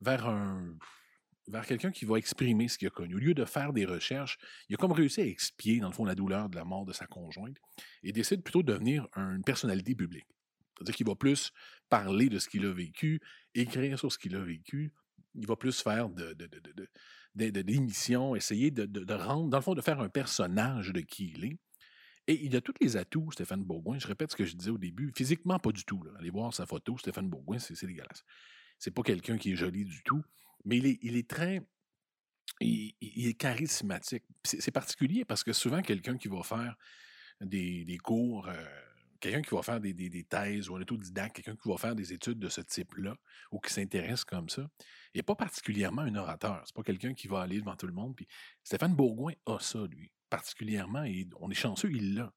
vers 0.00 0.26
un 0.26 0.76
vers 1.48 1.66
quelqu'un 1.66 1.90
qui 1.90 2.04
va 2.04 2.16
exprimer 2.16 2.68
ce 2.68 2.78
qu'il 2.78 2.88
a 2.88 2.90
connu. 2.90 3.16
Au 3.16 3.18
lieu 3.18 3.34
de 3.34 3.44
faire 3.44 3.72
des 3.72 3.84
recherches, 3.84 4.38
il 4.68 4.74
a 4.74 4.76
comme 4.78 4.92
réussi 4.92 5.20
à 5.20 5.26
expier, 5.26 5.78
dans 5.80 5.88
le 5.88 5.94
fond, 5.94 6.04
la 6.04 6.14
douleur 6.14 6.48
de 6.48 6.56
la 6.56 6.64
mort 6.64 6.84
de 6.84 6.92
sa 6.92 7.06
conjointe 7.06 7.56
et 8.02 8.12
décide 8.12 8.42
plutôt 8.42 8.62
de 8.62 8.72
devenir 8.72 9.06
une 9.16 9.42
personnalité 9.44 9.94
publique. 9.94 10.26
C'est-à-dire 10.76 10.94
qu'il 10.94 11.06
va 11.06 11.14
plus 11.14 11.52
parler 11.88 12.28
de 12.28 12.38
ce 12.38 12.48
qu'il 12.48 12.64
a 12.66 12.72
vécu, 12.72 13.20
écrire 13.54 13.98
sur 13.98 14.10
ce 14.10 14.18
qu'il 14.18 14.34
a 14.36 14.42
vécu. 14.42 14.92
Il 15.34 15.46
va 15.46 15.56
plus 15.56 15.80
faire 15.80 16.08
de, 16.08 16.32
de, 16.32 17.50
d'émissions, 17.50 18.34
essayer 18.34 18.70
de, 18.70 19.14
rendre, 19.14 19.50
dans 19.50 19.58
le 19.58 19.62
fond, 19.62 19.74
de 19.74 19.80
faire 19.80 20.00
un 20.00 20.08
personnage 20.08 20.92
de 20.92 21.00
qui 21.00 21.32
il 21.36 21.44
est. 21.44 21.58
Et 22.26 22.44
il 22.44 22.56
a 22.56 22.60
tous 22.60 22.74
les 22.80 22.96
atouts, 22.96 23.30
Stéphane 23.32 23.62
Bourgoin. 23.62 23.98
Je 23.98 24.06
répète 24.06 24.30
ce 24.30 24.36
que 24.36 24.44
je 24.44 24.56
disais 24.56 24.70
au 24.70 24.78
début. 24.78 25.12
Physiquement, 25.14 25.58
pas 25.58 25.72
du 25.72 25.84
tout. 25.84 26.02
Allez 26.18 26.30
voir 26.30 26.54
sa 26.54 26.66
photo, 26.66 26.96
Stéphane 26.96 27.28
Bourgoin, 27.28 27.58
c'est 27.58 27.86
dégueulasse. 27.86 28.24
C'est 28.78 28.92
pas 28.92 29.02
quelqu'un 29.02 29.36
qui 29.36 29.52
est 29.52 29.56
joli 29.56 29.84
du 29.84 30.02
tout, 30.02 30.22
mais 30.64 30.78
il 30.78 31.16
est, 31.16 31.28
très. 31.28 31.60
Il, 32.60 32.94
est 33.00 33.34
charismatique. 33.34 34.24
C'est 34.42 34.70
particulier 34.70 35.24
parce 35.24 35.44
que 35.44 35.52
souvent, 35.52 35.82
quelqu'un 35.82 36.16
qui 36.16 36.28
va 36.28 36.42
faire 36.42 36.76
des, 37.40 37.98
cours. 38.02 38.48
Euh, 38.48 38.64
quelqu'un 39.20 39.42
qui 39.42 39.54
va 39.54 39.62
faire 39.62 39.80
des, 39.80 39.92
des, 39.92 40.24
thèses 40.24 40.70
ou 40.70 40.76
un 40.76 40.80
autodidacte, 40.80 41.36
quelqu'un 41.36 41.56
qui 41.56 41.68
va 41.68 41.76
faire 41.76 41.94
des 41.94 42.12
études 42.12 42.38
de 42.38 42.48
ce 42.48 42.62
type-là 42.62 43.16
ou 43.50 43.60
qui 43.60 43.72
s'intéresse 43.72 44.24
comme 44.24 44.48
ça, 44.48 44.68
n'est 45.14 45.22
pas 45.22 45.34
particulièrement 45.34 46.02
un 46.02 46.14
orateur. 46.14 46.62
C'est 46.64 46.74
pas 46.74 46.82
quelqu'un 46.82 47.12
qui 47.12 47.28
va 47.28 47.42
aller 47.42 47.60
devant 47.60 47.76
tout 47.76 47.86
le 47.86 47.92
monde. 47.92 48.16
Puis 48.16 48.26
Stéphane 48.62 48.94
Bourgoin 48.94 49.32
a 49.46 49.58
ça, 49.60 49.86
lui, 49.86 50.10
particulièrement, 50.30 51.04
et 51.04 51.26
on 51.40 51.50
est 51.50 51.54
chanceux, 51.54 51.90
il 51.92 52.14
l'a. 52.14 52.32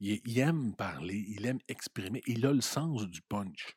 Il, 0.00 0.38
aime 0.40 0.74
parler, 0.74 1.24
il 1.28 1.46
aime 1.46 1.60
exprimer, 1.68 2.22
il 2.26 2.44
a 2.44 2.52
le 2.52 2.60
sens 2.60 3.06
du 3.06 3.22
punch. 3.22 3.76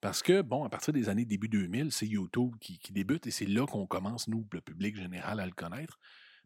Parce 0.00 0.22
que, 0.22 0.40
bon, 0.40 0.62
à 0.64 0.68
partir 0.68 0.92
des 0.92 1.08
années 1.08 1.24
début 1.24 1.48
2000, 1.48 1.90
c'est 1.90 2.06
YouTube 2.06 2.54
qui, 2.60 2.78
débute 2.90 3.26
et 3.26 3.32
c'est 3.32 3.46
là 3.46 3.66
qu'on 3.66 3.86
commence, 3.86 4.28
nous, 4.28 4.46
le 4.52 4.60
public 4.60 4.94
général, 4.96 5.40
à 5.40 5.46
le 5.46 5.52
connaître. 5.52 5.98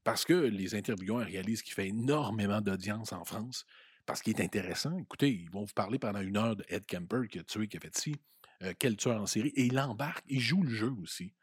Parce 0.03 0.25
que 0.25 0.33
les 0.33 0.75
intervieweurs 0.75 1.27
réalisent 1.27 1.63
qu'il 1.63 1.75
fait 1.75 1.89
énormément 1.89 2.63
d'audience 2.63 3.13
en 3.13 3.25
France 3.25 3.67
parce 4.07 4.23
qu'il 4.23 4.39
est 4.39 4.43
intéressant. 4.43 4.97
Écoutez, 4.99 5.31
ils 5.31 5.51
vont 5.51 5.65
vous 5.65 5.75
parler 5.75 5.99
pendant 5.99 6.21
une 6.21 6.37
heure 6.37 6.57
de 6.57 6.65
Ed 6.69 6.87
Kemper 6.87 7.29
qui 7.29 7.39
a 7.39 7.45
tué, 7.45 7.69
qui 7.69 7.77
a 7.77 7.81
fait 7.81 7.97
ci, 7.99 8.17
euh, 8.63 8.73
quel 8.79 8.97
tueur 8.97 9.21
en 9.21 9.27
série, 9.27 9.53
et 9.57 9.67
il 9.67 9.79
embarque, 9.79 10.25
il 10.29 10.41
joue 10.41 10.63
le 10.63 10.71
jeu 10.71 10.93
aussi, 11.03 11.35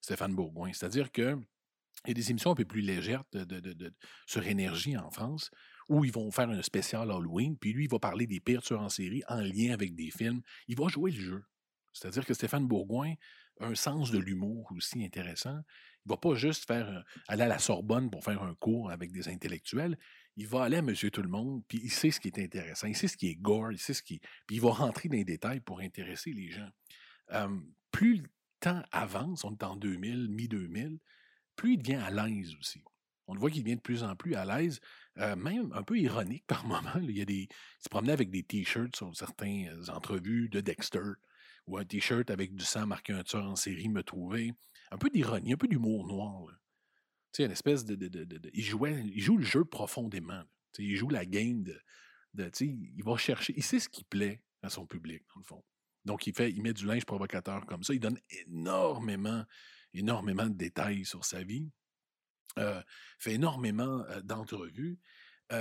Stéphane 0.00 0.34
Bourgoin. 0.34 0.72
C'est-à-dire 0.72 1.12
que 1.12 1.38
il 2.04 2.08
y 2.08 2.10
a 2.10 2.14
des 2.14 2.30
émissions 2.30 2.52
un 2.52 2.54
peu 2.54 2.64
plus 2.64 2.82
légères 2.82 3.24
de, 3.32 3.94
sur 4.26 4.46
énergie 4.46 4.96
en 4.96 5.10
France 5.10 5.50
où 5.88 6.04
ils 6.04 6.12
vont 6.12 6.30
faire 6.30 6.50
un 6.50 6.62
spécial 6.62 7.10
Halloween, 7.10 7.56
puis 7.56 7.72
lui, 7.72 7.84
il 7.84 7.90
va 7.90 7.98
parler 7.98 8.26
des 8.26 8.40
pires 8.40 8.62
tueurs 8.62 8.80
en 8.80 8.88
série 8.88 9.22
en 9.28 9.40
lien 9.40 9.72
avec 9.72 9.94
des 9.94 10.10
films. 10.10 10.42
Il 10.66 10.76
va 10.76 10.88
jouer 10.88 11.12
le 11.12 11.20
jeu. 11.20 11.44
C'est-à-dire 11.92 12.26
que 12.26 12.34
Stéphane 12.34 12.66
Bourgoin 12.66 13.14
a 13.60 13.66
un 13.66 13.74
sens 13.74 14.10
de 14.10 14.18
l'humour 14.18 14.70
aussi 14.76 15.04
intéressant. 15.04 15.60
Il 16.04 16.08
ne 16.08 16.12
va 16.12 16.16
pas 16.16 16.34
juste 16.34 16.66
faire 16.66 16.88
euh, 16.88 17.00
aller 17.28 17.42
à 17.42 17.48
la 17.48 17.58
Sorbonne 17.58 18.10
pour 18.10 18.22
faire 18.24 18.42
un 18.42 18.54
cours 18.54 18.90
avec 18.90 19.12
des 19.12 19.28
intellectuels 19.28 19.96
il 20.36 20.46
va 20.46 20.64
aller 20.64 20.76
à 20.76 20.82
Monsieur 20.82 21.10
Tout-le-Monde, 21.10 21.62
puis 21.66 21.80
il 21.82 21.90
sait 21.90 22.10
ce 22.10 22.20
qui 22.20 22.28
est 22.28 22.38
intéressant, 22.38 22.86
il 22.86 22.96
sait 22.96 23.08
ce 23.08 23.16
qui 23.16 23.28
est 23.28 23.36
gore, 23.36 23.72
il 23.72 23.78
sait 23.78 23.94
ce 23.94 24.02
qui. 24.02 24.20
Puis 24.46 24.56
il 24.56 24.60
va 24.60 24.70
rentrer 24.70 25.08
dans 25.08 25.16
les 25.16 25.24
détails 25.24 25.60
pour 25.60 25.80
intéresser 25.80 26.32
les 26.32 26.50
gens. 26.50 26.70
plus 27.90 28.16
le 28.18 28.28
temps 28.60 28.82
avance, 28.92 29.44
on 29.44 29.52
est 29.52 29.62
en 29.62 29.76
2000, 29.76 30.28
mi-2000, 30.28 30.98
plus 31.56 31.74
il 31.74 31.78
devient 31.78 31.96
à 31.96 32.10
l'aise 32.10 32.54
aussi. 32.60 32.82
On 33.28 33.34
voit 33.34 33.50
qu'il 33.50 33.64
devient 33.64 33.76
de 33.76 33.80
plus 33.80 34.04
en 34.04 34.14
plus 34.14 34.34
à 34.36 34.44
l'aise, 34.44 34.80
euh, 35.18 35.34
même 35.34 35.72
un 35.72 35.82
peu 35.82 35.98
ironique 35.98 36.44
par 36.46 36.64
moments. 36.66 37.00
Il, 37.02 37.16
y 37.16 37.22
a 37.22 37.24
des, 37.24 37.48
il 37.48 37.48
se 37.80 37.88
promenait 37.88 38.12
avec 38.12 38.30
des 38.30 38.44
t-shirts 38.44 38.94
sur 38.94 39.14
certaines 39.16 39.90
entrevues 39.90 40.48
de 40.48 40.60
Dexter, 40.60 41.12
ou 41.66 41.78
un 41.78 41.84
t-shirt 41.84 42.30
avec 42.30 42.54
du 42.54 42.64
sang 42.64 42.86
marqué 42.86 43.12
un 43.12 43.24
tueur 43.24 43.44
en 43.44 43.56
série 43.56 43.88
me 43.88 44.02
trouvait. 44.02 44.52
Un 44.92 44.98
peu 44.98 45.10
d'ironie, 45.10 45.54
un 45.54 45.56
peu 45.56 45.66
d'humour 45.66 46.06
noir. 46.06 46.46
Là 46.46 46.56
une 47.44 47.50
espèce 47.50 47.84
de, 47.84 48.50
il, 48.52 48.64
jouait, 48.64 49.04
il 49.04 49.20
joue 49.20 49.36
le 49.36 49.44
jeu 49.44 49.64
profondément. 49.64 50.42
il 50.78 50.96
joue 50.96 51.10
la 51.10 51.26
game 51.26 51.62
de. 51.62 51.78
il 52.60 53.04
va 53.04 53.16
chercher. 53.16 53.54
Il 53.56 53.62
sait 53.62 53.80
ce 53.80 53.88
qui 53.88 54.04
plaît 54.04 54.42
à 54.62 54.68
son 54.68 54.86
public, 54.86 55.22
dans 55.34 55.40
le 55.40 55.44
fond. 55.44 55.64
Donc, 56.04 56.26
il, 56.26 56.34
fait, 56.34 56.50
il 56.50 56.62
met 56.62 56.72
du 56.72 56.86
linge 56.86 57.04
provocateur 57.04 57.66
comme 57.66 57.82
ça. 57.82 57.92
Il 57.92 58.00
donne 58.00 58.18
énormément, 58.46 59.44
énormément 59.94 60.46
de 60.46 60.56
détails 60.56 61.04
sur 61.04 61.24
sa 61.24 61.42
vie. 61.42 61.70
Fait 63.18 63.34
énormément 63.34 64.04
d'entrevues. 64.24 64.98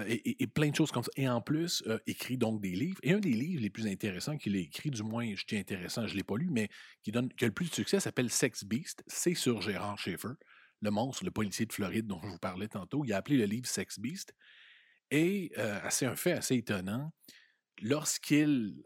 Et, 0.08 0.48
plein 0.48 0.70
de 0.70 0.76
choses 0.76 0.92
comme 0.92 1.04
ça. 1.04 1.12
Et 1.16 1.28
en 1.28 1.42
plus, 1.42 1.84
écrit 2.08 2.38
donc 2.38 2.62
des 2.62 2.72
livres. 2.72 3.00
Et 3.04 3.14
un 3.14 3.20
des 3.20 3.34
livres 3.34 3.62
les 3.62 3.70
plus 3.70 3.88
intéressants 3.88 4.38
qu'il 4.38 4.56
a 4.56 4.60
écrit, 4.60 4.90
du 4.90 5.04
moins, 5.04 5.36
je 5.36 5.46
dis 5.46 5.58
intéressant, 5.58 6.08
je 6.08 6.14
ne 6.14 6.18
l'ai 6.18 6.24
pas 6.24 6.38
lu, 6.38 6.50
mais 6.50 6.70
qui, 7.04 7.12
donne, 7.12 7.30
qui 7.34 7.44
a 7.44 7.48
le 7.48 7.54
plus 7.54 7.70
de 7.70 7.76
succès, 7.76 8.00
s'appelle 8.00 8.30
Sex 8.30 8.64
Beast. 8.64 9.04
C'est 9.08 9.36
sur 9.36 9.62
Gérard 9.62 9.98
Schaeffer 10.00 10.34
le 10.82 10.92
monstre, 10.92 11.26
le 11.26 11.32
policier 11.32 11.66
de 11.66 11.74
Floride 11.74 12.08
dont 12.08 12.20
je 12.22 12.28
vous 12.28 12.38
parlais 12.38 12.68
tantôt. 12.68 13.04
Il 13.06 13.14
a 13.14 13.18
appelé 13.18 13.38
le 13.38 13.46
livre 13.46 13.68
Sex 13.68 14.00
Beast. 14.00 14.34
Et 15.12 15.52
c'est 15.90 16.06
un 16.06 16.16
fait 16.16 16.34
assez 16.34 16.56
étonnant. 16.56 17.12
Lorsqu'il 17.82 18.84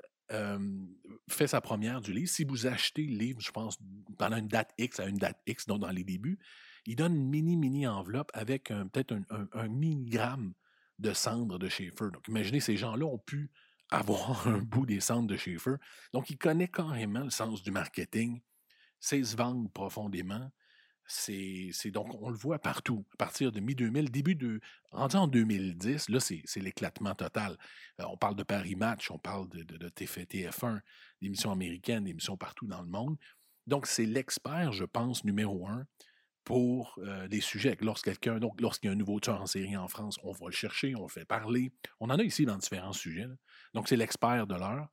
fait 1.28 1.48
sa 1.48 1.62
première 1.62 2.02
du 2.02 2.14
livre, 2.14 2.30
si 2.30 2.44
vous 2.44 2.68
achetez 2.68 3.04
le 3.04 3.18
livre, 3.18 3.42
je 3.42 3.52
pense, 3.52 3.78
pendant 4.18 4.38
une 4.38 4.48
date 4.48 4.74
X 4.78 5.00
à 5.00 5.06
une 5.08 5.18
date 5.18 5.42
X, 5.48 5.66
donc 5.66 5.80
dans 5.80 5.90
les 5.90 6.04
débuts, 6.04 6.40
il 6.86 6.96
donne 6.96 7.16
une 7.16 7.30
mini, 7.30 7.58
mini 7.58 7.88
enveloppe 7.88 8.32
avec 8.34 8.66
peut-être 8.92 9.14
un, 9.14 9.48
un, 9.54 9.68
milligramme 9.68 10.54
de 10.98 11.14
cendres 11.14 11.60
de 11.60 11.70
Schaeffer. 11.70 12.10
Donc, 12.14 12.28
imaginez, 12.28 12.60
ces 12.60 12.78
gens-là 12.78 13.06
ont 13.06 13.18
pu 13.18 13.52
avoir 13.90 14.48
un 14.48 14.60
bout 14.60 14.86
des 14.86 15.00
cendres 15.00 15.28
de 15.28 15.38
Schaeffer. 15.38 15.76
Donc, 16.14 16.30
il 16.30 16.38
connaît 16.38 16.68
carrément 16.68 17.24
le 17.24 17.30
sens 17.30 17.64
du 17.64 17.72
marketing, 17.72 18.42
sait 19.00 19.24
se 19.24 19.36
vendre 19.36 19.70
profondément. 19.72 20.52
C'est 21.12 21.90
donc, 21.92 22.08
on 22.22 22.30
le 22.30 22.38
voit 22.38 22.60
partout, 22.60 23.04
à 23.14 23.18
partir 23.18 23.52
de 23.52 23.60
mi-2000, 23.60 24.10
début 24.12 24.36
de. 24.36 24.60
Rendu 24.92 25.16
en 25.16 25.28
2010, 25.28 26.10
là, 26.10 26.20
c'est 26.20 26.44
l'éclatement 26.58 27.16
total. 27.16 27.58
Euh, 28.00 28.04
on 28.10 28.16
parle 28.16 28.36
de 28.36 28.44
Paris 28.44 28.76
Match, 28.76 29.10
on 29.10 29.18
parle 29.18 29.50
de, 29.50 29.64
de, 29.64 29.90
TF1, 29.90 30.80
d'émissions 31.20 31.52
américaines, 31.52 32.04
d'émissions 32.04 32.38
partout 32.38 32.68
dans 32.68 32.84
le 32.84 32.88
monde. 32.88 33.18
Donc, 33.66 33.88
c'est 33.88 34.06
l'expert, 34.06 34.72
je 34.72 34.86
pense, 34.86 35.24
numéro 35.24 35.68
un 35.68 35.88
pour 36.44 37.00
euh, 37.00 37.28
les 37.28 37.42
sujets. 37.42 37.76
Lorsqu'il 37.82 38.14
y 38.26 38.30
a 38.30 38.92
un 38.92 38.96
nouveau 38.96 39.20
tueur 39.20 39.42
en 39.42 39.48
série 39.48 39.78
en 39.78 39.88
France, 39.88 40.20
on 40.24 40.32
va 40.32 40.46
le 40.46 40.52
chercher, 40.52 40.96
on 40.96 41.04
le 41.04 41.10
fait 41.10 41.26
parler. 41.26 41.72
On 42.00 42.12
en 42.12 42.20
a 42.20 42.24
ici 42.24 42.46
dans 42.46 42.58
différents 42.58 42.94
sujets. 42.94 43.28
Donc, 43.74 43.88
c'est 43.88 43.98
l'expert 43.98 44.46
de 44.46 44.56
l'heure. 44.56 44.90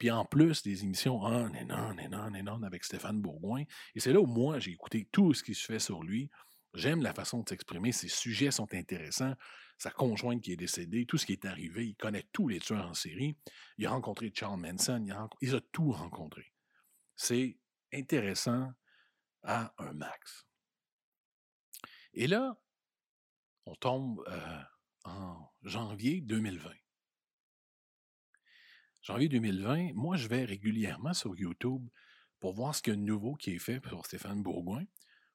Puis 0.00 0.10
en 0.10 0.24
plus, 0.24 0.62
des 0.62 0.82
émissions 0.82 1.20
on 1.20 1.54
and 1.54 1.68
on 1.68 1.98
and 1.98 2.14
on 2.14 2.34
and 2.34 2.46
on 2.48 2.62
avec 2.62 2.84
Stéphane 2.84 3.20
Bourgoin. 3.20 3.64
Et 3.94 4.00
c'est 4.00 4.14
là 4.14 4.20
où 4.20 4.24
moi, 4.26 4.58
j'ai 4.58 4.70
écouté 4.70 5.06
tout 5.12 5.34
ce 5.34 5.44
qui 5.44 5.54
se 5.54 5.66
fait 5.66 5.78
sur 5.78 6.02
lui. 6.02 6.30
J'aime 6.72 7.02
la 7.02 7.12
façon 7.12 7.42
de 7.42 7.48
s'exprimer. 7.50 7.92
Ses 7.92 8.08
sujets 8.08 8.50
sont 8.50 8.72
intéressants. 8.72 9.34
Sa 9.76 9.90
conjointe 9.90 10.40
qui 10.40 10.52
est 10.52 10.56
décédée, 10.56 11.04
tout 11.04 11.18
ce 11.18 11.26
qui 11.26 11.32
est 11.32 11.44
arrivé, 11.44 11.88
il 11.88 11.96
connaît 11.96 12.26
tous 12.32 12.48
les 12.48 12.60
tueurs 12.60 12.86
en 12.86 12.94
série. 12.94 13.36
Il 13.76 13.86
a 13.86 13.90
rencontré 13.90 14.32
Charles 14.34 14.58
Manson, 14.58 15.02
il 15.04 15.12
a, 15.12 15.28
il 15.42 15.54
a 15.54 15.60
tout 15.70 15.92
rencontré. 15.92 16.50
C'est 17.14 17.58
intéressant 17.92 18.72
à 19.42 19.74
un 19.76 19.92
max. 19.92 20.46
Et 22.14 22.26
là, 22.26 22.58
on 23.66 23.74
tombe 23.74 24.24
euh, 24.28 24.62
en 25.04 25.46
janvier 25.62 26.22
2020 26.22 26.79
janvier 29.02 29.28
2020, 29.28 29.92
moi, 29.94 30.16
je 30.16 30.28
vais 30.28 30.44
régulièrement 30.44 31.14
sur 31.14 31.34
YouTube 31.36 31.88
pour 32.38 32.54
voir 32.54 32.74
ce 32.74 32.82
qu'il 32.82 32.92
y 32.92 32.96
a 32.96 32.96
de 32.96 33.04
nouveau 33.04 33.34
qui 33.34 33.54
est 33.54 33.58
fait 33.58 33.80
pour 33.80 34.06
Stéphane 34.06 34.42
Bourgoin. 34.42 34.84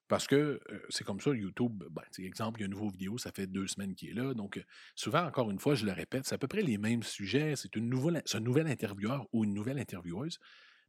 Parce 0.08 0.28
que 0.28 0.60
euh, 0.70 0.86
c'est 0.88 1.02
comme 1.02 1.20
ça, 1.20 1.34
YouTube, 1.34 1.82
ben, 1.90 2.02
exemple, 2.18 2.60
il 2.60 2.62
y 2.62 2.64
a 2.64 2.66
une 2.66 2.72
nouvelle 2.72 2.92
vidéo, 2.92 3.18
ça 3.18 3.32
fait 3.32 3.48
deux 3.48 3.66
semaines 3.66 3.94
qu'il 3.96 4.10
est 4.10 4.14
là. 4.14 4.34
Donc, 4.34 4.56
euh, 4.56 4.62
souvent, 4.94 5.24
encore 5.24 5.50
une 5.50 5.58
fois, 5.58 5.74
je 5.74 5.84
le 5.84 5.92
répète, 5.92 6.26
c'est 6.26 6.34
à 6.34 6.38
peu 6.38 6.46
près 6.46 6.62
les 6.62 6.78
mêmes 6.78 7.02
sujets. 7.02 7.54
C'est 7.56 7.76
un 7.76 8.40
nouvel 8.40 8.66
intervieweur 8.68 9.26
ou 9.32 9.44
une 9.44 9.52
nouvelle 9.52 9.78
intervieweuse, 9.78 10.38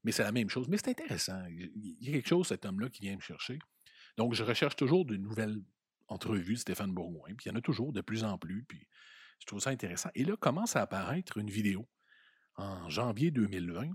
mais 0.03 0.11
c'est 0.11 0.23
la 0.23 0.31
même 0.31 0.49
chose. 0.49 0.67
Mais 0.67 0.77
c'est 0.77 0.89
intéressant. 0.89 1.43
Il 1.49 1.97
y 1.99 2.09
a 2.09 2.11
quelque 2.11 2.27
chose, 2.27 2.47
cet 2.47 2.65
homme-là, 2.65 2.89
qui 2.89 3.01
vient 3.01 3.15
me 3.15 3.21
chercher. 3.21 3.57
Donc, 4.17 4.35
je 4.35 4.43
recherche 4.43 4.75
toujours 4.75 5.03
de 5.05 5.15
nouvelles 5.15 5.57
entrevues 6.07 6.57
Stéphane 6.57 6.93
Bourgoin. 6.93 7.33
Puis 7.35 7.47
il 7.47 7.49
y 7.49 7.51
en 7.51 7.55
a 7.57 7.61
toujours 7.61 7.93
de 7.93 8.01
plus 8.01 8.23
en 8.23 8.37
plus. 8.37 8.63
Puis 8.65 8.87
je 9.39 9.45
trouve 9.47 9.59
ça 9.59 9.71
intéressant. 9.71 10.09
Et 10.13 10.25
là, 10.25 10.35
commence 10.37 10.75
à 10.75 10.81
apparaître 10.81 11.37
une 11.37 11.49
vidéo 11.49 11.87
en 12.57 12.89
janvier 12.89 13.31
2020 13.31 13.91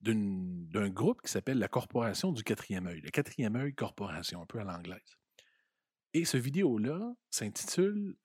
d'un 0.00 0.88
groupe 0.88 1.20
qui 1.22 1.30
s'appelle 1.30 1.58
la 1.58 1.68
Corporation 1.68 2.32
du 2.32 2.42
quatrième 2.42 2.86
œil, 2.86 3.02
le 3.02 3.10
quatrième 3.10 3.54
œil 3.56 3.74
corporation, 3.74 4.40
un 4.40 4.46
peu 4.46 4.58
à 4.58 4.64
l'anglaise. 4.64 5.18
Et 6.14 6.24
ce 6.24 6.38
vidéo-là 6.38 7.14
s'intitule 7.28 8.16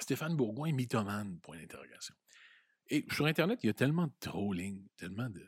Stéphane 0.00 0.36
Bourgoin, 0.36 0.72
mythomane, 0.72 1.38
point 1.40 1.58
d'interrogation. 1.58 2.14
Et 2.88 3.06
sur 3.10 3.26
Internet, 3.26 3.60
il 3.62 3.66
y 3.66 3.70
a 3.70 3.74
tellement 3.74 4.06
de 4.06 4.12
trolling, 4.20 4.88
tellement 4.96 5.28
de, 5.28 5.46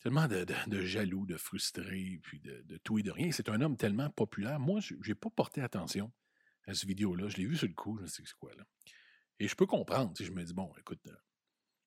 tellement 0.00 0.28
de, 0.28 0.80
jaloux, 0.82 1.26
de 1.26 1.36
frustrés, 1.36 2.20
puis 2.22 2.40
de, 2.40 2.76
tout 2.84 2.98
et 2.98 3.02
de 3.02 3.10
rien. 3.10 3.32
C'est 3.32 3.48
un 3.48 3.60
homme 3.60 3.76
tellement 3.76 4.10
populaire. 4.10 4.60
Moi, 4.60 4.80
je 4.80 4.94
n'ai 4.94 5.14
pas 5.14 5.30
porté 5.30 5.62
attention 5.62 6.12
à 6.66 6.74
ce 6.74 6.86
vidéo-là. 6.86 7.28
Je 7.28 7.38
l'ai 7.38 7.46
vu 7.46 7.56
sur 7.56 7.68
le 7.68 7.74
coup, 7.74 7.96
je 7.98 8.02
ne 8.02 8.08
sais 8.08 8.22
c'est 8.24 8.34
quoi 8.34 8.54
là? 8.54 8.64
Et 9.38 9.48
je 9.48 9.54
peux 9.54 9.66
comprendre. 9.66 10.12
Je 10.18 10.30
me 10.30 10.44
dis, 10.44 10.54
bon, 10.54 10.72
écoute, 10.78 11.00
euh, 11.06 11.16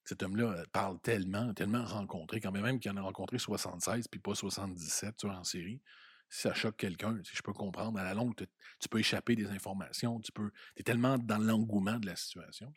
cet 0.04 0.24
homme-là 0.24 0.52
euh, 0.52 0.64
parle 0.72 1.00
tellement, 1.02 1.54
tellement 1.54 1.86
rencontré, 1.86 2.40
quand 2.42 2.52
même 2.52 2.80
qu'il 2.80 2.92
en 2.92 2.98
a 2.98 3.02
rencontré 3.02 3.40
76 3.40 4.08
puis 4.08 4.20
pas 4.20 4.36
77 4.36 5.16
tu 5.18 5.28
vois, 5.28 5.38
en 5.38 5.44
série. 5.44 5.82
Si 6.30 6.42
ça 6.42 6.54
choque 6.54 6.78
quelqu'un, 6.78 7.20
je 7.24 7.42
peux 7.42 7.54
comprendre. 7.54 7.98
À 7.98 8.04
la 8.04 8.14
longue, 8.14 8.36
tu 8.36 8.90
peux 8.90 9.00
échapper 9.00 9.36
des 9.36 9.48
informations, 9.48 10.20
tu 10.20 10.32
peux. 10.32 10.52
es 10.78 10.84
tellement 10.84 11.18
dans 11.18 11.40
l'engouement 11.40 11.98
de 11.98 12.06
la 12.06 12.16
situation. 12.16 12.72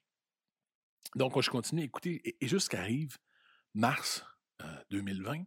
Donc, 1.17 1.39
je 1.39 1.51
continue 1.51 1.83
à 1.83 1.85
écouter, 1.85 2.23
et, 2.25 2.49
jusqu'arrive 2.49 3.19
mars 3.75 4.25
2020, 4.91 5.41
euh, 5.41 5.45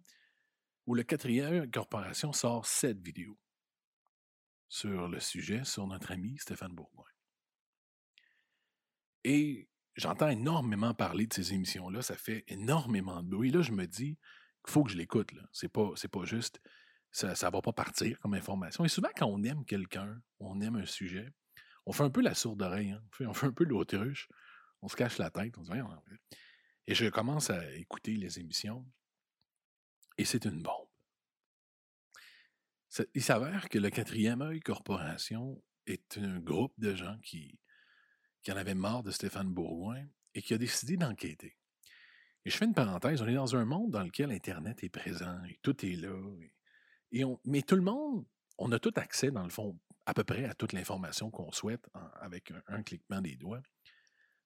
où 0.85 0.93
le 0.93 1.01
quatrième 1.01 1.71
corporation 1.71 2.31
sort 2.31 2.67
cette 2.67 3.01
vidéo 3.01 3.39
sur 4.69 5.07
le 5.07 5.19
sujet, 5.19 5.63
sur 5.63 5.87
notre 5.87 6.11
ami 6.11 6.37
Stéphane 6.37 6.73
Bourgoin. 6.73 7.14
Et 9.25 9.67
j'entends 9.95 10.29
énormément 10.29 10.93
parler 10.93 11.25
de 11.25 11.33
ces 11.33 11.51
émissions-là, 11.55 12.03
ça 12.03 12.15
fait 12.15 12.43
énormément 12.47 13.23
de 13.23 13.27
bruit. 13.27 13.49
Là, 13.49 13.63
je 13.63 13.71
me 13.71 13.87
dis 13.87 14.19
qu'il 14.63 14.71
faut 14.71 14.83
que 14.83 14.91
je 14.91 14.97
l'écoute. 14.97 15.33
C'est 15.51 15.67
pas, 15.67 15.93
pas 16.11 16.25
juste, 16.25 16.61
ça 17.11 17.29
ne 17.29 17.51
va 17.51 17.61
pas 17.61 17.73
partir 17.73 18.19
comme 18.19 18.35
information. 18.35 18.85
Et 18.85 18.87
souvent, 18.87 19.09
quand 19.17 19.25
on 19.25 19.41
aime 19.41 19.65
quelqu'un, 19.65 20.21
on 20.39 20.61
aime 20.61 20.75
un 20.75 20.85
sujet, 20.85 21.33
on 21.87 21.91
fait 21.91 22.03
un 22.03 22.11
peu 22.11 22.21
la 22.21 22.35
sourde 22.35 22.61
oreille, 22.61 22.91
hein. 22.91 23.01
on, 23.21 23.33
fait, 23.33 23.47
un 23.47 23.51
peu 23.51 23.63
l'autruche, 23.63 24.29
on 24.83 24.87
se 24.87 24.95
cache 24.95 25.17
la 25.17 25.31
tête, 25.31 25.57
on 25.57 25.63
se 25.63 25.71
dit, 25.71 25.79
et 26.85 26.93
je 26.93 27.07
commence 27.07 27.49
à 27.49 27.73
écouter 27.73 28.15
les 28.17 28.39
émissions, 28.39 28.85
et 30.19 30.25
c'est 30.25 30.45
une 30.45 30.61
bombe. 30.61 30.87
Il 33.15 33.23
s'avère 33.23 33.69
que 33.69 33.79
le 33.79 33.89
quatrième 33.89 34.43
œil 34.43 34.59
corporation 34.59 35.63
est 35.87 36.19
un 36.19 36.39
groupe 36.39 36.73
de 36.77 36.93
gens 36.93 37.17
qui, 37.23 37.59
qui 38.45 38.51
en 38.51 38.57
avaient 38.57 38.75
marre 38.75 39.01
de 39.01 39.09
Stéphane 39.09 39.51
Bourgoin 39.51 40.05
et 40.35 40.41
qui 40.43 40.53
a 40.53 40.59
décidé 40.59 40.97
d'enquêter. 40.97 41.57
Et 42.45 42.51
je 42.51 42.55
fais 42.55 42.65
une 42.65 42.75
parenthèse, 42.75 43.19
on 43.23 43.27
est 43.27 43.33
dans 43.33 43.55
un 43.55 43.65
monde 43.65 43.89
dans 43.89 44.03
lequel 44.03 44.31
Internet 44.31 44.83
est 44.83 44.89
présent 44.89 45.43
et 45.49 45.57
tout 45.63 45.83
est 45.83 45.95
là. 45.95 46.15
Et, 47.11 47.23
mais 47.43 47.63
tout 47.63 47.75
le 47.75 47.81
monde, 47.81 48.23
on 48.59 48.71
a 48.71 48.77
tout 48.77 48.93
accès, 48.97 49.31
dans 49.31 49.43
le 49.43 49.49
fond, 49.49 49.79
à 50.05 50.13
peu 50.13 50.23
près 50.23 50.45
à 50.45 50.53
toute 50.53 50.73
l'information 50.73 51.31
qu'on 51.31 51.51
souhaite 51.51 51.89
avec 52.21 52.53
un, 52.67 52.83
cliquement 52.83 53.19
des 53.19 53.35
doigts, 53.35 53.63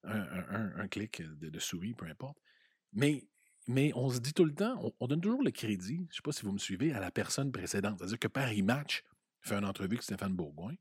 un, 0.05 0.87
clic 0.87 1.21
de, 1.21 1.59
souris, 1.59 1.93
peu 1.93 2.05
importe. 2.05 2.37
Mais, 2.93 3.27
mais 3.67 3.91
on 3.95 4.09
se 4.09 4.19
dit 4.19 4.31
tout 4.31 4.45
le 4.45 4.55
temps, 4.55 4.93
on, 5.01 5.07
donne 5.07 5.19
toujours 5.19 5.43
le 5.43 5.51
crédit, 5.51 5.97
je 5.97 6.01
ne 6.01 6.13
sais 6.13 6.21
pas 6.23 6.31
si 6.31 6.43
vous 6.43 6.53
me 6.53 6.57
suivez, 6.57 6.93
à 6.93 7.01
la 7.01 7.11
personne 7.11 7.51
précédente. 7.51 7.97
C'est-à-dire 7.99 8.19
que 8.19 8.29
Paris 8.29 8.61
Match 8.61 9.03
fait 9.41 9.55
une 9.55 9.65
entrevue 9.65 9.95
avec 9.95 10.03
Stéphane 10.03 10.33
Bourgoin, 10.33 10.75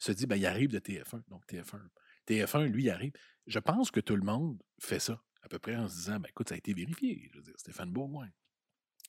se 0.00 0.10
dit, 0.10 0.26
ben, 0.26 0.34
il 0.34 0.46
arrive 0.46 0.70
de 0.70 0.80
TF1, 0.80 1.22
donc 1.28 1.46
TF1. 1.46 1.80
TF1, 2.26 2.66
lui, 2.66 2.90
arrive. 2.90 3.12
Je 3.46 3.58
pense 3.58 3.90
que 3.90 4.00
tout 4.00 4.16
le 4.16 4.22
monde 4.22 4.60
fait 4.80 5.00
ça, 5.00 5.22
à 5.42 5.48
peu 5.48 5.58
près 5.58 5.76
en 5.76 5.88
se 5.88 5.94
disant, 5.94 6.20
ben, 6.20 6.28
écoute, 6.28 6.48
ça 6.48 6.54
a 6.54 6.58
été 6.58 6.72
vérifié, 6.74 7.28
je 7.32 7.38
veux 7.38 7.44
dire, 7.44 7.54
Stéphane 7.56 7.92
Bourgoin. 7.92 8.28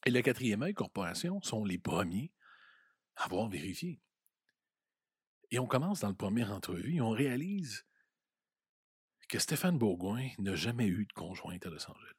Et 0.05 0.11
le 0.11 0.22
quatrième 0.22 0.61
œil 0.63 0.74
corporation 0.74 1.41
sont 1.41 1.63
les 1.63 1.78
premiers 1.78 2.32
à 3.16 3.26
avoir 3.26 3.49
vérifié. 3.49 4.01
Et 5.51 5.59
on 5.59 5.68
commence 5.68 6.01
dans 6.01 6.09
le 6.09 6.16
premier 6.16 6.43
entrevue 6.45 6.95
et 6.95 7.01
on 7.01 7.11
réalise 7.11 7.86
que 9.30 9.39
Stéphane 9.39 9.78
Bourgoin 9.78 10.28
n'a 10.39 10.55
jamais 10.55 10.88
eu 10.88 11.05
de 11.05 11.13
conjointe 11.13 11.66
à 11.66 11.70
Los 11.70 11.89
Angeles. 11.89 12.13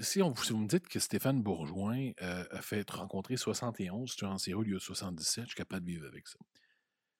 Si, 0.00 0.22
on, 0.22 0.30
vous 0.30 0.58
me 0.58 0.66
dites 0.66 0.88
que 0.88 0.98
Stéphane 0.98 1.42
Bourgoin 1.42 2.12
a 2.18 2.62
fait 2.62 2.88
rencontrer 2.90 3.36
71 3.36 4.14
tueurs 4.14 4.32
en 4.32 4.38
série 4.38 4.54
au 4.54 4.62
lieu 4.62 4.74
de 4.74 4.78
77, 4.78 5.44
je 5.44 5.48
suis 5.48 5.56
capable 5.56 5.86
de 5.86 5.92
vivre 5.92 6.06
avec 6.06 6.28
ça. 6.28 6.38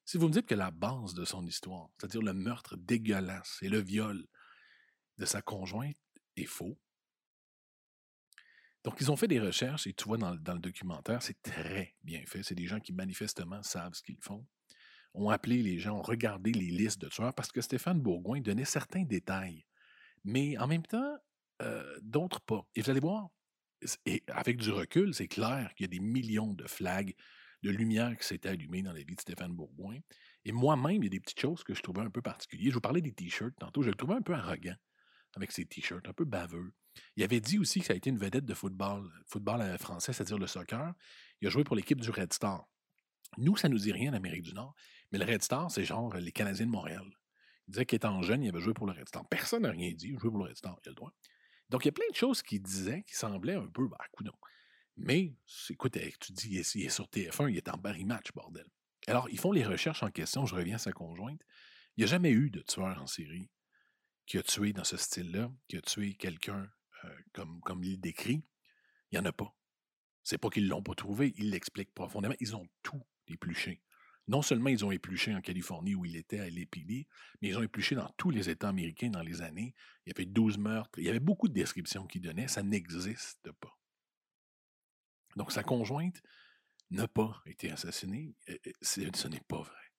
Si 0.05 0.19
vous 0.19 0.29
me 0.29 0.33
dites 0.33 0.47
que 0.47 0.55
la 0.55 0.71
base 0.71 1.15
de 1.15 1.25
son 1.25 1.45
histoire, 1.47 1.89
c'est-à-dire 1.99 2.23
le 2.23 2.33
meurtre 2.33 2.77
dégueulasse 2.77 3.59
et 3.63 3.69
le 3.69 3.81
viol 3.81 4.25
de 5.19 5.25
sa 5.25 5.43
conjointe, 5.43 5.97
est 6.37 6.45
faux, 6.45 6.79
donc, 8.87 9.01
ils 9.01 9.11
ont 9.11 9.17
fait 9.17 9.27
des 9.27 9.41
recherches, 9.41 9.89
et 9.89 9.95
tu 9.95 10.05
vois 10.05 10.17
dans, 10.17 10.31
le 10.31 10.61
documentaire, 10.61 11.21
c'est 11.21 11.43
très 11.43 11.97
bien 12.05 12.23
fait. 12.25 12.45
C'est 12.45 12.55
des 12.55 12.69
gens 12.69 12.79
qui 12.79 12.93
manifestement 12.93 13.61
savent 13.65 13.95
ce 13.95 14.01
qu'ils 14.01 14.21
font. 14.21 14.47
Ont 15.13 15.29
appelé 15.29 15.61
les 15.61 15.81
gens, 15.81 15.99
ont 15.99 16.03
regardé 16.03 16.53
les 16.53 16.71
listes 16.71 17.01
de 17.01 17.09
tueurs 17.09 17.35
parce 17.35 17.51
que 17.51 17.61
Stéphane 17.61 18.01
Bourgoin 18.01 18.41
donnait 18.41 18.65
certains 18.65 19.03
détails. 19.03 19.67
Mais 20.23 20.57
en 20.59 20.69
même 20.69 20.87
temps, 20.87 21.19
euh, 21.63 21.99
d'autres 22.03 22.41
pas. 22.41 22.67
Et 22.75 22.83
vous 22.83 22.91
allez 22.91 23.01
voir, 23.01 23.29
avec 24.29 24.59
du 24.59 24.71
recul, 24.71 25.15
c'est 25.15 25.29
clair 25.29 25.73
qu'il 25.75 25.85
y 25.85 25.89
a 25.89 25.99
des 25.99 26.01
millions 26.01 26.53
de 26.53 26.67
flags, 26.67 27.15
de 27.63 27.71
lumière 27.71 28.17
qui 28.17 28.27
s'étaient 28.27 28.49
allumées 28.49 28.83
dans 28.83 28.93
la 28.93 29.03
vie 29.03 29.17
de 29.17 29.21
Stéphane 29.21 29.53
Bourgoin. 29.53 29.99
Et 30.45 30.53
moi-même, 30.53 31.03
il 31.03 31.05
y 31.05 31.07
a 31.07 31.11
des 31.11 31.21
petites 31.21 31.41
choses 31.41 31.65
que 31.65 31.75
je 31.75 31.83
trouvais 31.83 32.03
un 32.03 32.11
peu 32.11 32.23
particulières. 32.23 32.71
Je 32.71 32.75
vous 32.75 32.81
parlais 32.81 33.01
des 33.01 33.13
t-shirts 33.13 33.55
tantôt, 33.59 33.83
je 33.83 33.89
le 33.89 33.95
trouvais 33.95 34.15
un 34.15 34.23
peu 34.23 34.35
arrogant 34.35 34.77
avec 35.35 35.53
ses 35.53 35.67
t-shirts, 35.67 36.09
un 36.09 36.13
peu 36.13 36.25
baveux. 36.25 36.73
Il 37.17 37.23
avait 37.23 37.41
dit 37.41 37.59
aussi 37.59 37.81
que 37.81 37.87
ça 37.87 37.93
a 37.93 37.97
été 37.97 38.09
une 38.11 38.19
vedette 38.19 38.47
de 38.47 38.55
football, 38.55 39.11
football 39.27 39.61
euh, 39.61 39.77
français, 39.79 40.13
c'est-à-dire 40.13 40.39
le 40.39 40.47
soccer. 40.47 40.95
Il 41.41 41.49
a 41.49 41.51
joué 41.51 41.63
pour 41.63 41.77
l'équipe 41.77 42.01
du 42.01 42.11
Red 42.11 42.33
Star. 42.33 42.67
Nous, 43.37 43.57
ça 43.57 43.69
ne 43.69 43.75
nous 43.75 43.81
dit 43.81 43.93
rien 43.93 44.13
en 44.13 44.17
Amérique 44.17 44.43
du 44.43 44.55
Nord, 44.55 44.75
mais 45.13 45.19
le 45.19 45.27
Red 45.27 45.43
Star, 45.43 45.71
c'est 45.71 45.85
genre 45.85 46.15
les 46.15 46.33
Canadiens 46.33 46.67
de 46.67 46.71
Montréal. 46.71 47.07
Il 47.69 47.73
disait 47.73 47.85
qu'étant 47.85 48.23
jeune, 48.23 48.43
il 48.43 48.49
avait 48.49 48.61
joué 48.61 48.73
pour 48.73 48.87
le 48.87 48.93
Red 48.93 49.09
Star. 49.09 49.29
Personne 49.29 49.63
n'a 49.63 49.71
rien 49.71 49.93
dit, 49.93 50.09
il 50.09 50.19
joué 50.19 50.31
pour 50.31 50.39
le 50.39 50.49
Red 50.49 50.57
Star, 50.57 50.79
il 50.85 50.89
a 50.89 50.91
le 50.91 50.95
droit. 50.95 51.13
Donc, 51.69 51.85
il 51.85 51.89
y 51.89 51.91
a 51.91 51.93
plein 51.93 52.09
de 52.11 52.17
choses 52.17 52.43
qu'il 52.43 52.63
disait 52.63 53.03
qui 53.05 53.15
semblaient 53.15 53.55
un 53.55 53.67
peu, 53.67 53.89
bah, 53.89 53.99
coudon. 54.13 54.33
Mais, 54.97 55.35
écoute, 55.69 55.99
tu 56.21 56.33
dis, 56.33 56.49
il 56.51 56.59
est 56.87 56.89
sur 56.89 57.07
TF1, 57.07 57.51
il 57.51 57.57
est 57.57 57.69
en 57.69 57.77
Barry 57.77 58.05
Match, 58.05 58.33
bordel. 58.33 58.67
Alors, 59.07 59.29
ils 59.31 59.39
font 59.39 59.53
les 59.53 59.65
recherches 59.65 60.03
en 60.03 60.11
question, 60.11 60.47
je 60.47 60.55
reviens 60.55 60.77
à 60.77 60.79
sa 60.79 60.93
conjointe. 60.93 61.41
Il 61.97 62.01
n'y 62.01 62.05
a 62.05 62.09
jamais 62.09 62.31
eu 62.31 62.51
de 62.51 62.61
tueur 62.61 63.01
en 63.01 63.07
série 63.07 63.51
qui 64.27 64.39
a 64.39 64.43
tué 64.43 64.73
dans 64.73 64.85
ce 64.85 64.97
style-là, 64.97 65.53
qui 65.69 65.77
a 65.77 65.81
tué 65.81 66.15
quelqu'un 66.15 66.69
euh, 67.05 67.17
comme, 67.33 67.61
comme 67.61 67.85
il 67.85 68.01
décrit, 68.01 68.45
il 69.11 69.19
n'y 69.19 69.19
en 69.19 69.25
a 69.25 69.33
pas. 69.33 69.55
C'est 70.25 70.39
pas 70.39 70.51
qu'ils 70.51 70.65
ne 70.65 70.71
l'ont 70.71 70.83
pas 70.83 70.95
trouvé, 70.95 71.33
ils 71.37 71.51
l'expliquent 71.51 71.95
profondément. 71.95 72.35
Ils 72.41 72.57
ont 72.57 72.67
tout 72.83 73.03
épluché. 73.29 73.81
Non 74.29 74.43
seulement 74.43 74.71
ils 74.71 74.85
ont 74.85 74.91
épluché 74.91 75.35
en 75.35 75.41
Californie 75.41 75.95
où 75.95 76.05
il 76.05 76.17
était 76.17 76.41
à 76.41 76.51
l'épidie, 76.51 77.07
mais 77.41 77.49
ils 77.49 77.59
ont 77.59 77.63
épluché 77.63 77.95
dans 77.95 78.09
tous 78.17 78.31
les 78.31 78.51
États 78.51 78.69
américains 78.69 79.11
dans 79.11 79.23
les 79.23 79.41
années. 79.41 79.75
Il 80.05 80.11
y 80.11 80.13
avait 80.17 80.27
12 80.27 80.59
meurtres. 80.59 80.99
Il 80.99 81.05
y 81.05 81.09
avait 81.09 81.21
beaucoup 81.21 81.49
de 81.49 81.55
descriptions 81.55 82.07
qui 82.07 82.21
donnaient. 82.21 82.49
Ça 82.49 82.63
n'existe 82.63 83.53
pas. 83.61 83.79
Donc 85.37 85.53
sa 85.53 85.63
conjointe 85.63 86.21
n'a 86.91 87.07
pas 87.07 87.41
été 87.47 87.71
assassinée. 87.71 88.35
Ce 88.83 89.29
n'est 89.29 89.41
pas 89.41 89.63
vrai. 89.63 89.93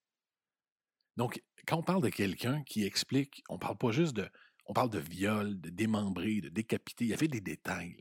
Donc, 1.16 1.42
quand 1.66 1.78
on 1.78 1.82
parle 1.82 2.02
de 2.02 2.10
quelqu'un 2.10 2.62
qui 2.62 2.84
explique, 2.84 3.42
on 3.48 3.54
ne 3.54 3.58
parle 3.58 3.76
pas 3.76 3.90
juste 3.90 4.14
de 4.14 4.28
on 4.66 4.74
parle 4.74 4.90
de 4.90 4.98
viol, 4.98 5.58
de 5.60 5.70
démembrer, 5.70 6.42
de 6.42 6.50
décapiter. 6.50 7.06
Il 7.06 7.08
y 7.08 7.14
avait 7.14 7.26
des 7.26 7.40
détails. 7.40 7.96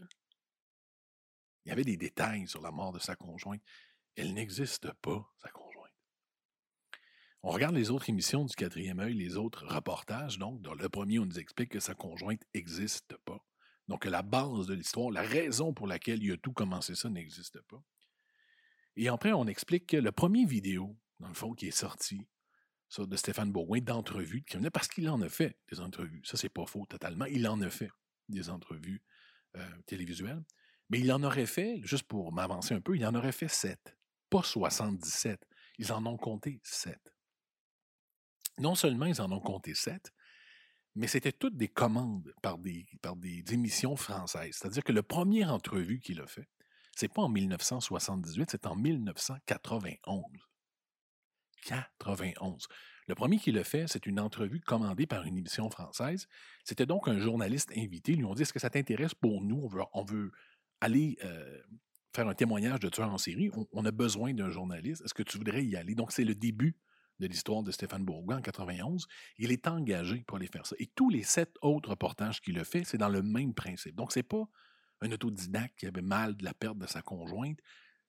Il 1.66 1.70
y 1.70 1.72
avait 1.72 1.86
des 1.86 1.98
détails 1.98 2.48
sur 2.48 2.62
la 2.62 2.72
mort 2.72 2.92
de 2.92 3.00
sa 3.00 3.16
conjointe. 3.16 3.62
Elle 4.16 4.34
n'existe 4.34 4.92
pas, 5.02 5.34
sa 5.42 5.50
conjointe. 5.50 5.67
On 7.50 7.52
regarde 7.52 7.76
les 7.76 7.92
autres 7.92 8.10
émissions 8.10 8.44
du 8.44 8.54
quatrième 8.56 9.00
œil, 9.00 9.14
les 9.14 9.38
autres 9.38 9.66
reportages. 9.68 10.38
Donc, 10.38 10.62
dans 10.62 10.74
le 10.74 10.90
premier, 10.90 11.18
on 11.18 11.26
nous 11.26 11.40
explique 11.40 11.70
que 11.70 11.80
sa 11.80 11.96
conjointe 11.96 12.42
n'existe 12.54 13.16
pas. 13.24 13.40
Donc, 13.88 14.04
la 14.04 14.22
base 14.22 14.68
de 14.68 14.74
l'histoire, 14.74 15.12
la 15.12 15.22
raison 15.22 15.74
pour 15.74 15.88
laquelle 15.88 16.22
il 16.22 16.34
a 16.34 16.38
tout 16.38 16.52
commencé 16.52 16.94
ça 16.94 17.10
n'existe 17.10 17.62
pas. 17.70 17.82
Et 18.98 19.08
après, 19.08 19.32
on 19.32 19.48
explique 19.48 19.88
que 19.88 19.96
le 19.96 20.12
premier 20.12 20.46
vidéo, 20.46 21.00
dans 21.22 21.30
le 21.30 21.34
fond, 21.34 21.54
qui 21.54 21.68
est 21.68 21.72
sorti, 21.72 22.28
ça, 22.90 23.06
de 23.06 23.16
Stéphane 23.16 23.54
Bourgoin 23.54 23.80
d'entrevues 23.80 24.42
de 24.42 24.46
criminels, 24.46 24.72
parce 24.72 24.90
qu'il 24.90 25.08
en 25.10 25.22
a 25.22 25.30
fait 25.30 25.58
des 25.72 25.80
entrevues. 25.80 26.22
Ça, 26.26 26.36
c'est 26.36 26.50
pas 26.50 26.66
faux 26.66 26.86
totalement. 26.86 27.28
Il 27.28 27.48
en 27.48 27.62
a 27.62 27.70
fait 27.70 27.92
des 28.28 28.50
entrevues 28.50 29.02
euh, 29.56 29.66
télévisuelles. 29.86 30.44
Mais 30.90 31.00
il 31.00 31.10
en 31.14 31.24
aurait 31.24 31.46
fait, 31.46 31.80
juste 31.84 32.08
pour 32.08 32.34
m'avancer 32.34 32.74
un 32.74 32.82
peu, 32.82 32.98
il 32.98 33.06
en 33.06 33.16
aurait 33.16 33.32
fait 33.32 33.48
sept, 33.48 33.98
pas 34.30 34.44
77. 34.44 35.48
Ils 35.78 35.94
en 35.94 36.06
ont 36.08 36.18
compté 36.18 36.60
sept. 36.62 37.14
Non 38.60 38.76
seulement 38.76 39.06
ils 39.06 39.22
en 39.22 39.32
ont 39.32 39.40
compté 39.40 39.74
sept, 39.74 40.12
mais 40.96 41.08
c'était 41.08 41.32
toutes 41.32 41.58
des 41.58 41.68
commandes 41.68 42.34
par 42.42 42.58
des, 42.58 42.86
émissions 43.52 43.96
françaises. 43.96 44.58
C'est-à-dire 44.60 44.84
que 44.84 44.92
le 44.92 45.04
premier 45.04 45.46
entrevue 45.46 46.00
qu'il 46.00 46.20
a 46.22 46.28
fait, 46.28 46.50
c'est 46.96 47.08
pas 47.08 47.22
en 47.22 47.30
1978, 47.30 48.50
c'est 48.50 48.66
en 48.66 48.76
1991. 48.76 50.24
91. 51.68 52.68
Le 53.08 53.16
premier 53.16 53.38
qui 53.38 53.52
le 53.52 53.64
fait, 53.64 53.88
c'est 53.88 54.06
une 54.06 54.20
entrevue 54.20 54.60
commandée 54.60 55.06
par 55.06 55.24
une 55.24 55.38
émission 55.38 55.70
française. 55.70 56.28
C'était 56.64 56.86
donc 56.86 57.08
un 57.08 57.20
journaliste 57.20 57.72
invité. 57.78 58.14
Ils 58.14 58.20
lui 58.20 58.26
ont 58.26 58.34
dit 58.34 58.42
Est-ce 58.42 58.54
que 58.54 58.60
ça 58.60 58.70
t'intéresse 58.70 59.14
pour 59.14 59.44
nous? 59.44 59.70
On 59.94 60.04
veut, 60.04 60.32
aller 60.82 61.18
euh, 61.24 61.62
faire 62.16 62.28
un 62.28 62.34
témoignage 62.34 62.80
de 62.80 62.90
tueur 62.90 63.12
en 63.12 63.18
série. 63.18 63.50
On, 63.72 63.86
a 63.86 63.92
besoin 63.92 64.34
d'un 64.34 64.50
journaliste. 64.50 65.04
Est-ce 65.04 65.14
que 65.14 65.24
tu 65.24 65.38
voudrais 65.38 65.64
y 65.64 65.76
aller? 65.76 65.96
Donc, 65.96 66.12
c'est 66.12 66.26
le 66.26 66.36
début 66.36 66.76
de 67.20 67.28
l'histoire 67.28 67.64
de 67.64 67.72
Stéphane 67.72 68.04
Bourgoin 68.04 68.38
en 68.38 68.42
91. 68.42 69.08
Il 69.38 69.52
est 69.52 69.68
engagé 69.68 70.24
pour 70.28 70.38
aller 70.38 70.48
faire 70.48 70.66
ça. 70.66 70.76
Et 70.80 70.88
tous 70.88 71.10
les 71.10 71.24
sept 71.24 71.56
autres 71.62 71.90
reportages 71.90 72.42
qu'il 72.42 72.60
a 72.60 72.64
fait, 72.64 72.84
c'est 72.84 72.98
dans 72.98 73.10
le 73.10 73.22
même 73.22 73.54
principe. 73.54 73.96
Donc, 73.96 74.12
c'est 74.12 74.24
pas 74.24 74.48
un 75.02 75.12
autodidacte 75.12 75.80
qui 75.80 75.86
avait 75.86 76.02
mal 76.02 76.36
de 76.36 76.44
la 76.44 76.54
perte 76.54 76.78
de 76.78 76.88
sa 76.88 77.02
conjointe. 77.02 77.60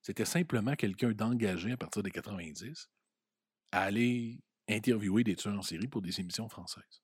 C'était 0.03 0.25
simplement 0.25 0.75
quelqu'un 0.75 1.13
d'engagé 1.13 1.73
à 1.73 1.77
partir 1.77 2.03
des 2.03 2.11
90 2.11 2.91
à 3.73 3.83
aller 3.83 4.41
interviewer 4.69 5.25
des 5.25 5.37
tueurs 5.37 5.59
en 5.59 5.63
série 5.63 5.89
pour 5.89 6.03
des 6.03 6.21
émissions 6.21 6.49
françaises. 6.49 7.03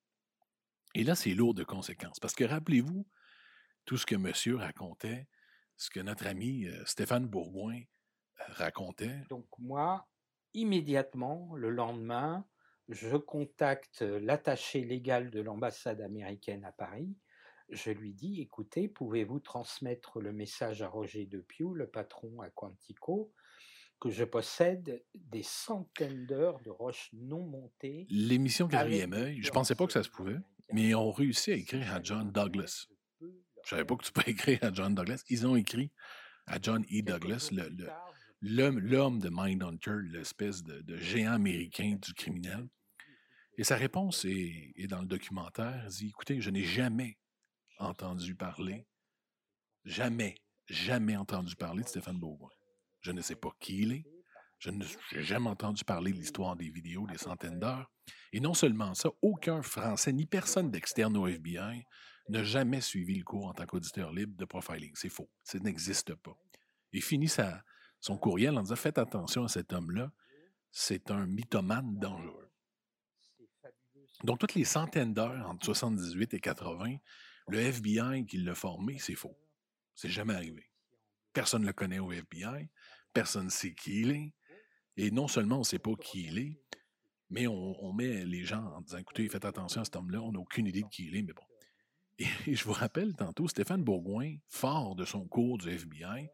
Et 0.95 1.03
là, 1.03 1.15
c'est 1.15 1.35
lourd 1.35 1.55
de 1.55 1.65
conséquences. 1.65 2.21
Parce 2.21 2.35
que 2.35 2.45
rappelez-vous 2.45 3.07
tout 3.85 3.97
ce 3.97 4.07
que 4.07 4.15
monsieur 4.15 4.57
racontait, 4.57 5.27
ce 5.77 5.91
que 5.91 6.01
notre 6.01 6.27
ami 6.27 6.67
euh, 6.67 6.85
Stéphane 6.87 7.27
Bourgoin 7.27 7.77
euh, 7.77 8.45
racontait. 8.49 9.23
Donc 9.29 9.47
moi, 9.59 10.07
immédiatement, 10.55 11.55
le 11.55 11.71
lendemain, 11.71 12.45
je 12.89 13.17
contacte 13.17 14.03
l'attaché 14.03 14.85
légal 14.85 15.31
de 15.31 15.41
l'ambassade 15.41 16.01
américaine 16.01 16.65
à 16.65 16.73
Paris. 16.73 17.15
Je 17.71 17.91
lui 17.91 18.13
dis, 18.13 18.41
écoutez, 18.43 18.89
pouvez-vous 18.89 19.41
transmettre 19.41 20.21
le 20.21 20.33
message 20.33 20.83
à 20.83 20.89
Roger 20.89 21.25
Depiou, 21.27 21.75
le 21.75 21.87
patron 21.87 22.41
à 22.43 22.51
Quantico, 22.51 23.33
que 24.01 24.11
je 24.11 24.25
possède 24.25 25.03
des 25.15 25.43
centaines 25.43 26.27
d'heures 26.27 26.61
de 26.61 26.69
roches 26.71 27.09
non 27.15 27.43
montées. 27.43 28.07
L'émission 28.11 28.69
Quatrième 28.69 29.15
œil, 29.15 29.41
je 29.43 29.51
pensais 29.51 29.75
pas 29.75 29.87
que 29.87 29.93
ça 29.95 30.03
se 30.03 30.11
pouvait, 30.11 30.37
mais 30.73 30.89
ils 30.89 30.95
ont 30.95 31.11
réussi 31.11 31.53
à 31.53 31.55
écrire 31.55 31.91
à 31.95 32.03
John 32.03 32.31
Douglas. 32.31 32.87
Je 33.21 33.71
savais 33.71 33.87
pas 33.87 33.97
que 33.97 34.05
tu 34.05 34.13
peux 34.13 34.23
écrire 34.29 34.59
à 34.63 34.71
John 34.73 34.95
Douglas. 34.95 35.23
Ils 35.31 35.47
ont 35.47 35.57
écrit 35.57 35.91
à 36.47 36.59
John 36.61 36.85
E. 36.93 37.01
Douglas, 37.03 37.49
le- 37.51 37.71
le- 37.71 37.89
l'homme 38.45 39.21
de 39.21 39.31
Mindhunter, 39.31 39.97
l'espèce 40.11 40.63
de, 40.63 40.97
géant 40.97 41.33
américain 41.33 41.97
du 42.01 42.13
criminel. 42.15 42.69
Et 43.57 43.65
sa 43.65 43.77
réponse 43.77 44.25
est, 44.25 44.87
dans 44.89 45.01
le 45.01 45.07
documentaire. 45.07 45.83
Elle 45.85 45.91
dit 45.91 46.09
Écoutez, 46.09 46.41
je 46.41 46.51
n'ai 46.51 46.65
jamais 46.65 47.19
entendu 47.79 48.35
parler, 48.35 48.87
jamais, 49.85 50.37
jamais 50.67 51.17
entendu 51.17 51.57
parler 51.57 51.83
de 51.83 51.89
Stéphane 51.89 52.19
Beauvoir. 52.19 52.51
Je 53.01 53.13
ne 53.13 53.21
sais 53.21 53.37
pas 53.37 53.51
qui 53.61 53.83
il 53.83 53.93
est. 53.93 54.05
Je 54.59 54.71
n'ai 54.71 54.87
jamais 55.13 55.51
entendu 55.51 55.85
parler 55.85 56.13
de 56.13 56.17
l'histoire 56.17 56.57
des 56.57 56.71
vidéos, 56.71 57.07
des 57.07 57.19
centaines 57.19 57.59
d'heures. 57.59 57.91
Et 58.33 58.41
non 58.41 58.55
seulement 58.55 58.95
ça, 58.95 59.11
aucun 59.23 59.63
Français 59.63 60.13
ni 60.13 60.27
personne 60.27 60.71
d'externe 60.71 61.17
au 61.17 61.27
FBI 61.27 61.85
n'a 62.29 62.43
jamais 62.43 62.81
suivi 62.81 63.17
le 63.17 63.25
cours 63.25 63.47
en 63.47 63.53
tant 63.53 63.67
qu'auditeur 63.67 64.13
libre 64.13 64.37
de 64.37 64.45
profiling. 64.45 64.93
C'est 64.95 65.11
faux. 65.11 65.31
Ça 65.43 65.59
n'existe 65.59 66.15
pas. 66.15 66.37
Il 66.93 67.03
finit 67.03 67.29
sa, 67.29 67.63
son 68.05 68.19
courriel 68.19 68.59
en 68.59 68.63
disant 68.63 68.77
Faites 68.77 68.99
attention 68.99 69.45
à 69.45 69.49
cet 69.49 69.73
homme-là, 69.73 70.13
c'est 70.71 71.11
un 71.11 71.27
mythomane 71.27 71.99
dangereux. 71.99 72.51
Donc, 74.25 74.39
toutes 74.39 74.55
les 74.55 74.65
centaines 74.65 75.15
d'heures 75.15 75.49
entre 75.49 75.65
78 75.65 76.35
et 76.35 76.41
80, 76.41 76.97
le 77.49 77.59
FBI 77.59 78.27
qui 78.27 78.37
l'a 78.39 78.55
formé, 78.55 78.99
c'est 78.99 79.15
faux. 79.15 79.37
C'est 79.95 80.11
jamais 80.11 80.35
arrivé. 80.35 80.71
Personne 81.33 81.63
ne 81.63 81.69
le 81.69 81.73
connaît 81.73 81.99
au 81.99 82.13
FBI, 82.13 82.69
personne 83.15 83.47
ne 83.47 83.51
sait 83.51 83.75
qui 83.75 84.03
il 84.03 84.11
est. 84.11 84.35
Et 84.99 85.11
non 85.11 85.27
seulement 85.27 85.57
on 85.57 85.61
ne 85.61 85.65
sait 85.65 85.79
pas 85.79 85.95
qui 85.95 86.27
il 86.27 86.39
est, 86.39 86.61
mais 87.31 87.47
on, 87.47 87.83
on 87.83 87.95
met 87.95 88.27
les 88.27 88.45
gens 88.45 88.65
en 88.65 88.83
disant 88.83 88.99
écoutez, 88.99 89.27
faites 89.31 89.47
attention 89.47 89.81
à 89.81 89.85
cet 89.85 89.97
homme-là, 89.97 90.21
on 90.21 90.33
n'a 90.33 90.41
aucune 90.41 90.67
idée 90.67 90.83
de 90.83 90.89
qui 90.89 91.07
il 91.07 91.17
est, 91.17 91.23
mais 91.23 91.33
bon. 91.33 91.43
Et, 92.19 92.55
je 92.55 92.65
vous 92.65 92.73
rappelle 92.73 93.15
tantôt, 93.15 93.49
Stéphane 93.49 93.83
Bourgoin, 93.83 94.37
fort 94.47 94.95
de 94.95 95.07
son 95.07 95.27
cours 95.27 95.57
du 95.57 95.71
FBI, 95.71 96.29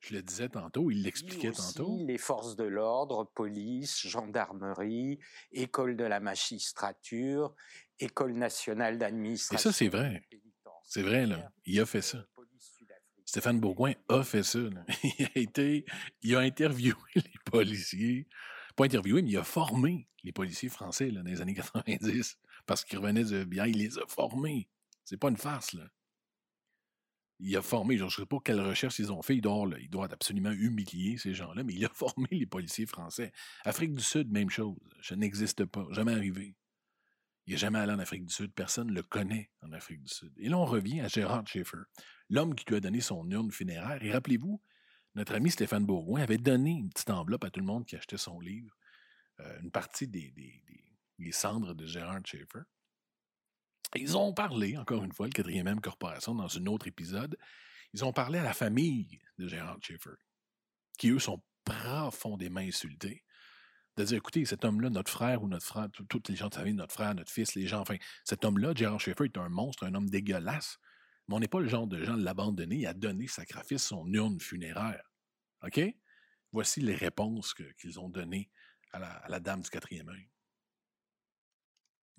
je 0.00 0.14
le 0.14 0.22
disais 0.22 0.48
tantôt, 0.48 0.90
il 0.90 1.02
l'expliquait 1.02 1.52
tantôt. 1.52 1.98
les 2.06 2.18
forces 2.18 2.56
de 2.56 2.64
l'ordre, 2.64 3.30
police, 3.34 4.06
gendarmerie, 4.06 5.18
école 5.52 5.96
de 5.96 6.04
la 6.04 6.20
magistrature, 6.20 7.54
école 7.98 8.34
nationale 8.34 8.94
Et 8.94 8.98
d'administration. 8.98 9.70
ça, 9.70 9.76
c'est 9.76 9.88
vrai. 9.88 10.22
C'est 10.84 11.02
vrai, 11.02 11.26
là. 11.26 11.50
Il 11.66 11.78
a 11.80 11.86
fait 11.86 12.02
ça. 12.02 12.24
Stéphane 13.24 13.60
Bourgoin 13.60 13.92
a 14.08 14.22
fait 14.22 14.42
ça. 14.42 14.58
là. 14.60 14.84
Il 15.18 15.26
a 15.26 15.38
été, 15.38 15.84
il 16.22 16.34
a 16.34 16.38
interviewé 16.40 16.96
les 17.14 17.22
policiers. 17.44 18.26
Pas 18.74 18.86
interviewé, 18.86 19.20
mais 19.20 19.30
il 19.30 19.36
a 19.36 19.44
formé 19.44 20.08
les 20.22 20.32
policiers 20.32 20.68
français 20.70 21.10
là, 21.10 21.22
dans 21.22 21.30
les 21.30 21.40
années 21.42 21.52
90. 21.54 22.38
Parce 22.64 22.84
qu'ils 22.84 22.98
revenaient 22.98 23.24
du 23.24 23.34
FBI, 23.34 23.70
il 23.70 23.78
les 23.78 23.98
a 23.98 24.06
formés. 24.06 24.70
C'est 25.04 25.18
pas 25.18 25.28
une 25.28 25.36
farce, 25.36 25.74
là. 25.74 25.84
Il 27.40 27.56
a 27.56 27.62
formé, 27.62 27.96
je 27.96 28.04
ne 28.04 28.10
sais 28.10 28.26
pas 28.26 28.38
quelle 28.44 28.60
recherche 28.60 28.98
ils 28.98 29.12
ont 29.12 29.22
fait, 29.22 29.36
il 29.36 29.40
doit, 29.40 29.68
il 29.80 29.88
doit 29.88 30.12
absolument 30.12 30.50
humilier 30.50 31.16
ces 31.18 31.34
gens-là, 31.34 31.62
mais 31.62 31.74
il 31.74 31.84
a 31.84 31.88
formé 31.94 32.26
les 32.32 32.46
policiers 32.46 32.86
français. 32.86 33.32
Afrique 33.64 33.92
du 33.94 34.02
Sud, 34.02 34.30
même 34.32 34.50
chose. 34.50 34.76
Je 35.00 35.14
n'existe 35.14 35.64
pas, 35.64 35.86
jamais 35.92 36.12
arrivé. 36.12 36.56
Il 37.46 37.52
n'est 37.52 37.58
jamais 37.58 37.78
allé 37.78 37.92
en 37.92 37.98
Afrique 37.98 38.26
du 38.26 38.32
Sud, 38.34 38.52
personne 38.52 38.88
ne 38.88 38.92
le 38.94 39.02
connaît 39.02 39.50
en 39.62 39.72
Afrique 39.72 40.02
du 40.02 40.12
Sud. 40.12 40.32
Et 40.36 40.48
là, 40.48 40.58
on 40.58 40.66
revient 40.66 41.00
à 41.00 41.08
Gérard 41.08 41.46
Schaeffer, 41.46 41.78
l'homme 42.28 42.54
qui 42.54 42.64
lui 42.66 42.76
a 42.76 42.80
donné 42.80 43.00
son 43.00 43.28
urne 43.30 43.50
funéraire. 43.50 44.02
Et 44.02 44.10
rappelez-vous, 44.12 44.60
notre 45.14 45.34
ami 45.34 45.50
Stéphane 45.50 45.86
Bourgoin 45.86 46.20
avait 46.20 46.36
donné 46.38 46.72
une 46.72 46.90
petite 46.90 47.08
enveloppe 47.10 47.44
à 47.44 47.50
tout 47.50 47.60
le 47.60 47.66
monde 47.66 47.86
qui 47.86 47.96
achetait 47.96 48.18
son 48.18 48.38
livre, 48.40 48.76
euh, 49.40 49.60
une 49.62 49.70
partie 49.70 50.06
des- 50.08 50.34
des 51.18 51.32
cendres 51.32 51.74
de 51.74 51.86
Gérard 51.86 52.20
Schaeffer. 52.26 52.60
Ils 53.96 54.16
ont 54.16 54.32
parlé, 54.34 54.76
encore 54.76 55.02
une 55.04 55.12
fois, 55.12 55.26
le 55.26 55.32
quatrième 55.32 55.66
M 55.66 55.80
Corporation, 55.80 56.34
dans 56.34 56.56
un 56.58 56.66
autre 56.66 56.86
épisode, 56.86 57.36
ils 57.94 58.04
ont 58.04 58.12
parlé 58.12 58.38
à 58.38 58.42
la 58.42 58.52
famille 58.52 59.18
de 59.38 59.48
Gérard 59.48 59.78
Schaeffer, 59.82 60.16
qui, 60.98 61.08
eux, 61.10 61.18
sont 61.18 61.42
profondément 61.64 62.60
insultés. 62.60 63.24
De 63.96 64.04
dire, 64.04 64.18
écoutez, 64.18 64.44
cet 64.44 64.64
homme-là, 64.64 64.90
notre 64.90 65.10
frère 65.10 65.42
ou 65.42 65.48
notre 65.48 65.66
frère, 65.66 65.88
tout- 65.92 66.04
toutes 66.04 66.28
les 66.28 66.36
gens 66.36 66.48
de 66.48 66.54
sa 66.54 66.60
famille, 66.60 66.74
notre 66.74 66.94
frère, 66.94 67.14
notre 67.14 67.32
fils, 67.32 67.54
les 67.54 67.66
gens, 67.66 67.80
enfin, 67.80 67.96
cet 68.24 68.44
homme-là, 68.44 68.72
Gérard 68.74 69.00
Schaeffer, 69.00 69.24
est 69.24 69.38
un 69.38 69.48
monstre, 69.48 69.84
un 69.84 69.94
homme 69.94 70.08
dégueulasse, 70.08 70.78
mais 71.26 71.34
on 71.34 71.40
n'est 71.40 71.48
pas 71.48 71.60
le 71.60 71.68
genre 71.68 71.86
de 71.86 72.04
gens 72.04 72.16
de 72.16 72.22
l'abandonner, 72.22 72.86
a 72.86 72.94
donné 72.94 73.26
sacrifice 73.26 73.82
son 73.82 74.06
urne 74.12 74.38
funéraire. 74.38 75.02
OK? 75.62 75.80
Voici 76.52 76.80
les 76.80 76.94
réponses 76.94 77.54
qu'ils 77.80 77.98
ont 77.98 78.08
données 78.08 78.50
à 78.92 78.98
la, 78.98 79.10
à 79.10 79.28
la 79.28 79.40
dame 79.40 79.62
du 79.62 79.68
quatrième 79.68 80.08
œil. 80.10 80.28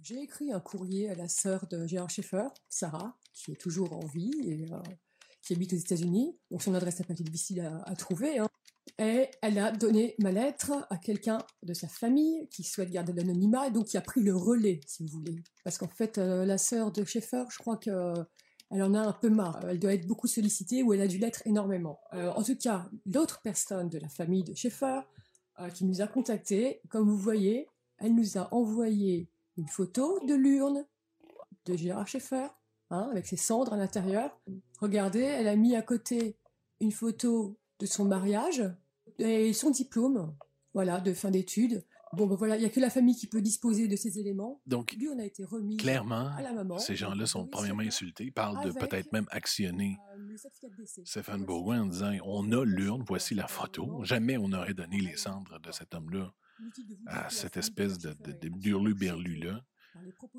J'ai 0.01 0.21
écrit 0.21 0.51
un 0.53 0.61
courrier 0.61 1.09
à 1.09 1.15
la 1.15 1.27
sœur 1.27 1.67
de 1.67 1.85
Gérard 1.85 2.09
Schaeffer, 2.09 2.47
Sarah, 2.69 3.17
qui 3.33 3.51
est 3.51 3.59
toujours 3.59 3.93
en 3.93 4.05
vie 4.07 4.31
et 4.45 4.71
euh, 4.71 4.77
qui 5.41 5.53
habite 5.53 5.73
aux 5.73 5.77
États-Unis. 5.77 6.37
Donc 6.51 6.61
son 6.63 6.73
adresse 6.73 6.99
n'a 6.99 7.05
pas 7.05 7.13
difficile 7.13 7.61
à, 7.61 7.81
à 7.83 7.95
trouver. 7.95 8.39
hein. 8.39 8.47
Et 8.97 9.29
elle 9.41 9.59
a 9.59 9.71
donné 9.71 10.15
ma 10.19 10.31
lettre 10.31 10.87
à 10.89 10.97
quelqu'un 10.97 11.39
de 11.63 11.73
sa 11.73 11.87
famille 11.87 12.47
qui 12.49 12.63
souhaite 12.63 12.89
garder 12.89 13.13
l'anonymat 13.13 13.67
et 13.67 13.71
donc 13.71 13.87
qui 13.87 13.97
a 13.97 14.01
pris 14.01 14.21
le 14.21 14.35
relais, 14.35 14.79
si 14.87 15.03
vous 15.03 15.19
voulez. 15.19 15.35
Parce 15.63 15.77
qu'en 15.77 15.87
fait, 15.89 16.17
euh, 16.17 16.45
la 16.45 16.57
sœur 16.57 16.91
de 16.91 17.03
Schaeffer, 17.03 17.43
je 17.49 17.57
crois 17.57 17.77
que 17.77 17.89
euh, 17.89 18.23
elle 18.71 18.83
en 18.83 18.93
a 18.93 19.01
un 19.01 19.13
peu 19.13 19.29
marre. 19.29 19.65
Elle 19.67 19.79
doit 19.79 19.93
être 19.93 20.07
beaucoup 20.07 20.27
sollicitée 20.27 20.81
ou 20.81 20.93
elle 20.93 21.01
a 21.01 21.07
dû 21.07 21.17
l'être 21.17 21.41
énormément. 21.45 21.99
En 22.13 22.43
tout 22.43 22.55
cas, 22.55 22.87
l'autre 23.07 23.41
personne 23.41 23.89
de 23.89 23.97
la 23.97 24.09
famille 24.09 24.43
de 24.43 24.53
Schaeffer 24.53 25.01
qui 25.73 25.85
nous 25.85 26.01
a 26.01 26.07
contactés, 26.07 26.79
comme 26.87 27.09
vous 27.09 27.17
voyez, 27.17 27.67
elle 27.97 28.13
nous 28.13 28.37
a 28.37 28.53
envoyé 28.53 29.27
une 29.59 29.67
photo 29.67 30.19
de 30.25 30.33
l'urne 30.33 30.85
de 31.65 31.75
Gérard 31.75 32.07
Schaeffer, 32.07 32.47
hein, 32.89 33.09
avec 33.11 33.27
ses 33.27 33.35
cendres 33.35 33.73
à 33.73 33.77
l'intérieur. 33.77 34.31
Regardez, 34.79 35.19
elle 35.19 35.49
a 35.49 35.55
mis 35.57 35.75
à 35.75 35.81
côté 35.81 36.37
une 36.79 36.93
photo 36.93 37.59
de 37.79 37.85
son 37.85 38.05
mariage 38.05 38.63
et 39.17 39.51
son 39.51 39.69
diplôme, 39.69 40.33
voilà, 40.73 41.01
de 41.01 41.13
fin 41.13 41.29
d'études. 41.29 41.83
Bon, 42.13 42.25
ben 42.25 42.35
voilà, 42.35 42.55
il 42.55 42.59
n'y 42.61 42.65
a 42.65 42.69
que 42.69 42.79
la 42.79 42.89
famille 42.89 43.15
qui 43.15 43.27
peut 43.27 43.41
disposer 43.41 43.87
de 43.87 43.95
ces 43.97 44.17
éléments. 44.17 44.61
Donc, 44.65 44.93
Lui, 44.93 45.09
on 45.09 45.19
a 45.19 45.25
été 45.25 45.43
remis 45.43 45.75
clairement, 45.75 46.29
à 46.35 46.41
la 46.41 46.53
maman. 46.53 46.79
ces 46.79 46.95
gens-là 46.95 47.25
sont 47.25 47.45
premièrement 47.45 47.83
insultés, 47.83 48.31
parlent 48.31 48.63
de 48.65 48.71
peut-être 48.71 49.11
même 49.11 49.27
actionner 49.29 49.97
euh. 50.17 50.37
Stéphane. 51.03 51.43
Bourgoin 51.43 51.81
en 51.81 51.85
disant 51.85 52.13
on 52.23 52.49
a 52.53 52.63
l'urne, 52.63 53.03
voici 53.05 53.35
la 53.35 53.47
photo. 53.47 54.03
Jamais 54.03 54.37
on 54.37 54.47
n'aurait 54.47 54.73
donné 54.73 54.99
les 55.01 55.17
cendres 55.17 55.59
de 55.59 55.71
cet 55.71 55.93
homme-là 55.93 56.33
À 57.07 57.23
la 57.23 57.29
cette 57.29 57.57
espèce 57.57 57.97
de, 57.97 58.13
de 58.13 58.31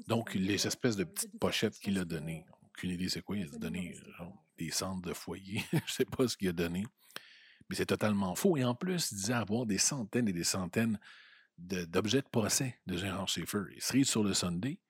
Donc, 0.09 0.35
les 0.35 0.67
espèces 0.67 0.97
de 0.97 1.05
petites 1.05 1.39
pochettes 1.39 1.79
qu'il 1.79 1.99
a 1.99 2.05
données. 2.05 2.45
Aucune 2.63 2.91
idée 2.91 3.09
c'est 3.09 3.23
quoi. 3.23 3.37
Il 3.37 3.45
a 3.45 3.47
genre, 4.19 4.33
pas. 4.33 4.45
des 4.59 4.71
cendres 4.71 5.03
de 5.03 5.13
foyer. 5.13 5.63
Je 5.87 5.93
sais 5.93 6.05
pas 6.05 6.27
ce 6.29 6.37
qu'il 6.37 6.49
a 6.49 6.53
donné. 6.53 6.85
Mais 7.69 7.77
c'est 7.77 7.87
totalement 7.87 8.35
faux. 8.35 8.57
Et 8.57 8.65
en 8.65 8.75
plus, 8.75 9.11
il 9.13 9.17
disait 9.17 9.33
avoir 9.35 9.67
des 9.67 9.79
centaines 9.79 10.29
et 10.29 10.33
des 10.33 10.45
centaines 10.45 10.99
de- 11.59 11.85
d'objets 11.85 12.23
de, 12.23 12.29
procès 12.29 12.79
de 12.87 12.97
Gérard 12.97 13.29
Schaeffer. 13.29 13.63
Il 13.75 13.83
se 13.83 14.03
sur 14.05 14.25
le 14.25 14.35
Sunday. 14.35 14.81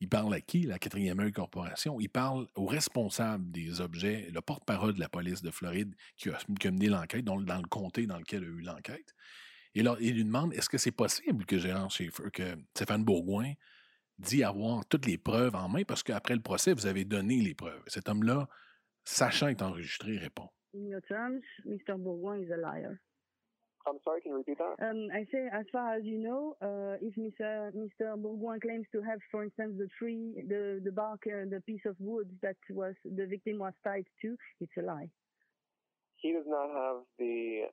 Il 0.00 0.08
parle 0.08 0.34
à 0.34 0.40
qui? 0.40 0.62
La 0.62 0.78
quatrième 0.78 1.20
œil 1.20 1.30
corporation? 1.32 2.00
Il 2.00 2.08
parle 2.08 2.48
au 2.56 2.66
responsable 2.66 3.50
des 3.52 3.80
objets, 3.80 4.28
le 4.32 4.40
porte-parole 4.40 4.94
de 4.94 5.00
la 5.00 5.08
police 5.08 5.42
de 5.42 5.50
Floride 5.50 5.94
qui 6.16 6.28
a, 6.30 6.38
qui 6.58 6.66
a 6.68 6.70
mené 6.70 6.88
l'enquête, 6.88 7.24
dans, 7.24 7.36
le- 7.36 7.44
dans 7.44 7.58
le 7.60 7.68
comté 7.68 8.06
dans 8.06 8.18
lequel 8.18 8.42
a 8.44 8.46
eu 8.46 8.60
l'enquête. 8.62 9.14
Et 9.74 9.82
là, 9.82 9.96
il 10.00 10.14
lui 10.14 10.24
demande 10.24 10.52
est-ce 10.52 10.68
que 10.68 10.78
c'est 10.78 10.92
possible 10.92 11.46
que 11.46 11.58
Gérard 11.58 11.90
Schaeffer, 11.90 12.30
que 12.32 12.56
Stéphane 12.74 13.04
Bourgoin 13.04 13.52
dit 14.18 14.44
avoir 14.44 14.84
toutes 14.86 15.06
les 15.06 15.18
preuves 15.18 15.54
en 15.54 15.68
main? 15.68 15.84
Parce 15.84 16.02
qu'après 16.02 16.34
le 16.34 16.42
procès, 16.42 16.74
vous 16.74 16.86
avez 16.86 17.04
donné 17.04 17.36
les 17.36 17.54
preuves. 17.54 17.82
Cet 17.86 18.08
homme-là, 18.08 18.48
sachant 19.04 19.48
être 19.48 19.62
enregistré, 19.62 20.18
répond. 20.18 20.48
In 20.74 20.86
your 20.86 21.02
terms, 21.02 21.42
Mr. 21.64 21.96
Bourgoin 21.98 22.42
is 22.42 22.50
a 22.50 22.56
liar. 22.56 22.98
I'm 23.86 23.98
sorry, 24.04 24.22
can 24.22 24.30
you 24.30 24.38
repeat 24.38 24.58
that? 24.58 24.78
Um, 24.80 25.08
I 25.12 25.26
say, 25.32 25.48
as 25.52 25.66
far 25.72 25.94
as 25.94 26.04
you 26.04 26.18
know, 26.18 26.56
uh, 26.62 26.96
if 27.02 27.14
Mr. 27.16 27.72
Mr. 27.74 28.16
Bourgoin 28.16 28.60
claims 28.60 28.86
to 28.92 29.02
have, 29.02 29.18
for 29.30 29.42
instance, 29.44 29.74
the 29.76 29.88
tree, 29.98 30.34
the 30.48 30.80
the 30.84 30.92
bark, 30.92 31.22
uh, 31.26 31.48
the 31.50 31.60
piece 31.66 31.84
of 31.84 31.96
wood 31.98 32.28
that 32.42 32.56
was 32.70 32.94
the 33.04 33.26
victim 33.26 33.58
was 33.58 33.72
tied 33.82 34.06
to, 34.22 34.36
it's 34.60 34.72
a 34.78 34.82
lie. 34.82 35.10
He 36.16 36.32
does 36.32 36.46
not 36.46 36.68
have 36.70 37.02
the 37.18 37.64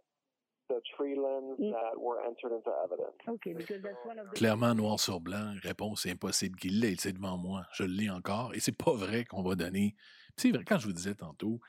Clairement, 4.36 4.76
noir 4.76 5.00
sur 5.00 5.20
blanc, 5.20 5.54
réponse 5.62 6.04
c'est 6.04 6.12
impossible 6.12 6.58
qu'il 6.60 6.80
l'ait. 6.80 6.96
C'est 6.98 7.14
devant 7.14 7.38
moi. 7.38 7.66
Je 7.74 7.84
l'ai 7.84 8.10
encore. 8.10 8.54
Et 8.54 8.60
c'est 8.60 8.78
pas 8.78 8.94
vrai 8.94 9.26
qu'on 9.26 9.42
va 9.44 9.56
donner. 9.56 9.96
C'est 10.38 10.52
vrai, 10.52 10.64
quand 10.64 10.78
je 10.80 10.88
vous 10.88 10.94
disais 10.94 11.16
tantôt, 11.16 11.60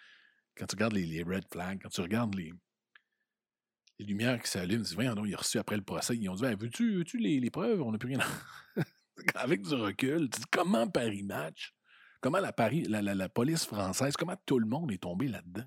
quand 0.57 0.67
tu 0.67 0.75
regardes 0.77 0.93
les, 0.95 1.07
les 1.07 1.23
red 1.23 1.45
flags, 1.51 1.81
quand 1.83 1.89
tu 1.89 2.01
regardes 2.01 2.35
les, 2.35 2.53
les 3.99 4.05
lumières 4.07 4.41
qui 4.43 4.49
s'allument, 4.51 4.83
tu 4.83 4.91
dis, 4.91 4.95
voyons 4.95 5.15
donc, 5.15 5.27
il 5.27 5.35
a 5.35 5.39
reçu 5.39 5.59
après 5.59 5.77
le 5.77 5.83
procès. 5.83 6.17
Ils 6.17 6.29
ont 6.29 6.35
dit, 6.35 6.43
Ben, 6.43 6.57
veux-tu 6.57 6.99
veux 6.99 7.05
les, 7.19 7.41
les 7.41 7.51
preuves? 7.51 7.81
On 7.83 7.93
n'a 7.93 7.99
plus 7.99 8.09
rien. 8.15 8.21
à- 8.21 8.83
Avec 9.35 9.63
du 9.63 9.75
recul, 9.75 10.31
tu 10.31 10.41
dis, 10.41 10.47
comment 10.51 10.89
Paris 10.89 11.23
match? 11.23 11.75
Comment 12.21 12.39
la, 12.39 12.53
Paris, 12.53 12.83
la, 12.85 13.01
la, 13.03 13.15
la 13.15 13.29
police 13.29 13.65
française, 13.65 14.15
comment 14.17 14.37
tout 14.47 14.59
le 14.59 14.67
monde 14.67 14.93
est 14.93 15.03
tombé 15.03 15.27
là-dedans? 15.29 15.65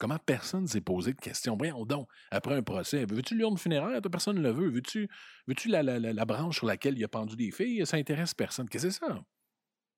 Comment 0.00 0.18
personne 0.18 0.66
s'est 0.66 0.80
posé 0.80 1.12
de 1.12 1.20
questions? 1.20 1.58
Voyons 1.58 1.84
donc, 1.84 2.08
après 2.30 2.54
un 2.54 2.62
procès, 2.62 3.04
veux-tu 3.04 3.36
l'urne 3.36 3.58
funéraire? 3.58 4.00
Personne 4.00 4.36
ne 4.36 4.40
le 4.40 4.50
veut. 4.50 4.70
Veux-tu 4.70 5.10
veux 5.46 5.54
la, 5.66 5.82
la, 5.82 5.98
la, 5.98 6.24
branche 6.24 6.56
sur 6.56 6.66
laquelle 6.66 6.96
il 6.96 7.04
a 7.04 7.08
pendu 7.08 7.36
des 7.36 7.50
filles? 7.50 7.84
Ça 7.84 7.98
intéresse 7.98 8.32
personne. 8.32 8.66
Qu'est-ce 8.66 8.86
que 8.86 8.92
c'est 8.92 8.98
ça? 8.98 9.22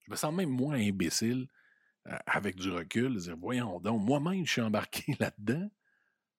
Je 0.05 0.11
me 0.11 0.17
sens 0.17 0.35
même 0.35 0.51
moins 0.51 0.75
imbécile 0.75 1.47
euh, 2.09 2.17
avec 2.27 2.57
du 2.57 2.69
recul. 2.69 3.17
Dire, 3.17 3.37
voyons 3.39 3.79
donc, 3.79 4.03
moi-même, 4.03 4.45
je 4.45 4.51
suis 4.51 4.61
embarqué 4.61 5.15
là-dedans, 5.21 5.71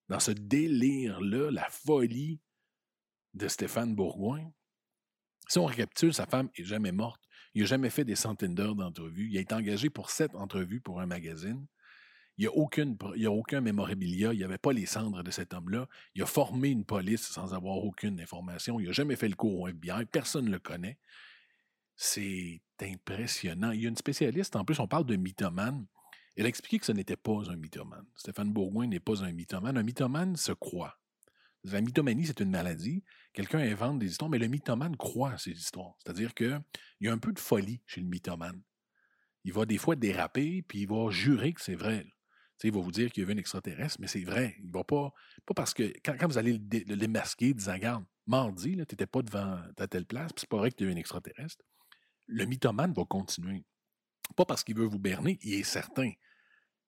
dans 0.10 0.20
ce 0.20 0.32
délire-là, 0.32 1.50
la 1.50 1.70
folie 1.70 2.42
de 3.34 3.48
Stéphane 3.48 3.96
Bourgoin. 3.96 4.44
Si 5.48 5.58
on 5.58 5.66
récapitule, 5.66 6.14
sa 6.14 6.26
femme 6.26 6.50
est 6.56 6.66
jamais 6.66 6.92
morte. 6.92 7.22
Il 7.54 7.62
n'a 7.62 7.68
jamais 7.68 7.90
fait 7.90 8.04
des 8.04 8.16
centaines 8.16 8.56
d'heures 8.56 8.76
d'entrevues. 8.76 9.30
Il 9.30 9.38
a 9.38 9.42
été 9.42 9.56
engagé 9.56 9.90
pour 9.90 10.10
sept 10.10 10.36
entrevues 10.36 10.82
pour 10.82 11.00
un 11.00 11.06
magazine. 11.06 11.66
Il 12.38 12.42
n'y 12.42 12.48
a, 12.48 13.30
a 13.30 13.32
aucun 13.32 13.62
mémorabilia. 13.62 14.34
Il 14.34 14.38
n'y 14.38 14.44
avait 14.44 14.58
pas 14.58 14.74
les 14.74 14.86
cendres 14.86 15.24
de 15.24 15.32
cet 15.32 15.54
homme-là. 15.54 15.88
Il 16.16 16.24
a 16.24 16.26
formé 16.26 16.70
une 16.70 16.86
police 16.86 17.22
sans 17.22 17.54
avoir 17.54 17.78
aucune 17.78 18.20
information. 18.20 18.80
Il 18.80 18.88
n'a 18.88 18.92
jamais 18.92 19.16
fait 19.16 19.30
le 19.30 19.36
cours 19.36 19.62
au 19.62 19.68
FBI. 19.68 20.06
Personne 20.12 20.46
ne 20.46 20.52
le 20.52 20.60
connaît. 20.60 20.98
C'est 21.96 22.62
impressionnant. 22.82 23.72
Il 23.72 23.82
y 23.82 23.86
a 23.86 23.90
une 23.90 23.98
spécialiste, 23.98 24.56
en 24.56 24.66
plus, 24.66 24.80
on 24.80 24.88
parle 24.88 25.06
de 25.06 25.16
mythomane. 25.16 25.86
Elle 26.36 26.46
a 26.46 26.50
expliqué 26.50 26.80
que 26.80 26.86
ce 26.86 26.92
n'était 26.92 27.16
pas 27.16 27.52
un 27.52 27.56
mythomane. 27.56 28.08
Stéphane 28.16 28.52
Bourgoin 28.52 28.88
n'est 28.88 29.00
pas 29.00 29.24
un 29.24 29.32
mythomane. 29.32 29.78
Un 29.78 29.84
mythomane 29.84 30.36
se 30.36 30.52
croit. 30.52 30.98
La 31.66 31.80
mythomanie, 31.80 32.26
c'est 32.26 32.40
une 32.40 32.50
maladie. 32.50 33.04
Quelqu'un 33.32 33.60
invente 33.60 34.00
des 34.00 34.08
histoires, 34.08 34.30
mais 34.30 34.40
le 34.40 34.48
mythomane 34.48 34.98
croit 34.98 35.38
ces 35.38 35.52
histoires. 35.52 35.96
C'est-à-dire 36.00 36.34
qu'il 36.34 36.62
y 37.02 37.08
a 37.08 37.14
un 37.14 37.18
peu 37.20 37.32
de 37.32 37.40
folie 37.40 37.82
chez 37.86 38.02
le 38.02 38.08
mythomane. 38.08 38.62
Il 39.46 39.54
va 39.54 39.66
des 39.66 39.78
fois 39.78 39.96
déraper, 39.96 40.64
puis 40.64 40.82
il 40.82 40.88
va 40.88 41.10
jurer 41.12 41.54
que 41.54 41.62
c'est 41.62 41.76
vrai. 41.76 42.06
Il 42.64 42.74
va 42.74 42.82
vous 42.82 42.92
dire 42.92 43.12
qu'il 43.12 43.22
y 43.22 43.26
a 43.26 43.28
vu 43.28 43.34
un 43.34 43.38
extraterrestre, 43.38 43.98
mais 44.00 44.08
c'est 44.08 44.24
vrai. 44.24 44.56
Il 44.64 44.72
va 44.72 44.84
pas. 44.84 45.14
Pas 45.46 45.54
parce 45.54 45.74
que. 45.74 45.94
Quand, 46.04 46.16
vous 46.28 46.38
allez 46.38 46.54
le, 46.54 46.96
démasquer, 46.96 47.54
disant 47.54 47.74
Regarde, 47.74 48.06
mardi, 48.28 48.72
tu 48.72 48.78
n'étais 48.78 49.06
pas 49.06 49.22
devant 49.22 49.60
ta 49.76 49.88
telle 49.88 50.06
place, 50.06 50.32
puis 50.34 50.42
c'est 50.42 50.50
pas 50.50 50.58
vrai 50.58 50.72
que 50.72 50.78
tu 50.78 50.84
as 50.84 50.88
vu 50.88 50.94
un 50.94 50.98
extraterrestre. 50.98 51.64
Le 52.28 52.46
mythomane 52.46 52.94
va 52.94 53.04
continuer. 53.06 53.66
Pas 54.36 54.46
parce 54.46 54.64
qu'il 54.64 54.76
veut 54.76 54.86
vous 54.86 55.00
berner, 55.00 55.38
il 55.42 55.54
est 55.54 55.64
certain. 55.64 56.12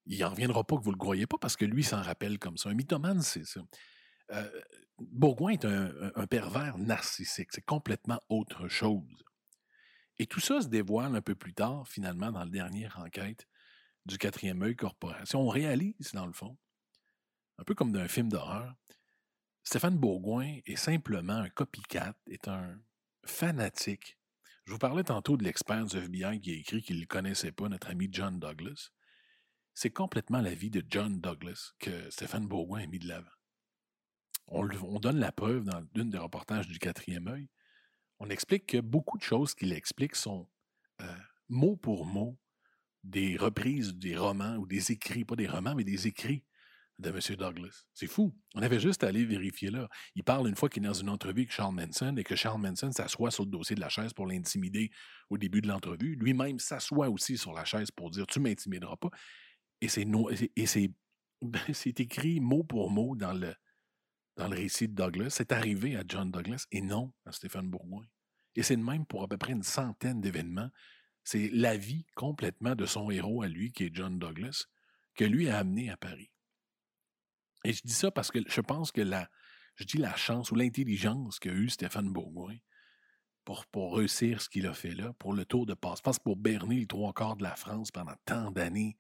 Il 0.05 0.19
n'en 0.19 0.29
reviendra 0.29 0.63
pas 0.63 0.77
que 0.77 0.83
vous 0.83 0.91
ne 0.91 0.95
le 0.95 0.99
croyez 0.99 1.27
pas 1.27 1.37
parce 1.37 1.55
que 1.55 1.65
lui 1.65 1.83
s'en 1.83 2.01
rappelle 2.01 2.39
comme 2.39 2.57
ça. 2.57 2.69
Un 2.69 2.73
mythomane, 2.73 3.21
c'est 3.21 3.45
ça. 3.45 3.61
Euh, 4.31 4.61
Bourgoin 4.97 5.51
est 5.51 5.65
un, 5.65 6.27
pervers 6.27 6.77
narcissique. 6.77 7.49
C'est 7.51 7.65
complètement 7.65 8.19
autre 8.29 8.67
chose. 8.67 9.23
Et 10.17 10.25
tout 10.25 10.39
ça 10.39 10.61
se 10.61 10.67
dévoile 10.67 11.15
un 11.15 11.21
peu 11.21 11.35
plus 11.35 11.53
tard, 11.53 11.87
finalement, 11.87 12.31
dans 12.31 12.39
la 12.39 12.49
dernière 12.49 12.97
enquête 12.99 13.45
du 14.05 14.17
quatrième 14.17 14.61
œil 14.61 14.75
corporation. 14.75 15.41
On 15.41 15.49
réalise, 15.49 16.11
dans 16.13 16.25
le 16.25 16.33
fond, 16.33 16.57
un 17.57 17.63
peu 17.63 17.75
comme 17.75 17.91
d'un 17.91 18.07
film 18.07 18.29
d'horreur, 18.29 18.73
Stéphane 19.63 19.97
Bourgoin 19.97 20.59
est 20.65 20.75
simplement 20.75 21.33
un 21.33 21.49
copycat, 21.49 22.15
est 22.29 22.47
un 22.47 22.79
fanatique. 23.25 24.19
Je 24.65 24.73
vous 24.73 24.79
parlais 24.79 25.03
tantôt 25.03 25.37
de 25.37 25.43
l'expert 25.43 25.85
du 25.85 25.97
FBI 25.97 26.39
qui 26.39 26.51
a 26.51 26.55
écrit 26.55 26.81
qu'il 26.83 26.99
ne 26.99 27.05
connaissait 27.05 27.51
pas, 27.51 27.69
notre 27.69 27.89
ami 27.89 28.07
John 28.11 28.39
Douglas. 28.39 28.89
C'est 29.73 29.91
complètement 29.91 30.41
la 30.41 30.53
vie 30.53 30.69
de 30.69 30.83
John 30.87 31.19
Douglas 31.19 31.71
que 31.79 32.09
Stéphane 32.09 32.47
Bourgoin 32.47 32.83
a 32.83 32.87
mis 32.87 32.99
de 32.99 33.07
l'avant 33.07 33.29
on, 34.47 34.99
donne 34.99 35.19
la 35.19 35.31
preuve 35.31 35.63
dans 35.63 35.83
l'une 35.95 36.09
des 36.09 36.17
reportages 36.17 36.67
du 36.67 36.79
quatrième 36.79 37.27
œil. 37.27 37.49
On 38.19 38.29
explique 38.29 38.67
que 38.67 38.77
beaucoup 38.77 39.17
de 39.17 39.23
choses 39.23 39.55
qu'il 39.55 39.73
explique 39.73 40.15
sont 40.15 40.49
euh, 41.01 41.17
mot 41.49 41.75
pour 41.75 42.05
mot 42.05 42.37
des 43.05 43.37
reprises 43.37 43.93
des 43.93 44.17
romans 44.17 44.57
ou 44.57 44.65
des 44.65 44.91
écrits, 44.91 45.25
pas 45.25 45.35
des 45.35 45.47
romans, 45.47 45.75
mais 45.75 45.83
des 45.83 46.07
écrits 46.07 46.43
de 46.97 47.09
M. 47.09 47.19
Douglas. 47.37 47.85
C'est 47.93 48.07
fou. 48.07 48.33
On 48.55 48.61
avait 48.61 48.79
juste 48.79 49.03
à 49.03 49.07
aller 49.07 49.25
vérifier 49.25 49.69
là. 49.69 49.87
Il 50.15 50.23
parle 50.23 50.47
une 50.47 50.55
fois 50.55 50.69
qu'il 50.69 50.83
est 50.83 50.87
dans 50.87 50.93
une 50.93 51.09
entrevue 51.09 51.41
avec 51.41 51.51
Charles 51.51 51.75
Manson 51.75 52.15
et 52.17 52.23
que 52.23 52.35
Charles 52.35 52.61
Manson 52.61 52.91
s'assoit 52.91 53.31
sur 53.31 53.43
le 53.43 53.51
dossier 53.51 53.75
de 53.75 53.81
la 53.81 53.89
chaise 53.89 54.13
pour 54.13 54.27
l'intimider 54.27 54.91
au 55.29 55.37
début 55.37 55.61
de 55.61 55.67
l'entrevue. 55.67 56.15
Lui-même 56.15 56.57
s'assoit 56.59 57.09
aussi 57.09 57.37
sur 57.37 57.53
la 57.53 57.65
chaise 57.65 57.91
pour 57.91 58.11
dire 58.11 58.25
Tu 58.27 58.39
m'intimideras 58.39 58.95
pas. 58.95 59.09
Et 59.81 59.87
c'est, 59.87 60.07
c'est 61.73 61.99
écrit 61.99 62.39
mot 62.39 62.63
pour 62.63 62.89
mot 62.89 63.15
dans 63.15 63.33
le, 63.33 63.53
dans 64.37 64.47
le 64.47 64.55
récit 64.55 64.87
de 64.87 64.93
Douglas, 64.93 65.29
c'est 65.29 65.51
arrivé 65.51 65.95
à 65.95 66.03
John 66.07 66.31
Douglas 66.31 66.65
et 66.71 66.81
non 66.81 67.13
à 67.25 67.31
Stéphane 67.31 67.69
Bourgoin. 67.69 68.05
Et 68.55 68.63
c'est 68.63 68.77
de 68.77 68.83
même 68.83 69.05
pour 69.05 69.23
à 69.23 69.27
peu 69.27 69.37
près 69.37 69.53
une 69.53 69.63
centaine 69.63 70.21
d'événements. 70.21 70.69
C'est 71.25 71.49
la 71.51 71.75
vie 71.75 72.05
complètement 72.15 72.75
de 72.75 72.85
son 72.85 73.09
héros 73.09 73.41
à 73.41 73.47
lui, 73.47 73.71
qui 73.71 73.83
est 73.83 73.93
John 73.93 74.17
Douglas, 74.17 74.67
que 75.15 75.25
lui 75.25 75.49
a 75.49 75.57
amené 75.57 75.89
à 75.89 75.97
Paris. 75.97 76.31
Et 77.65 77.73
je 77.73 77.81
dis 77.83 77.93
ça 77.93 78.11
parce 78.11 78.31
que 78.31 78.39
je 78.47 78.61
pense 78.61 78.91
que 78.91 79.01
la, 79.01 79.27
je 79.75 79.85
dis 79.85 79.97
la 79.97 80.15
chance 80.15 80.51
ou 80.51 80.55
l'intelligence 80.55 81.39
qu'a 81.39 81.51
eu 81.51 81.67
Stéphane 81.69 82.13
Bourgoin 82.13 82.55
pour, 83.43 83.95
réussir 83.95 84.41
ce 84.41 84.49
qu'il 84.49 84.67
a 84.67 84.73
fait 84.73 84.93
là, 84.93 85.13
pour 85.19 85.33
le 85.33 85.45
tour 85.45 85.65
de 85.65 85.73
passe-passe, 85.73 86.19
pour 86.19 86.35
berner 86.35 86.79
les 86.79 86.87
trois 86.87 87.13
quarts 87.13 87.35
de 87.35 87.43
la 87.43 87.55
France 87.55 87.91
pendant 87.91 88.15
tant 88.25 88.51
d'années, 88.51 88.97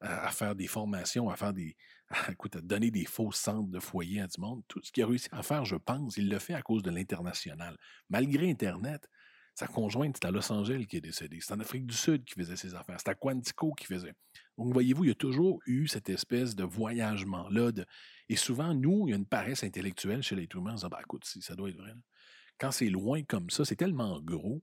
à, 0.00 0.30
faire 0.30 0.54
des 0.56 0.66
formations, 0.66 1.30
à 1.30 1.36
faire 1.36 1.52
des. 1.52 1.76
écoute, 2.28 2.56
à 2.56 2.60
donner 2.60 2.90
des 2.90 3.04
faux 3.04 3.32
centres 3.32 3.70
de 3.70 3.78
foyer 3.78 4.20
à 4.20 4.26
du 4.26 4.40
monde. 4.40 4.62
Tout 4.66 4.80
ce 4.82 4.90
qu'il 4.90 5.04
a 5.04 5.06
réussi 5.06 5.28
à 5.30 5.42
faire, 5.42 5.64
je 5.64 5.76
pense, 5.76 6.16
il 6.16 6.28
le 6.28 6.38
fait 6.38 6.54
à 6.54 6.62
cause 6.62 6.82
de 6.82 6.90
l'international. 6.90 7.76
Malgré 8.08 8.50
Internet, 8.50 9.08
sa 9.54 9.66
conjointe, 9.66 10.16
c'est 10.20 10.26
à 10.26 10.30
Los 10.30 10.50
Angeles 10.50 10.86
qui 10.86 10.96
est 10.96 11.02
décédée. 11.02 11.38
C'est 11.40 11.52
en 11.52 11.60
Afrique 11.60 11.86
du 11.86 11.94
Sud 11.94 12.24
qui 12.24 12.34
faisait 12.34 12.56
ses 12.56 12.74
affaires. 12.74 12.96
C'est 12.98 13.10
à 13.10 13.14
Quantico 13.14 13.72
qui 13.72 13.86
faisait. 13.86 14.14
Donc, 14.56 14.72
voyez-vous, 14.72 15.04
il 15.04 15.08
y 15.08 15.12
a 15.12 15.14
toujours 15.14 15.60
eu 15.66 15.86
cette 15.86 16.08
espèce 16.08 16.54
de 16.54 16.64
voyagement-là. 16.64 17.72
Et 18.28 18.36
souvent, 18.36 18.74
nous, 18.74 19.06
il 19.06 19.10
y 19.10 19.14
a 19.14 19.16
une 19.16 19.26
paresse 19.26 19.62
intellectuelle 19.62 20.22
chez 20.22 20.36
les. 20.36 20.48
On 20.54 20.76
se 20.76 20.84
dit, 20.84 20.90
bah, 20.90 21.00
écoute, 21.02 21.24
ça 21.24 21.54
doit 21.54 21.68
être 21.68 21.76
vrai. 21.76 21.92
Quand 22.58 22.70
c'est 22.70 22.88
loin 22.88 23.22
comme 23.22 23.50
ça, 23.50 23.64
c'est 23.64 23.76
tellement 23.76 24.20
gros 24.20 24.62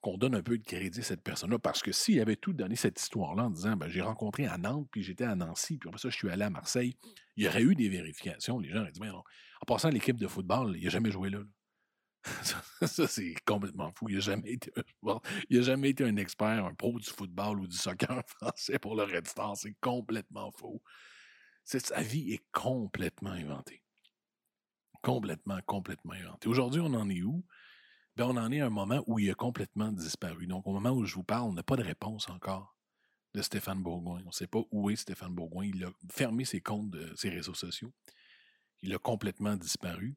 qu'on 0.00 0.16
donne 0.16 0.36
un 0.36 0.42
peu 0.42 0.58
de 0.58 0.64
crédit 0.64 1.00
à 1.00 1.02
cette 1.02 1.22
personne-là. 1.22 1.58
Parce 1.58 1.82
que 1.82 1.90
s'il 1.90 2.20
avait 2.20 2.36
tout 2.36 2.52
donné 2.52 2.76
cette 2.76 3.00
histoire-là 3.00 3.44
en 3.44 3.50
disant 3.50 3.76
ben, 3.76 3.88
j'ai 3.88 4.02
rencontré 4.02 4.46
à 4.46 4.56
Nantes, 4.58 4.88
puis 4.92 5.02
j'étais 5.02 5.24
à 5.24 5.34
Nancy, 5.34 5.78
puis 5.78 5.88
après 5.88 6.00
ça, 6.00 6.10
je 6.10 6.16
suis 6.16 6.30
allé 6.30 6.44
à 6.44 6.50
Marseille, 6.50 6.96
il 7.36 7.44
y 7.44 7.48
aurait 7.48 7.62
eu 7.62 7.74
des 7.74 7.88
vérifications. 7.88 8.58
Les 8.58 8.70
gens 8.70 8.80
auraient 8.82 8.92
dit 8.92 9.00
mais 9.00 9.08
non. 9.08 9.22
En 9.60 9.66
passant, 9.66 9.88
l'équipe 9.88 10.16
de 10.16 10.28
football, 10.28 10.76
il 10.76 10.84
n'a 10.84 10.90
jamais 10.90 11.10
joué 11.10 11.30
là. 11.30 11.40
ça, 12.86 13.06
c'est 13.06 13.34
complètement 13.46 13.90
fou. 13.92 14.08
Il 14.08 14.16
n'a 14.16 14.20
jamais, 14.20 14.52
été, 14.52 14.72
jamais 15.50 15.90
été 15.90 16.04
un 16.04 16.16
expert, 16.16 16.64
un 16.64 16.74
pro 16.74 16.98
du 16.98 17.08
football 17.08 17.60
ou 17.60 17.66
du 17.66 17.76
soccer 17.76 18.22
français 18.26 18.78
pour 18.78 18.96
le 18.96 19.04
Red 19.04 19.26
Star. 19.26 19.56
C'est 19.56 19.76
complètement 19.80 20.50
faux. 20.52 20.82
sa 21.64 22.02
vie 22.02 22.32
est 22.32 22.44
complètement 22.52 23.30
inventée. 23.30 23.82
Complètement, 25.02 25.60
complètement 25.66 26.14
inventée. 26.14 26.48
Aujourd'hui, 26.48 26.80
on 26.80 26.92
en 26.94 27.08
est 27.08 27.22
où? 27.22 27.44
Ben, 28.16 28.26
on 28.26 28.36
en 28.36 28.50
est 28.50 28.60
à 28.60 28.66
un 28.66 28.70
moment 28.70 29.04
où 29.06 29.20
il 29.20 29.30
a 29.30 29.34
complètement 29.34 29.92
disparu. 29.92 30.48
Donc, 30.48 30.66
au 30.66 30.72
moment 30.72 30.90
où 30.90 31.04
je 31.04 31.14
vous 31.14 31.22
parle, 31.22 31.50
on 31.50 31.52
n'a 31.52 31.62
pas 31.62 31.76
de 31.76 31.84
réponse 31.84 32.28
encore 32.28 32.76
de 33.34 33.42
Stéphane 33.42 33.80
Bourgoin. 33.80 34.20
On 34.24 34.28
ne 34.28 34.32
sait 34.32 34.48
pas 34.48 34.60
où 34.72 34.90
est 34.90 34.96
Stéphane 34.96 35.34
Bourgoin. 35.34 35.66
Il 35.66 35.84
a 35.84 35.90
fermé 36.10 36.44
ses 36.44 36.60
comptes 36.60 36.90
de 36.90 37.14
ses 37.14 37.28
réseaux 37.28 37.54
sociaux. 37.54 37.92
Il 38.82 38.92
a 38.92 38.98
complètement 38.98 39.56
disparu. 39.56 40.16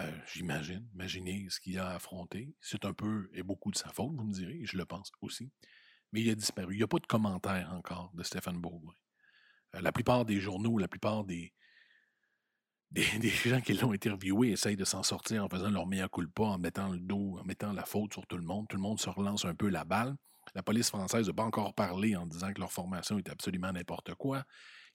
Euh, 0.00 0.10
j'imagine, 0.32 0.88
imaginez 0.94 1.46
ce 1.50 1.60
qu'il 1.60 1.78
a 1.78 1.90
affronté. 1.90 2.54
C'est 2.60 2.84
un 2.84 2.92
peu 2.92 3.30
et 3.32 3.42
beaucoup 3.42 3.70
de 3.70 3.76
sa 3.76 3.90
faute, 3.90 4.12
vous 4.16 4.24
me 4.24 4.32
direz, 4.32 4.60
je 4.64 4.76
le 4.76 4.84
pense 4.84 5.12
aussi. 5.20 5.52
Mais 6.12 6.22
il 6.22 6.30
a 6.30 6.34
disparu. 6.34 6.74
Il 6.74 6.78
n'y 6.78 6.82
a 6.82 6.88
pas 6.88 6.98
de 6.98 7.06
commentaire 7.06 7.72
encore 7.72 8.10
de 8.14 8.22
Stéphane 8.22 8.58
Bourgoin. 8.58 8.94
Euh, 9.74 9.80
la 9.80 9.92
plupart 9.92 10.24
des 10.24 10.40
journaux, 10.40 10.78
la 10.78 10.88
plupart 10.88 11.24
des, 11.24 11.52
des, 12.90 13.28
gens 13.28 13.60
qui 13.60 13.74
l'ont 13.74 13.92
interviewé 13.92 14.50
essayent 14.50 14.76
de 14.76 14.84
s'en 14.84 15.02
sortir 15.02 15.44
en 15.44 15.48
faisant 15.48 15.70
leur 15.70 15.86
meilleur 15.86 16.10
culpa, 16.10 16.42
en 16.42 16.58
mettant 16.58 16.88
le 16.88 16.98
dos, 16.98 17.38
en 17.40 17.44
mettant 17.44 17.72
la 17.72 17.84
faute 17.84 18.12
sur 18.12 18.26
tout 18.26 18.36
le 18.36 18.44
monde. 18.44 18.66
Tout 18.68 18.76
le 18.76 18.82
monde 18.82 19.00
se 19.00 19.10
relance 19.10 19.44
un 19.44 19.54
peu 19.54 19.68
la 19.68 19.84
balle. 19.84 20.16
La 20.54 20.62
police 20.62 20.88
française 20.88 21.26
n'a 21.26 21.32
pas 21.32 21.44
encore 21.44 21.74
parlé 21.74 22.16
en 22.16 22.26
disant 22.26 22.52
que 22.52 22.60
leur 22.60 22.72
formation 22.72 23.18
est 23.18 23.28
absolument 23.28 23.72
n'importe 23.72 24.14
quoi. 24.14 24.44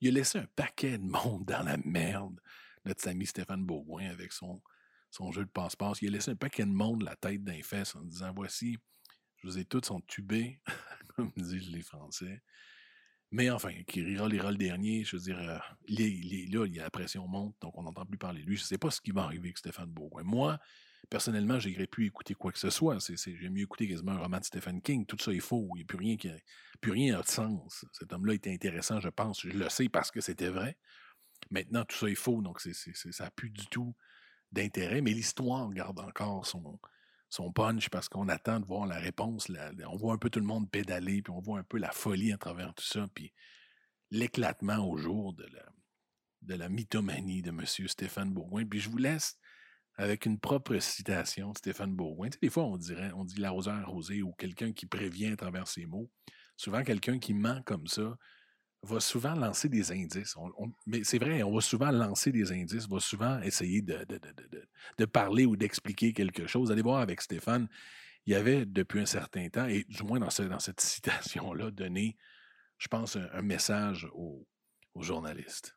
Il 0.01 0.09
a 0.09 0.11
laissé 0.11 0.39
un 0.39 0.47
paquet 0.55 0.97
de 0.97 1.03
monde 1.03 1.45
dans 1.45 1.63
la 1.63 1.77
merde, 1.77 2.39
notre 2.85 3.07
ami 3.07 3.25
Stéphane 3.25 3.65
Bourgoin, 3.65 4.09
avec 4.09 4.31
son, 4.31 4.61
son 5.11 5.31
jeu 5.31 5.45
de 5.45 5.49
passe-passe. 5.49 6.01
Il 6.01 6.09
a 6.09 6.11
laissé 6.11 6.31
un 6.31 6.35
paquet 6.35 6.63
de 6.63 6.71
monde 6.71 7.03
la 7.03 7.15
tête 7.15 7.43
d'un 7.43 7.61
fesses 7.63 7.95
en 7.95 8.01
disant 8.01 8.31
Voici, 8.35 8.77
je 9.37 9.47
vous 9.47 9.57
ai 9.57 9.65
tous 9.65 9.85
sont 9.85 10.01
tubés, 10.01 10.61
comme 11.15 11.31
disent 11.37 11.69
les 11.69 11.81
Français. 11.81 12.41
Mais 13.31 13.49
enfin, 13.51 13.71
qui 13.87 14.01
rira, 14.01 14.27
lira 14.27 14.51
le 14.51 14.57
dernier. 14.57 15.03
Je 15.03 15.15
veux 15.15 15.21
dire, 15.21 15.37
euh, 15.37 15.57
là, 15.57 15.65
il 15.87 16.73
y 16.73 16.79
a 16.79 16.83
la 16.83 16.89
pression 16.89 17.27
monte, 17.27 17.55
donc 17.61 17.77
on 17.77 17.83
n'entend 17.83 18.05
plus 18.05 18.17
parler 18.17 18.41
de 18.41 18.47
lui. 18.47 18.57
Je 18.57 18.63
ne 18.63 18.67
sais 18.67 18.77
pas 18.79 18.89
ce 18.89 19.01
qui 19.01 19.11
va 19.11 19.23
arriver 19.23 19.49
avec 19.49 19.59
Stéphane 19.59 19.89
Bourgoin. 19.89 20.23
Moi, 20.23 20.57
personnellement, 21.11 21.59
je 21.59 21.69
n'irai 21.69 21.85
plus 21.85 22.07
écouter 22.07 22.33
quoi 22.33 22.51
que 22.51 22.57
ce 22.57 22.71
soit. 22.71 22.97
J'aime 22.99 23.53
mieux 23.53 23.63
écouter 23.63 23.87
quasiment 23.87 24.13
un 24.13 24.19
roman 24.19 24.39
de 24.39 24.43
Stephen 24.43 24.81
King. 24.81 25.05
Tout 25.05 25.17
ça 25.19 25.31
est 25.31 25.39
faux. 25.39 25.69
Il 25.75 25.77
n'y 25.77 25.83
a 25.83 25.85
plus 25.85 25.97
rien 25.97 26.17
qui 26.17 26.31
plus 26.81 26.91
rien 26.91 27.19
de 27.19 27.27
sens. 27.27 27.85
Cet 27.93 28.13
homme-là 28.13 28.33
était 28.33 28.51
intéressant, 28.51 28.99
je 28.99 29.09
pense. 29.09 29.41
Je 29.41 29.49
le 29.49 29.69
sais 29.69 29.89
parce 29.89 30.09
que 30.09 30.21
c'était 30.21 30.49
vrai. 30.49 30.75
Maintenant, 31.51 31.85
tout 31.85 31.97
ça 31.97 32.09
est 32.09 32.15
faux, 32.15 32.41
donc 32.41 32.59
ça 32.59 33.23
n'a 33.23 33.31
plus 33.31 33.51
du 33.51 33.67
tout 33.67 33.95
d'intérêt. 34.51 35.01
Mais 35.01 35.11
l'histoire 35.11 35.69
garde 35.71 35.99
encore 35.99 36.45
son, 36.45 37.51
punch 37.53 37.89
parce 37.89 38.09
qu'on 38.09 38.27
attend 38.27 38.59
de 38.59 38.65
voir 38.65 38.87
la 38.87 38.97
réponse. 38.97 39.51
on 39.87 39.97
voit 39.97 40.13
un 40.13 40.17
peu 40.17 40.29
tout 40.29 40.39
le 40.39 40.45
monde 40.45 40.69
pédaler, 40.69 41.21
puis 41.21 41.31
on 41.31 41.39
voit 41.39 41.59
un 41.59 41.63
peu 41.63 41.77
la 41.77 41.91
folie 41.91 42.33
à 42.33 42.37
travers 42.37 42.73
tout 42.73 42.85
ça, 42.85 43.07
puis 43.13 43.33
l'éclatement 44.11 44.87
au 44.87 44.97
jour 44.97 45.33
de 45.33 46.55
la 46.55 46.69
mythomanie 46.69 47.41
de 47.41 47.49
M. 47.49 47.65
Stéphane 47.65 48.33
Bourgoin. 48.33 48.65
Puis 48.65 48.79
je 48.79 48.89
vous 48.89 48.97
laisse 48.97 49.37
avec 49.99 50.25
une 50.25 50.39
propre 50.39 50.79
citation 50.79 51.51
de 51.51 51.57
Stéphane 51.57 51.93
Bourgoin. 51.93 52.29
Des 52.41 52.49
fois, 52.49 52.63
on 52.63 52.77
dirait, 52.77 53.11
on 53.15 53.25
dit 53.25 53.39
l'arroseur 53.39 53.75
arrosé 53.75 54.21
ou 54.23 54.31
quelqu'un 54.31 54.71
qui 54.71 54.85
prévient 54.85 55.33
à 55.33 55.35
travers 55.35 55.67
ses 55.67 55.85
mots. 55.85 56.09
Souvent, 56.55 56.83
quelqu'un 56.83 57.19
qui 57.19 57.33
ment 57.33 57.61
comme 57.63 57.85
ça 57.85 58.17
va 58.83 58.99
souvent 58.99 59.35
lancer 59.35 59.69
des 59.69 59.91
indices. 59.91 60.35
mais 60.85 61.03
c'est 61.03 61.19
vrai, 61.19 61.43
on 61.43 61.53
va 61.53 61.61
souvent 61.61 61.91
lancer 61.91 62.31
des 62.31 62.51
indices, 62.51 62.87
va 62.87 62.99
souvent 62.99 63.41
essayer 63.41 63.81
de, 63.81 64.05
de, 64.05 64.17
de, 64.17 64.67
de 64.97 65.05
parler 65.05 65.45
ou 65.45 65.57
d'expliquer 65.57 66.13
quelque 66.13 66.47
chose. 66.47 66.71
Allez 66.71 66.81
voir 66.81 67.01
avec 67.01 67.21
Stéphane, 67.21 67.67
il 68.25 68.33
y 68.33 68.35
avait 68.35 68.65
depuis 68.65 69.01
un 69.01 69.05
certain 69.05 69.49
temps, 69.49 69.65
et 69.65 69.83
du 69.83 70.03
moins 70.03 70.19
dans, 70.19 70.29
dans 70.47 70.59
cette 70.59 70.79
citation-là, 70.81 71.71
donné, 71.71 72.17
je 72.77 72.87
pense, 72.87 73.15
un, 73.15 73.41
message 73.41 74.07
aux, 74.13 74.47
aux, 74.93 75.01
journalistes. 75.01 75.75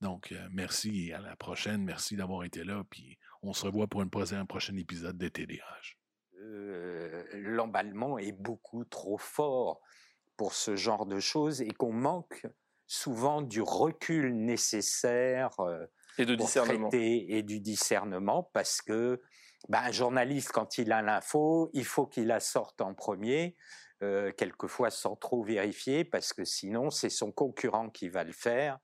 Donc, 0.00 0.32
euh, 0.32 0.48
merci 0.52 1.08
et 1.08 1.14
à 1.14 1.20
la 1.20 1.34
prochaine. 1.36 1.82
Merci 1.82 2.16
d'avoir 2.16 2.44
été 2.44 2.62
là. 2.62 2.84
Puis 2.90 3.18
on 3.42 3.52
se 3.52 3.64
revoit 3.64 3.86
pour 3.86 4.02
un 4.02 4.08
prochain, 4.08 4.44
prochain 4.44 4.76
épisode 4.76 5.16
de 5.16 5.28
TDH. 5.28 5.98
Euh, 6.40 7.24
L'emballement 7.32 8.18
est 8.18 8.32
beaucoup 8.32 8.84
trop 8.84 9.16
fort 9.16 9.80
pour 10.36 10.54
ce 10.54 10.76
genre 10.76 11.06
de 11.06 11.20
choses 11.20 11.60
et 11.60 11.70
qu'on 11.70 11.92
manque 11.92 12.46
souvent 12.86 13.42
du 13.42 13.62
recul 13.62 14.34
nécessaire 14.34 15.58
euh, 15.60 15.86
et 16.18 16.26
de 16.26 16.34
discernement. 16.34 16.90
et 16.92 17.42
du 17.42 17.60
discernement 17.60 18.50
parce 18.52 18.82
que 18.82 19.20
ben, 19.68 19.80
un 19.80 19.92
journaliste 19.92 20.52
quand 20.52 20.78
il 20.78 20.92
a 20.92 21.02
l'info 21.02 21.70
il 21.72 21.84
faut 21.84 22.06
qu'il 22.06 22.26
la 22.26 22.40
sorte 22.40 22.80
en 22.80 22.94
premier 22.94 23.56
euh, 24.02 24.32
quelquefois 24.32 24.90
sans 24.90 25.16
trop 25.16 25.42
vérifier 25.42 26.04
parce 26.04 26.32
que 26.32 26.44
sinon 26.44 26.90
c'est 26.90 27.10
son 27.10 27.32
concurrent 27.32 27.88
qui 27.88 28.08
va 28.08 28.24
le 28.24 28.32
faire 28.32 28.78